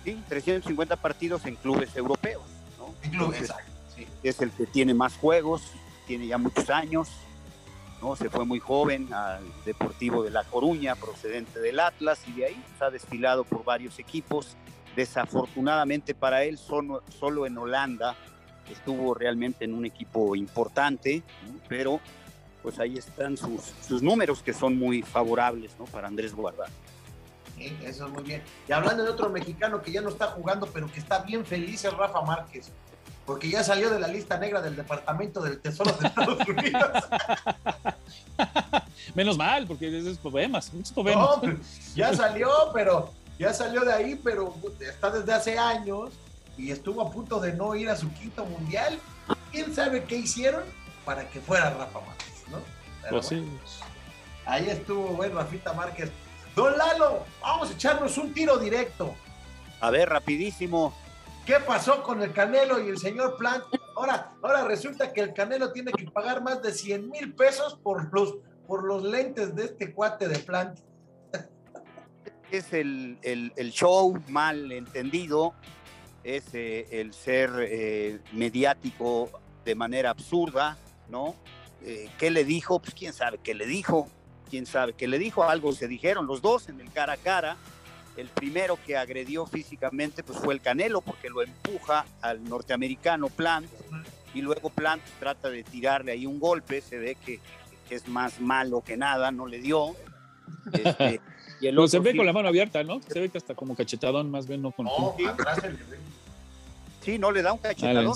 Sí, 0.03 0.21
350 0.27 0.95
partidos 0.97 1.45
en 1.45 1.55
clubes 1.55 1.95
europeos, 1.95 2.43
¿no? 2.77 2.93
En 3.03 3.09
clubes, 3.11 3.41
exacto. 3.41 3.71
Es 4.21 4.41
el 4.41 4.51
que 4.51 4.65
tiene 4.67 4.93
más 4.93 5.15
juegos, 5.15 5.63
tiene 6.05 6.27
ya 6.27 6.38
muchos 6.38 6.69
años, 6.69 7.07
se 8.16 8.30
fue 8.30 8.45
muy 8.45 8.60
joven 8.60 9.14
al 9.14 9.43
Deportivo 9.64 10.24
de 10.24 10.32
La 10.32 10.43
Coruña, 10.43 10.95
procedente 10.95 11.60
del 11.60 11.80
Atlas, 11.80 12.20
y 12.28 12.34
de 12.34 12.45
ahí 12.47 12.64
se 12.78 12.84
ha 12.84 12.89
desfilado 12.89 13.43
por 13.43 13.64
varios 13.64 13.99
equipos. 13.99 14.58
Desafortunadamente 14.95 16.14
para 16.14 16.43
él, 16.43 16.58
solo, 16.58 17.04
solo 17.20 17.45
en 17.45 17.58
Holanda 17.58 18.16
estuvo 18.70 19.14
realmente 19.14 19.66
en 19.66 19.74
un 19.74 19.86
equipo 19.86 20.36
importante, 20.36 21.22
pero 21.70 21.99
pues 22.64 22.80
ahí 22.80 22.97
están 22.97 23.38
sus, 23.38 23.62
sus, 23.88 24.02
números 24.02 24.41
que 24.43 24.54
son 24.54 24.78
muy 24.78 25.02
favorables 25.02 25.72
para 25.91 26.08
Andrés 26.08 26.34
Guardado. 26.34 26.72
Eso 27.58 28.08
es 28.08 28.12
muy 28.12 28.24
bien. 28.24 28.41
Y 28.68 28.72
hablando 28.72 29.04
de 29.04 29.10
otro 29.10 29.30
mexicano 29.30 29.82
que 29.82 29.91
ya 29.91 30.02
no 30.02 30.10
está 30.10 30.28
jugando, 30.28 30.68
pero 30.74 30.91
que 30.91 30.99
está 30.99 31.20
bien 31.20 31.45
feliz, 31.45 31.86
es 31.86 31.93
Rafa 31.93 32.22
Márquez 32.22 32.72
porque 33.26 33.49
ya 33.49 33.63
salió 33.63 33.89
de 33.89 33.99
la 33.99 34.07
lista 34.07 34.38
negra 34.38 34.61
del 34.61 34.76
Departamento 34.76 35.41
del 35.41 35.59
Tesoro 35.59 35.91
de 35.93 36.07
Estados 36.07 36.39
Unidos. 36.47 37.03
Menos 39.15 39.38
mal, 39.38 39.67
porque 39.67 39.97
es 39.97 40.17
problemas, 40.17 40.74
muchos 40.74 40.91
problemas. 40.91 41.30
ya 41.95 42.13
salió, 42.15 42.49
pero 42.74 43.11
ya 43.38 43.53
salió 43.53 43.82
de 43.82 43.93
ahí, 43.93 44.19
pero 44.24 44.53
está 44.80 45.09
desde 45.09 45.34
hace 45.34 45.57
años 45.57 46.11
y 46.57 46.72
estuvo 46.72 47.01
a 47.01 47.11
punto 47.11 47.39
de 47.39 47.53
no 47.53 47.76
ir 47.76 47.89
a 47.89 47.95
su 47.95 48.11
quinto 48.13 48.45
mundial. 48.45 48.99
¿Quién 49.51 49.74
sabe 49.74 50.03
qué 50.03 50.17
hicieron 50.17 50.63
para 51.05 51.28
que 51.30 51.41
fuera 51.41 51.72
Rafa 51.72 51.99
Márquez, 51.99 52.43
no? 52.49 52.59
Pues 53.09 53.28
sí. 53.28 53.45
Ahí 54.45 54.69
estuvo, 54.69 55.07
bueno, 55.09 55.36
Rafita 55.36 55.74
Márquez. 55.74 56.11
Don 56.55 56.78
Lalo, 56.78 57.24
vamos 57.41 57.69
a 57.69 57.74
echarnos 57.74 58.17
un 58.17 58.34
tiro 58.34 58.57
directo. 58.57 59.13
A 59.80 59.89
ver, 59.89 60.09
rapidísimo. 60.09 60.93
¿Qué 61.45 61.55
pasó 61.59 62.03
con 62.03 62.21
el 62.21 62.33
Canelo 62.33 62.79
y 62.79 62.89
el 62.89 62.99
señor 62.99 63.35
Plant? 63.37 63.63
Ahora, 63.95 64.33
ahora 64.43 64.63
resulta 64.65 65.11
que 65.11 65.21
el 65.21 65.33
Canelo 65.33 65.71
tiene 65.71 65.91
que 65.91 66.05
pagar 66.05 66.43
más 66.43 66.61
de 66.61 66.71
100 66.71 67.09
mil 67.09 67.33
pesos 67.33 67.79
por 67.81 68.13
los, 68.13 68.35
por 68.67 68.83
los 68.83 69.03
lentes 69.03 69.55
de 69.55 69.65
este 69.65 69.91
cuate 69.91 70.27
de 70.27 70.39
Plant. 70.39 70.79
Es 72.51 72.73
el, 72.73 73.17
show 73.71 74.13
mal 74.27 74.71
entendido, 74.73 75.53
es 76.23 76.53
eh, 76.53 76.85
el 76.91 77.13
ser 77.13 77.49
eh, 77.59 78.19
mediático 78.33 79.31
de 79.63 79.73
manera 79.73 80.09
absurda, 80.09 80.77
¿no? 81.07 81.33
Eh, 81.81 82.09
¿Qué 82.19 82.29
le 82.29 82.43
dijo? 82.43 82.79
Pues 82.79 82.93
quién 82.93 83.13
sabe 83.13 83.39
qué 83.41 83.55
le 83.55 83.65
dijo, 83.65 84.09
quién 84.49 84.65
sabe 84.65 84.93
qué 84.93 85.07
le 85.07 85.17
dijo, 85.17 85.43
algo 85.43 85.71
se 85.71 85.87
dijeron 85.87 86.27
los 86.27 86.41
dos 86.41 86.67
en 86.67 86.81
el 86.81 86.91
cara 86.91 87.13
a 87.13 87.17
cara 87.17 87.57
el 88.18 88.28
primero 88.28 88.78
que 88.86 88.97
agredió 88.97 89.45
físicamente 89.45 90.24
pues 90.24 90.38
fue 90.39 90.53
el 90.53 90.62
Canelo 90.62 91.01
porque 91.01 91.30
lo 91.30 91.41
empuja 91.41 92.05
al 92.22 92.43
norteamericano 92.43 93.30
Plant 93.30 93.68
y 94.34 94.41
luego 94.41 94.70
Plant 94.70 95.01
trata 95.20 95.49
de 95.49 95.64
tirarle 95.64 96.12
ahí 96.14 96.26
un 96.26 96.39
golpe, 96.39 96.82
se 96.82 96.97
ve 96.97 97.18
que, 97.26 97.39
es 97.89 98.07
más 98.07 98.39
malo 98.39 98.82
que 98.82 98.95
nada, 98.95 99.32
no 99.32 99.45
le 99.45 99.59
dio. 99.59 99.93
Este, 100.72 101.20
y 101.59 101.68
el 101.68 101.89
se 101.89 101.99
ve 101.99 102.16
con 102.16 102.26
la 102.26 102.32
mano 102.32 102.47
abierta, 102.47 102.84
¿no? 102.84 103.01
Se 103.01 103.20
ve 103.20 103.28
que 103.28 103.38
hasta 103.38 103.53
como 103.53 103.76
cachetadón, 103.76 104.32
más 104.32 104.47
bien 104.47 104.62
no 104.62 104.72
con... 104.72 104.88
Oh, 104.89 105.18
sí, 107.01 107.20
no 107.20 107.32
le 107.32 107.41
da 107.41 107.51
un 107.51 107.59
cachetadón. 107.59 108.16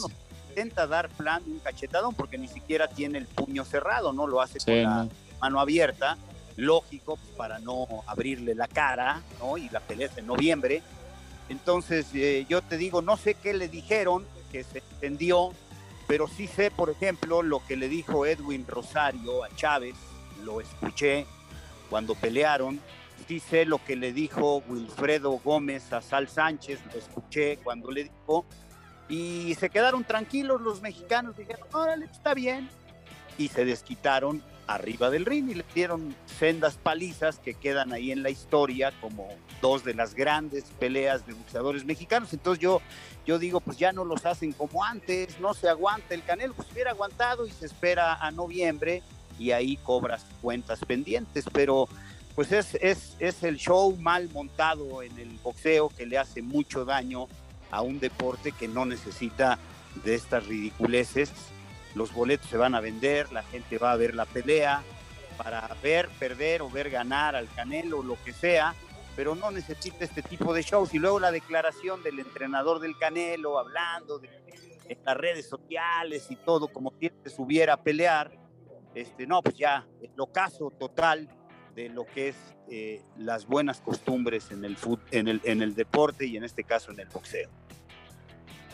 intenta 0.50 0.88
dar 0.88 1.10
Plant 1.10 1.46
un 1.48 1.60
cachetadón 1.60 2.16
porque 2.16 2.38
ni 2.38 2.48
siquiera 2.48 2.88
tiene 2.88 3.18
el 3.18 3.26
puño 3.26 3.66
cerrado, 3.66 4.14
¿no? 4.14 4.28
Lo 4.28 4.42
hace 4.42 4.60
con 4.60 4.82
la 4.82 5.10
mano 5.42 5.60
abierta 5.60 6.18
lógico 6.58 7.18
para 7.38 7.60
no 7.60 8.04
abrirle 8.08 8.56
la 8.56 8.68
cara, 8.68 9.22
¿no? 9.40 9.58
Y 9.58 9.70
la 9.70 9.80
pelea 9.80 10.10
en 10.16 10.28
noviembre. 10.28 10.82
Entonces, 11.50 12.08
eh, 12.14 12.46
yo 12.50 12.62
te 12.62 12.78
digo, 12.78 13.02
no 13.02 13.18
sé 13.18 13.36
qué 13.36 13.54
le 13.54 13.68
dijeron, 13.68 14.26
que 14.52 14.64
se 14.64 14.80
entendió, 14.80 15.54
pero 16.08 16.28
sí 16.28 16.48
sé, 16.48 16.72
por 16.72 16.90
ejemplo, 16.90 17.42
lo 17.42 17.66
que 17.66 17.76
le 17.76 17.90
dijo 17.90 18.26
Edwin 18.26 18.66
Rosario 18.68 19.44
a 19.44 19.54
Chávez, 19.56 19.96
lo 20.44 20.62
escuché 20.62 21.26
cuando 21.90 22.16
pelearon. 22.16 22.80
Sí 23.28 23.40
sé 23.40 23.66
lo 23.66 23.84
que 23.84 23.96
le 23.96 24.14
dijo 24.14 24.64
Wilfredo 24.68 25.32
Gómez 25.44 25.92
a 25.94 26.02
Sal 26.02 26.28
Sánchez, 26.28 26.80
lo 26.94 27.00
escuché 27.00 27.58
cuando 27.58 27.92
le 27.92 28.06
dijo. 28.06 28.46
Y 29.08 29.56
se 29.56 29.70
quedaron 29.70 30.04
tranquilos 30.04 30.62
los 30.62 30.82
mexicanos, 30.82 31.36
dijeron, 31.38 31.68
órale, 31.74 32.06
está 32.06 32.34
bien. 32.34 32.70
Y 33.38 33.50
se 33.50 33.66
desquitaron 33.66 34.42
arriba 34.68 35.10
del 35.10 35.26
ring 35.26 35.50
y 35.50 35.56
le 35.56 35.66
dieron 35.74 36.16
sendas 36.40 36.76
palizas 36.76 37.40
que 37.40 37.54
quedan 37.54 37.94
ahí 37.94 38.12
en 38.12 38.24
la 38.24 38.30
historia 38.30 38.92
como 39.02 39.28
dos 39.62 39.84
de 39.84 39.94
las 39.94 40.16
grandes 40.16 40.66
peleas 40.80 41.26
de 41.26 41.34
boxeadores 41.34 41.86
mexicanos. 41.86 42.34
Entonces 42.34 42.62
yo, 42.62 42.82
yo 43.26 43.40
digo, 43.40 43.60
pues 43.62 43.78
ya 43.78 43.92
no 43.94 44.06
los 44.06 44.26
hacen 44.26 44.54
como 44.54 44.84
antes, 44.84 45.40
no 45.40 45.54
se 45.54 45.70
aguanta 45.70 46.14
el 46.14 46.24
Canelo, 46.24 46.54
pues 46.54 46.72
hubiera 46.72 46.92
aguantado 46.92 47.46
y 47.46 47.52
se 47.52 47.66
espera 47.66 48.16
a 48.16 48.32
noviembre 48.32 49.04
y 49.38 49.52
ahí 49.52 49.78
cobras 49.78 50.26
cuentas 50.42 50.80
pendientes, 50.86 51.46
pero 51.52 51.88
pues 52.36 52.52
es, 52.52 52.76
es, 52.82 53.16
es 53.20 53.44
el 53.44 53.58
show 53.58 53.96
mal 53.98 54.30
montado 54.34 55.02
en 55.02 55.18
el 55.20 55.30
boxeo 55.44 55.90
que 55.90 56.06
le 56.06 56.18
hace 56.18 56.42
mucho 56.42 56.86
daño 56.86 57.28
a 57.72 57.82
un 57.82 58.00
deporte 58.00 58.52
que 58.52 58.68
no 58.68 58.86
necesita 58.86 59.58
de 60.04 60.16
estas 60.16 60.46
ridiculeces 60.46 61.32
los 61.96 62.14
boletos 62.14 62.50
se 62.50 62.58
van 62.58 62.76
a 62.76 62.82
vender, 62.82 63.32
la 63.32 63.42
gente 63.44 63.78
va 63.78 63.94
a 63.94 63.96
ver 63.96 64.14
la 64.14 64.26
pelea 64.26 64.84
para 65.38 65.68
ver, 65.82 66.10
perder 66.20 66.62
o 66.62 66.70
ver 66.70 66.90
ganar 66.90 67.36
al 67.36 67.50
Canelo, 67.54 68.04
lo 68.04 68.18
que 68.24 68.34
sea, 68.34 68.76
pero 69.16 69.34
no 69.34 69.50
necesita 69.52 70.04
este 70.04 70.22
tipo 70.22 70.54
de 70.54 70.62
shows. 70.62 70.94
Y 70.94 71.00
luego 71.00 71.20
la 71.20 71.32
declaración 71.32 72.04
del 72.04 72.20
entrenador 72.20 72.80
del 72.80 72.98
Canelo 72.98 73.58
hablando 73.58 74.20
de, 74.20 74.30
las 75.04 75.18
redes 75.18 75.48
sociales 75.48 76.28
y 76.30 76.36
todo, 76.36 76.68
como 76.68 76.94
si 77.00 77.12
se 77.24 77.30
subiera 77.30 77.74
a 77.74 77.82
pelear, 77.82 78.32
este, 78.94 79.26
no, 79.26 79.42
pues 79.42 79.58
ya, 79.58 79.88
el 80.02 80.20
ocaso 80.20 80.72
total 80.72 81.28
de 81.74 81.90
lo 81.90 82.06
que 82.06 82.30
es 82.30 82.36
eh, 82.70 83.02
las 83.18 83.46
buenas 83.48 83.82
costumbres 83.82 84.52
en 84.52 84.64
el, 84.64 84.78
en, 85.12 85.28
el, 85.28 85.42
en 85.44 85.62
el 85.62 85.76
deporte 85.76 86.26
y 86.26 86.38
en 86.38 86.44
este 86.44 86.64
caso 86.64 86.92
en 86.92 87.00
el 87.00 87.08
boxeo. 87.08 87.50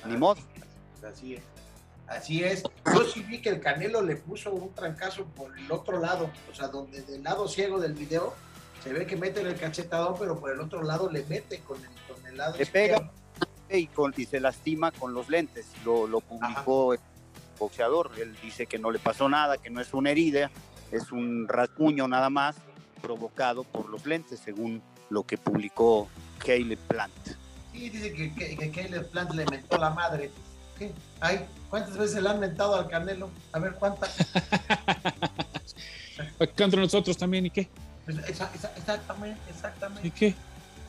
Ni 0.05 0.17
modo. 0.17 0.41
Así 1.03 1.36
es. 1.36 1.61
Así 2.12 2.43
es. 2.43 2.64
Yo 2.93 3.03
sí 3.05 3.22
vi 3.22 3.41
que 3.41 3.49
el 3.49 3.62
Canelo 3.62 4.01
le 4.01 4.18
puso 4.18 4.51
un 4.51 4.74
trancazo 4.74 5.26
por 5.26 5.57
el 5.57 5.72
otro 5.72 5.99
lado, 5.99 6.30
o 6.51 6.55
sea, 6.55 6.68
donde 6.68 7.01
del 7.03 7.24
lado 7.24 7.47
ciego 7.47 7.80
del 7.80 7.93
video 7.93 8.36
se 8.84 8.91
ve 8.91 9.05
que 9.05 9.16
mete 9.16 9.41
el 9.41 9.55
cachetador, 9.55 10.18
pero 10.20 10.39
por 10.39 10.51
el 10.51 10.59
otro 10.59 10.84
lado 10.84 11.09
le 11.09 11.24
mete 11.26 11.59
con 11.59 11.78
el, 11.78 11.89
con 12.07 12.26
el 12.26 12.38
lado 12.38 12.57
le 12.57 12.66
pega 12.66 13.12
y, 13.70 13.88
con, 13.88 14.14
y 14.18 14.26
se 14.26 14.41
lastima 14.41 14.91
con 14.91 15.14
los 15.14 15.30
lentes. 15.30 15.68
Lo, 15.86 16.05
lo 16.05 16.20
publicó 16.20 16.93
el 16.93 16.99
boxeador. 17.57 18.12
Él 18.18 18.36
dice 18.41 18.66
que 18.66 18.78
no 18.78 18.91
le 18.91 18.99
pasó 18.99 19.30
nada, 19.30 19.57
que 19.57 19.70
no 19.70 19.80
es 19.80 19.93
una 19.93 20.12
herida, 20.12 20.51
es 20.91 21.14
un 21.14 21.47
rasguño 21.47 22.09
nada 22.09 22.30
más 22.30 22.57
provocado 23.01 23.64
por 23.64 23.88
los 23.89 24.05
lentes, 24.05 24.39
según 24.39 24.82
lo 25.09 25.24
que 25.24 25.38
publicó 25.38 26.09
Caleb 26.39 26.80
Plant. 26.89 27.14
Sí, 27.72 27.89
dice 27.89 28.14
que, 28.14 28.34
que, 28.34 28.72
Caleb 28.72 29.09
Plant 29.12 29.32
le 29.32 29.45
mentó 29.45 29.78
la 29.78 29.91
madre. 29.91 30.32
¿Qué? 30.82 30.91
Ay, 31.19 31.45
¿Cuántas 31.69 31.95
veces 31.95 32.23
le 32.23 32.27
han 32.27 32.39
mentado 32.39 32.73
al 32.73 32.89
Canelo? 32.89 33.29
A 33.51 33.59
ver, 33.59 33.75
¿cuántas? 33.75 34.17
Acá 36.39 36.63
entre 36.63 36.82
nosotros 36.82 37.15
también, 37.15 37.45
¿y 37.45 37.51
qué? 37.51 37.69
Pues, 38.03 38.17
exactamente, 38.17 39.39
exactamente. 39.47 40.07
¿Y 40.07 40.11
qué? 40.11 40.34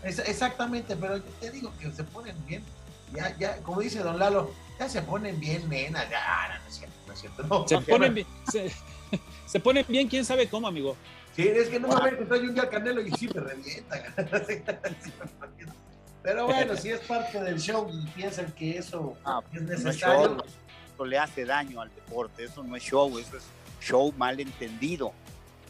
exactamente, 0.03 0.97
pero 0.97 1.19
yo 1.19 1.25
te 1.41 1.51
digo 1.51 1.71
que 1.79 1.93
se 1.93 2.05
ponen 2.05 2.35
bien. 2.47 2.65
Ya, 3.13 3.37
ya, 3.37 3.59
como 3.59 3.83
dice 3.83 3.99
don 3.99 4.19
Lalo, 4.19 4.51
ya 4.79 4.89
se 4.89 5.03
ponen 5.03 5.39
bien 5.39 5.69
nena, 5.69 6.09
ya, 6.09 6.59
no, 6.59 6.69
es 6.69 6.79
cierto, 6.79 6.97
no 7.07 7.13
es 7.13 7.21
cierto. 7.21 7.43
No, 7.43 7.69
se, 7.69 7.79
ponen 7.83 8.15
bien, 8.15 8.27
se, 9.47 9.61
ponen 9.61 9.85
bien, 9.87 10.09
quién 10.09 10.25
sabe 10.25 10.49
cómo, 10.49 10.69
amigo. 10.69 10.97
Sí, 11.37 11.47
es 11.47 11.69
que 11.69 11.79
no 11.79 11.89
me 11.89 11.97
voy 11.97 12.09
a 12.09 12.13
encontrar 12.13 12.41
un 12.41 12.55
día 12.55 12.63
al 12.63 12.71
Canelo 12.71 13.03
y 13.03 13.11
sí 13.13 13.29
me 13.29 13.43
revienta. 13.43 14.03
Pero 16.23 16.47
bueno, 16.47 16.77
si 16.77 16.91
es 16.91 17.01
parte 17.01 17.41
del 17.43 17.61
show 17.61 17.89
y 17.93 18.07
piensan 18.11 18.53
que 18.53 18.79
eso 18.79 19.17
ah, 19.25 19.43
es 19.53 19.63
necesario, 19.63 20.45
eso 20.95 21.05
le 21.05 21.19
hace 21.19 21.45
daño 21.45 21.81
al 21.81 21.93
deporte, 21.95 22.45
eso 22.45 22.63
no 22.63 22.77
es 22.77 22.83
show, 22.83 23.19
eso 23.19 23.37
es 23.37 23.45
show 23.81 24.13
mal 24.17 24.39
entendido 24.39 25.13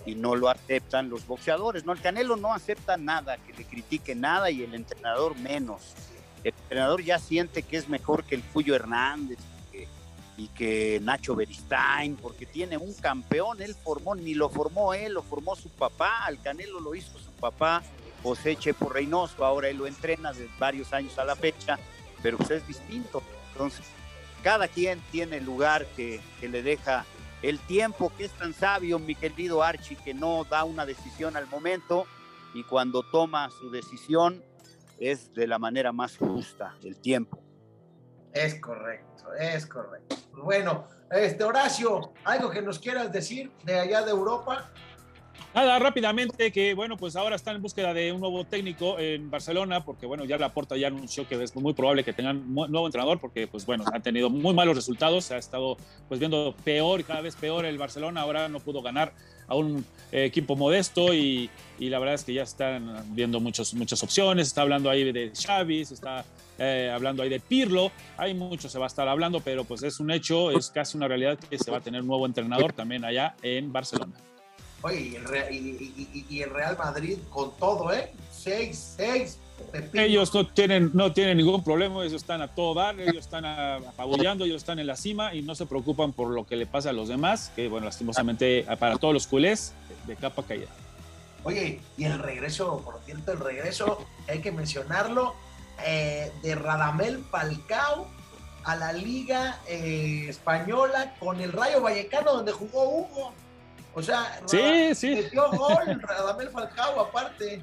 y 0.05 0.15
no 0.15 0.35
lo 0.35 0.49
aceptan 0.49 1.09
los 1.09 1.27
boxeadores, 1.27 1.87
¿no? 1.87 1.93
El 1.93 2.01
Canelo 2.01 2.37
no 2.37 2.53
acepta 2.53 2.97
nada, 2.97 3.39
que 3.39 3.53
le 3.55 3.65
critique 3.65 4.15
nada 4.15 4.51
y 4.51 4.63
el 4.63 4.75
entrenador 4.75 5.37
menos. 5.39 5.95
El 6.45 6.53
entrenador 6.63 7.03
ya 7.03 7.19
siente 7.19 7.63
que 7.63 7.77
es 7.77 7.89
mejor 7.89 8.25
que 8.25 8.35
el 8.35 8.43
Cuyo 8.43 8.75
Hernández 8.75 9.39
y 10.37 10.49
que 10.49 10.99
Nacho 11.03 11.37
Beristain, 11.37 12.17
porque 12.17 12.47
tiene 12.47 12.77
un 12.79 12.93
campeón, 12.95 13.61
él 13.63 13.75
formó, 13.75 14.15
ni 14.15 14.35
lo 14.35 14.49
formó 14.49 14.95
él, 14.95 15.15
lo 15.15 15.23
formó 15.23 15.55
su 15.55 15.69
papá, 15.69 16.25
al 16.25 16.41
Canelo 16.41 16.81
lo 16.81 16.95
hizo 16.95 17.19
su 17.19 17.31
papá, 17.33 17.83
José 18.23 18.57
Chepo 18.57 18.89
Reynoso, 18.89 19.45
ahora 19.45 19.69
él 19.69 19.79
lo 19.79 19.87
entrena 19.87 20.33
desde 20.33 20.49
varios 20.59 20.93
años 20.93 21.19
a 21.19 21.25
la 21.25 21.37
fecha, 21.37 21.79
pero 22.23 22.39
pues 22.39 22.51
es 22.51 22.67
distinto. 22.67 23.23
Entonces, 23.53 23.85
cada 24.43 24.69
quien 24.69 25.01
tiene 25.11 25.39
el 25.39 25.45
lugar 25.45 25.87
que, 25.97 26.21
que 26.41 26.49
le 26.49 26.63
deja 26.63 27.05
el 27.43 27.59
tiempo 27.59 28.13
que 28.17 28.25
es 28.25 28.33
tan 28.33 28.55
sabio, 28.55 28.99
mi 28.99 29.15
querido 29.15 29.63
Archie, 29.63 29.97
que 29.97 30.15
no 30.15 30.45
da 30.45 30.65
una 30.65 30.87
decisión 30.87 31.37
al 31.37 31.49
momento 31.49 32.07
y 32.55 32.65
cuando 32.65 33.03
toma 33.03 33.51
su 33.51 33.71
decisión 33.71 34.43
es 34.99 35.35
de 35.35 35.47
la 35.47 35.59
manera 35.59 35.93
más 35.93 36.17
justa, 36.17 36.77
el 36.83 36.99
tiempo. 36.99 37.43
Es 38.33 38.61
correcto, 38.61 39.33
es 39.39 39.67
correcto. 39.67 40.17
Bueno, 40.33 40.87
este 41.11 41.45
Horacio, 41.45 42.13
algo 42.25 42.51
que 42.51 42.63
nos 42.63 42.79
quieras 42.79 43.13
decir 43.13 43.53
de 43.65 43.79
allá 43.79 44.03
de 44.03 44.11
Europa. 44.11 44.71
Nada, 45.55 45.79
rápidamente 45.79 46.51
que 46.51 46.73
bueno, 46.73 46.97
pues 46.97 47.15
ahora 47.15 47.37
están 47.37 47.57
en 47.57 47.63
búsqueda 47.63 47.93
de 47.93 48.11
un 48.11 48.21
nuevo 48.21 48.43
técnico 48.45 48.99
en 48.99 49.31
Barcelona, 49.31 49.85
porque 49.85 50.07
bueno, 50.07 50.25
ya 50.25 50.39
la 50.39 50.49
Porta 50.49 50.79
ya 50.79 50.87
anunció 50.87 51.29
que 51.29 51.43
es 51.43 51.55
muy 51.55 51.75
probable 51.75 52.05
que 52.05 52.15
tengan 52.15 52.55
nuevo 52.55 52.87
entrenador, 52.87 53.21
porque 53.21 53.47
pues 53.47 53.67
bueno, 53.67 53.85
han 53.93 54.03
tenido 54.03 54.31
muy 54.31 54.55
malos 54.55 54.75
resultados, 54.75 55.27
se 55.27 55.35
ha 55.35 55.39
estado 55.39 55.77
pues 56.09 56.19
viendo 56.19 56.55
peor 56.65 57.05
cada 57.05 57.21
vez 57.21 57.37
peor 57.37 57.67
el 57.67 57.77
Barcelona, 57.77 58.23
ahora 58.23 58.49
no 58.49 58.61
pudo 58.61 58.81
ganar 58.81 59.13
a 59.47 59.55
un 59.55 59.85
eh, 60.11 60.25
equipo 60.25 60.57
modesto 60.57 61.13
y, 61.13 61.51
la 61.79 61.99
verdad 61.99 62.15
es 62.15 62.25
que 62.25 62.33
ya 62.33 62.45
están 62.45 63.05
viendo 63.15 63.39
muchos, 63.39 63.75
muchas 63.75 64.03
opciones, 64.03 64.47
está 64.47 64.63
hablando 64.63 64.89
ahí 64.89 65.13
de 65.13 65.33
Xavi, 65.35 65.83
está 65.83 66.25
eh, 66.59 66.91
hablando 66.95 67.23
ahí 67.23 67.29
de 67.29 67.41
Pirlo, 67.41 67.93
hay 68.17 68.33
mucho 68.33 68.71
se 68.71 68.79
va 68.79 68.87
a 68.87 68.89
estar 68.89 69.07
hablando, 69.07 69.41
pero 69.41 69.65
pues 69.65 69.83
es 69.83 70.01
un 70.01 70.11
hecho, 70.11 70.51
es 70.51 70.71
casi 70.71 70.97
una 70.97 71.09
realidad 71.09 71.39
que 71.39 71.59
se 71.59 71.71
va 71.71 71.79
a 71.79 71.81
tener 71.83 72.01
un 72.01 72.07
nuevo 72.07 72.25
entrenador 72.25 72.73
también 72.73 73.05
allá 73.05 73.35
en 73.43 73.71
Barcelona. 73.71 74.15
Oye, 74.83 75.01
y 75.01 75.17
el, 75.17 75.25
Real, 75.25 75.53
y, 75.53 75.57
y, 75.57 76.27
y 76.29 76.43
el 76.43 76.51
Real 76.51 76.77
Madrid 76.77 77.19
con 77.31 77.53
todo, 77.57 77.93
¿eh? 77.93 78.13
Seis, 78.31 78.95
seis. 78.97 79.39
Pepino. 79.71 80.03
Ellos 80.03 80.35
no 80.35 80.47
tienen, 80.47 80.91
no 80.93 81.13
tienen 81.13 81.37
ningún 81.37 81.63
problema, 81.63 82.01
ellos 82.03 82.15
están 82.15 82.43
a 82.43 82.49
todo 82.49 82.75
dar, 82.75 82.99
ellos 82.99 83.19
están 83.19 83.45
apabullando, 83.45 84.45
ellos 84.45 84.57
están 84.57 84.81
en 84.81 84.89
la 84.89 84.97
cima 84.97 85.35
y 85.35 85.43
no 85.43 85.55
se 85.55 85.67
preocupan 85.67 86.13
por 86.13 86.29
lo 86.29 86.45
que 86.45 86.57
le 86.57 86.67
pasa 86.67 86.91
a 86.91 86.93
los 86.93 87.09
demás, 87.09 87.53
que 87.55 87.69
bueno, 87.69 87.87
lastimosamente 87.87 88.67
para 88.79 88.99
todos 88.99 89.15
los 89.15 89.27
culés, 89.29 89.73
de 90.07 90.17
capa 90.17 90.43
caída. 90.43 90.67
Oye, 91.45 91.81
y 91.97 92.05
el 92.05 92.19
regreso, 92.19 92.83
por 92.85 93.01
cierto, 93.05 93.33
el 93.33 93.39
regreso, 93.39 94.05
hay 94.29 94.41
que 94.41 94.51
mencionarlo, 94.51 95.35
eh, 95.85 96.33
de 96.43 96.55
Radamel 96.55 97.25
Falcao 97.31 98.07
a 98.65 98.77
la 98.77 98.93
Liga 98.93 99.61
eh, 99.69 100.27
Española 100.29 101.15
con 101.19 101.41
el 101.41 101.53
Rayo 101.53 101.83
Vallecano, 101.83 102.35
donde 102.35 102.53
jugó 102.53 102.89
Hugo. 102.89 103.33
O 103.95 104.03
sea, 104.03 104.41
sí, 104.47 104.95
sí. 104.95 105.15
metió 105.15 105.51
gol 105.51 106.01
Radamel 106.01 106.49
Falcao 106.49 107.01
aparte. 107.01 107.63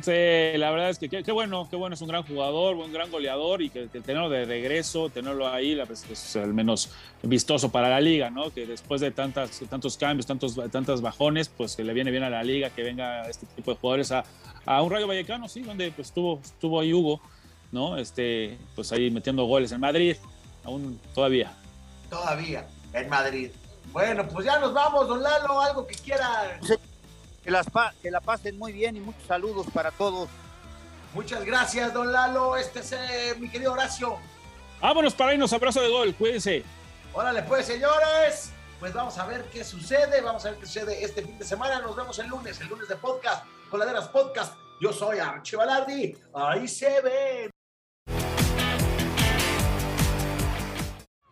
Sí, 0.00 0.12
la 0.58 0.70
verdad 0.70 0.90
es 0.90 0.98
que 0.98 1.08
qué 1.08 1.32
bueno, 1.32 1.66
qué 1.68 1.74
bueno, 1.74 1.94
es 1.94 2.00
un 2.00 2.06
gran 2.06 2.22
jugador, 2.22 2.76
un 2.76 2.92
gran 2.92 3.10
goleador 3.10 3.62
y 3.62 3.70
que, 3.70 3.88
que 3.88 4.00
tenerlo 4.00 4.28
de 4.28 4.44
regreso, 4.44 5.08
tenerlo 5.08 5.48
ahí, 5.48 5.74
la, 5.74 5.84
es 5.84 6.36
al 6.36 6.54
menos 6.54 6.90
vistoso 7.22 7.72
para 7.72 7.88
la 7.88 8.00
liga, 8.00 8.30
¿no? 8.30 8.50
Que 8.50 8.64
después 8.64 9.00
de 9.00 9.10
tantas, 9.10 9.60
tantos 9.68 9.96
cambios, 9.96 10.24
tantos, 10.24 10.56
tantas 10.70 11.00
bajones, 11.00 11.48
pues 11.48 11.74
que 11.74 11.82
le 11.82 11.94
viene 11.94 12.12
bien 12.12 12.22
a 12.22 12.30
la 12.30 12.44
liga, 12.44 12.70
que 12.70 12.84
venga 12.84 13.28
este 13.28 13.46
tipo 13.46 13.72
de 13.72 13.76
jugadores 13.76 14.12
a, 14.12 14.24
a 14.66 14.82
un 14.82 14.92
Rayo 14.92 15.08
Vallecano, 15.08 15.48
sí, 15.48 15.62
donde 15.62 15.90
pues 15.90 16.08
estuvo, 16.08 16.40
estuvo 16.44 16.78
ahí 16.80 16.92
Hugo, 16.92 17.20
¿no? 17.72 17.98
Este, 17.98 18.56
pues 18.76 18.92
ahí 18.92 19.10
metiendo 19.10 19.46
goles 19.46 19.72
en 19.72 19.80
Madrid, 19.80 20.16
aún 20.62 21.00
todavía. 21.12 21.52
Todavía, 22.08 22.68
en 22.92 23.08
Madrid. 23.08 23.50
Bueno, 23.92 24.28
pues 24.28 24.44
ya 24.44 24.58
nos 24.58 24.72
vamos, 24.72 25.08
don 25.08 25.22
Lalo, 25.22 25.60
algo 25.60 25.86
que 25.86 25.94
quiera. 25.94 26.58
Que, 27.42 27.50
las 27.50 27.66
que 28.02 28.10
la 28.10 28.20
pasen 28.20 28.58
muy 28.58 28.72
bien 28.72 28.96
y 28.96 29.00
muchos 29.00 29.22
saludos 29.26 29.66
para 29.72 29.90
todos. 29.90 30.28
Muchas 31.14 31.44
gracias, 31.44 31.92
don 31.94 32.12
Lalo. 32.12 32.56
Este 32.56 32.80
es 32.80 32.92
eh, 32.92 33.34
mi 33.38 33.48
querido 33.48 33.72
Horacio. 33.72 34.18
Vámonos 34.80 35.14
para 35.14 35.34
irnos, 35.34 35.52
abrazo 35.52 35.80
de 35.80 35.88
gol, 35.88 36.14
cuídense. 36.14 36.64
Órale, 37.12 37.42
pues, 37.42 37.66
señores. 37.66 38.52
Pues 38.78 38.92
vamos 38.92 39.18
a 39.18 39.26
ver 39.26 39.44
qué 39.52 39.64
sucede, 39.64 40.20
vamos 40.20 40.44
a 40.46 40.50
ver 40.50 40.60
qué 40.60 40.66
sucede 40.66 41.02
este 41.02 41.22
fin 41.22 41.36
de 41.36 41.44
semana. 41.44 41.80
Nos 41.80 41.96
vemos 41.96 42.16
el 42.20 42.28
lunes, 42.28 42.60
el 42.60 42.68
lunes 42.68 42.86
de 42.88 42.94
podcast, 42.94 43.44
Coladeras 43.70 44.06
Podcast. 44.08 44.54
Yo 44.80 44.92
soy 44.92 45.18
Archivalardi. 45.18 46.16
Ahí 46.32 46.68
se 46.68 47.00
ve. 47.00 47.50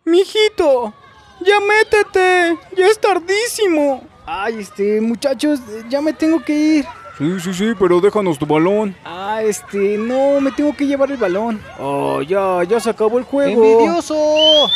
Mijito, 0.03 0.93
ya 1.41 1.59
métete, 1.59 2.57
ya 2.75 2.87
es 2.87 2.99
tardísimo. 2.99 4.03
Ay, 4.25 4.59
este, 4.59 4.99
muchachos, 5.01 5.59
ya 5.89 6.01
me 6.01 6.13
tengo 6.13 6.43
que 6.43 6.53
ir. 6.53 6.85
Sí, 7.17 7.39
sí, 7.39 7.53
sí, 7.53 7.65
pero 7.79 7.99
déjanos 7.99 8.37
tu 8.37 8.45
balón. 8.45 8.95
Ah, 9.03 9.41
este, 9.41 9.97
no, 9.97 10.39
me 10.39 10.51
tengo 10.51 10.75
que 10.75 10.85
llevar 10.85 11.09
el 11.09 11.17
balón. 11.17 11.59
Oh, 11.79 12.21
ya, 12.21 12.63
ya 12.63 12.79
se 12.79 12.89
acabó 12.89 13.17
el 13.17 13.23
juego. 13.23 13.63
¡Envidioso! 13.63 14.69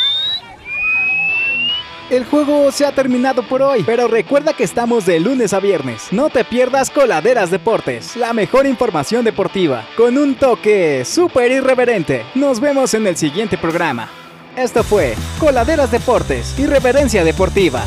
El 2.10 2.24
juego 2.26 2.70
se 2.72 2.84
ha 2.84 2.92
terminado 2.92 3.42
por 3.42 3.62
hoy, 3.62 3.84
pero 3.84 4.08
recuerda 4.08 4.52
que 4.52 4.64
estamos 4.64 5.06
de 5.06 5.18
lunes 5.20 5.54
a 5.54 5.60
viernes. 5.60 6.08
No 6.10 6.28
te 6.30 6.44
pierdas 6.44 6.90
Coladeras 6.90 7.50
Deportes, 7.50 8.16
la 8.16 8.32
mejor 8.32 8.66
información 8.66 9.24
deportiva, 9.24 9.86
con 9.96 10.18
un 10.18 10.34
toque 10.34 11.04
súper 11.06 11.52
irreverente. 11.52 12.26
Nos 12.34 12.60
vemos 12.60 12.92
en 12.92 13.06
el 13.06 13.16
siguiente 13.16 13.56
programa. 13.56 14.10
Esto 14.56 14.84
fue 14.84 15.14
Coladeras 15.40 15.90
Deportes, 15.90 16.58
Irreverencia 16.58 17.24
Deportiva. 17.24 17.84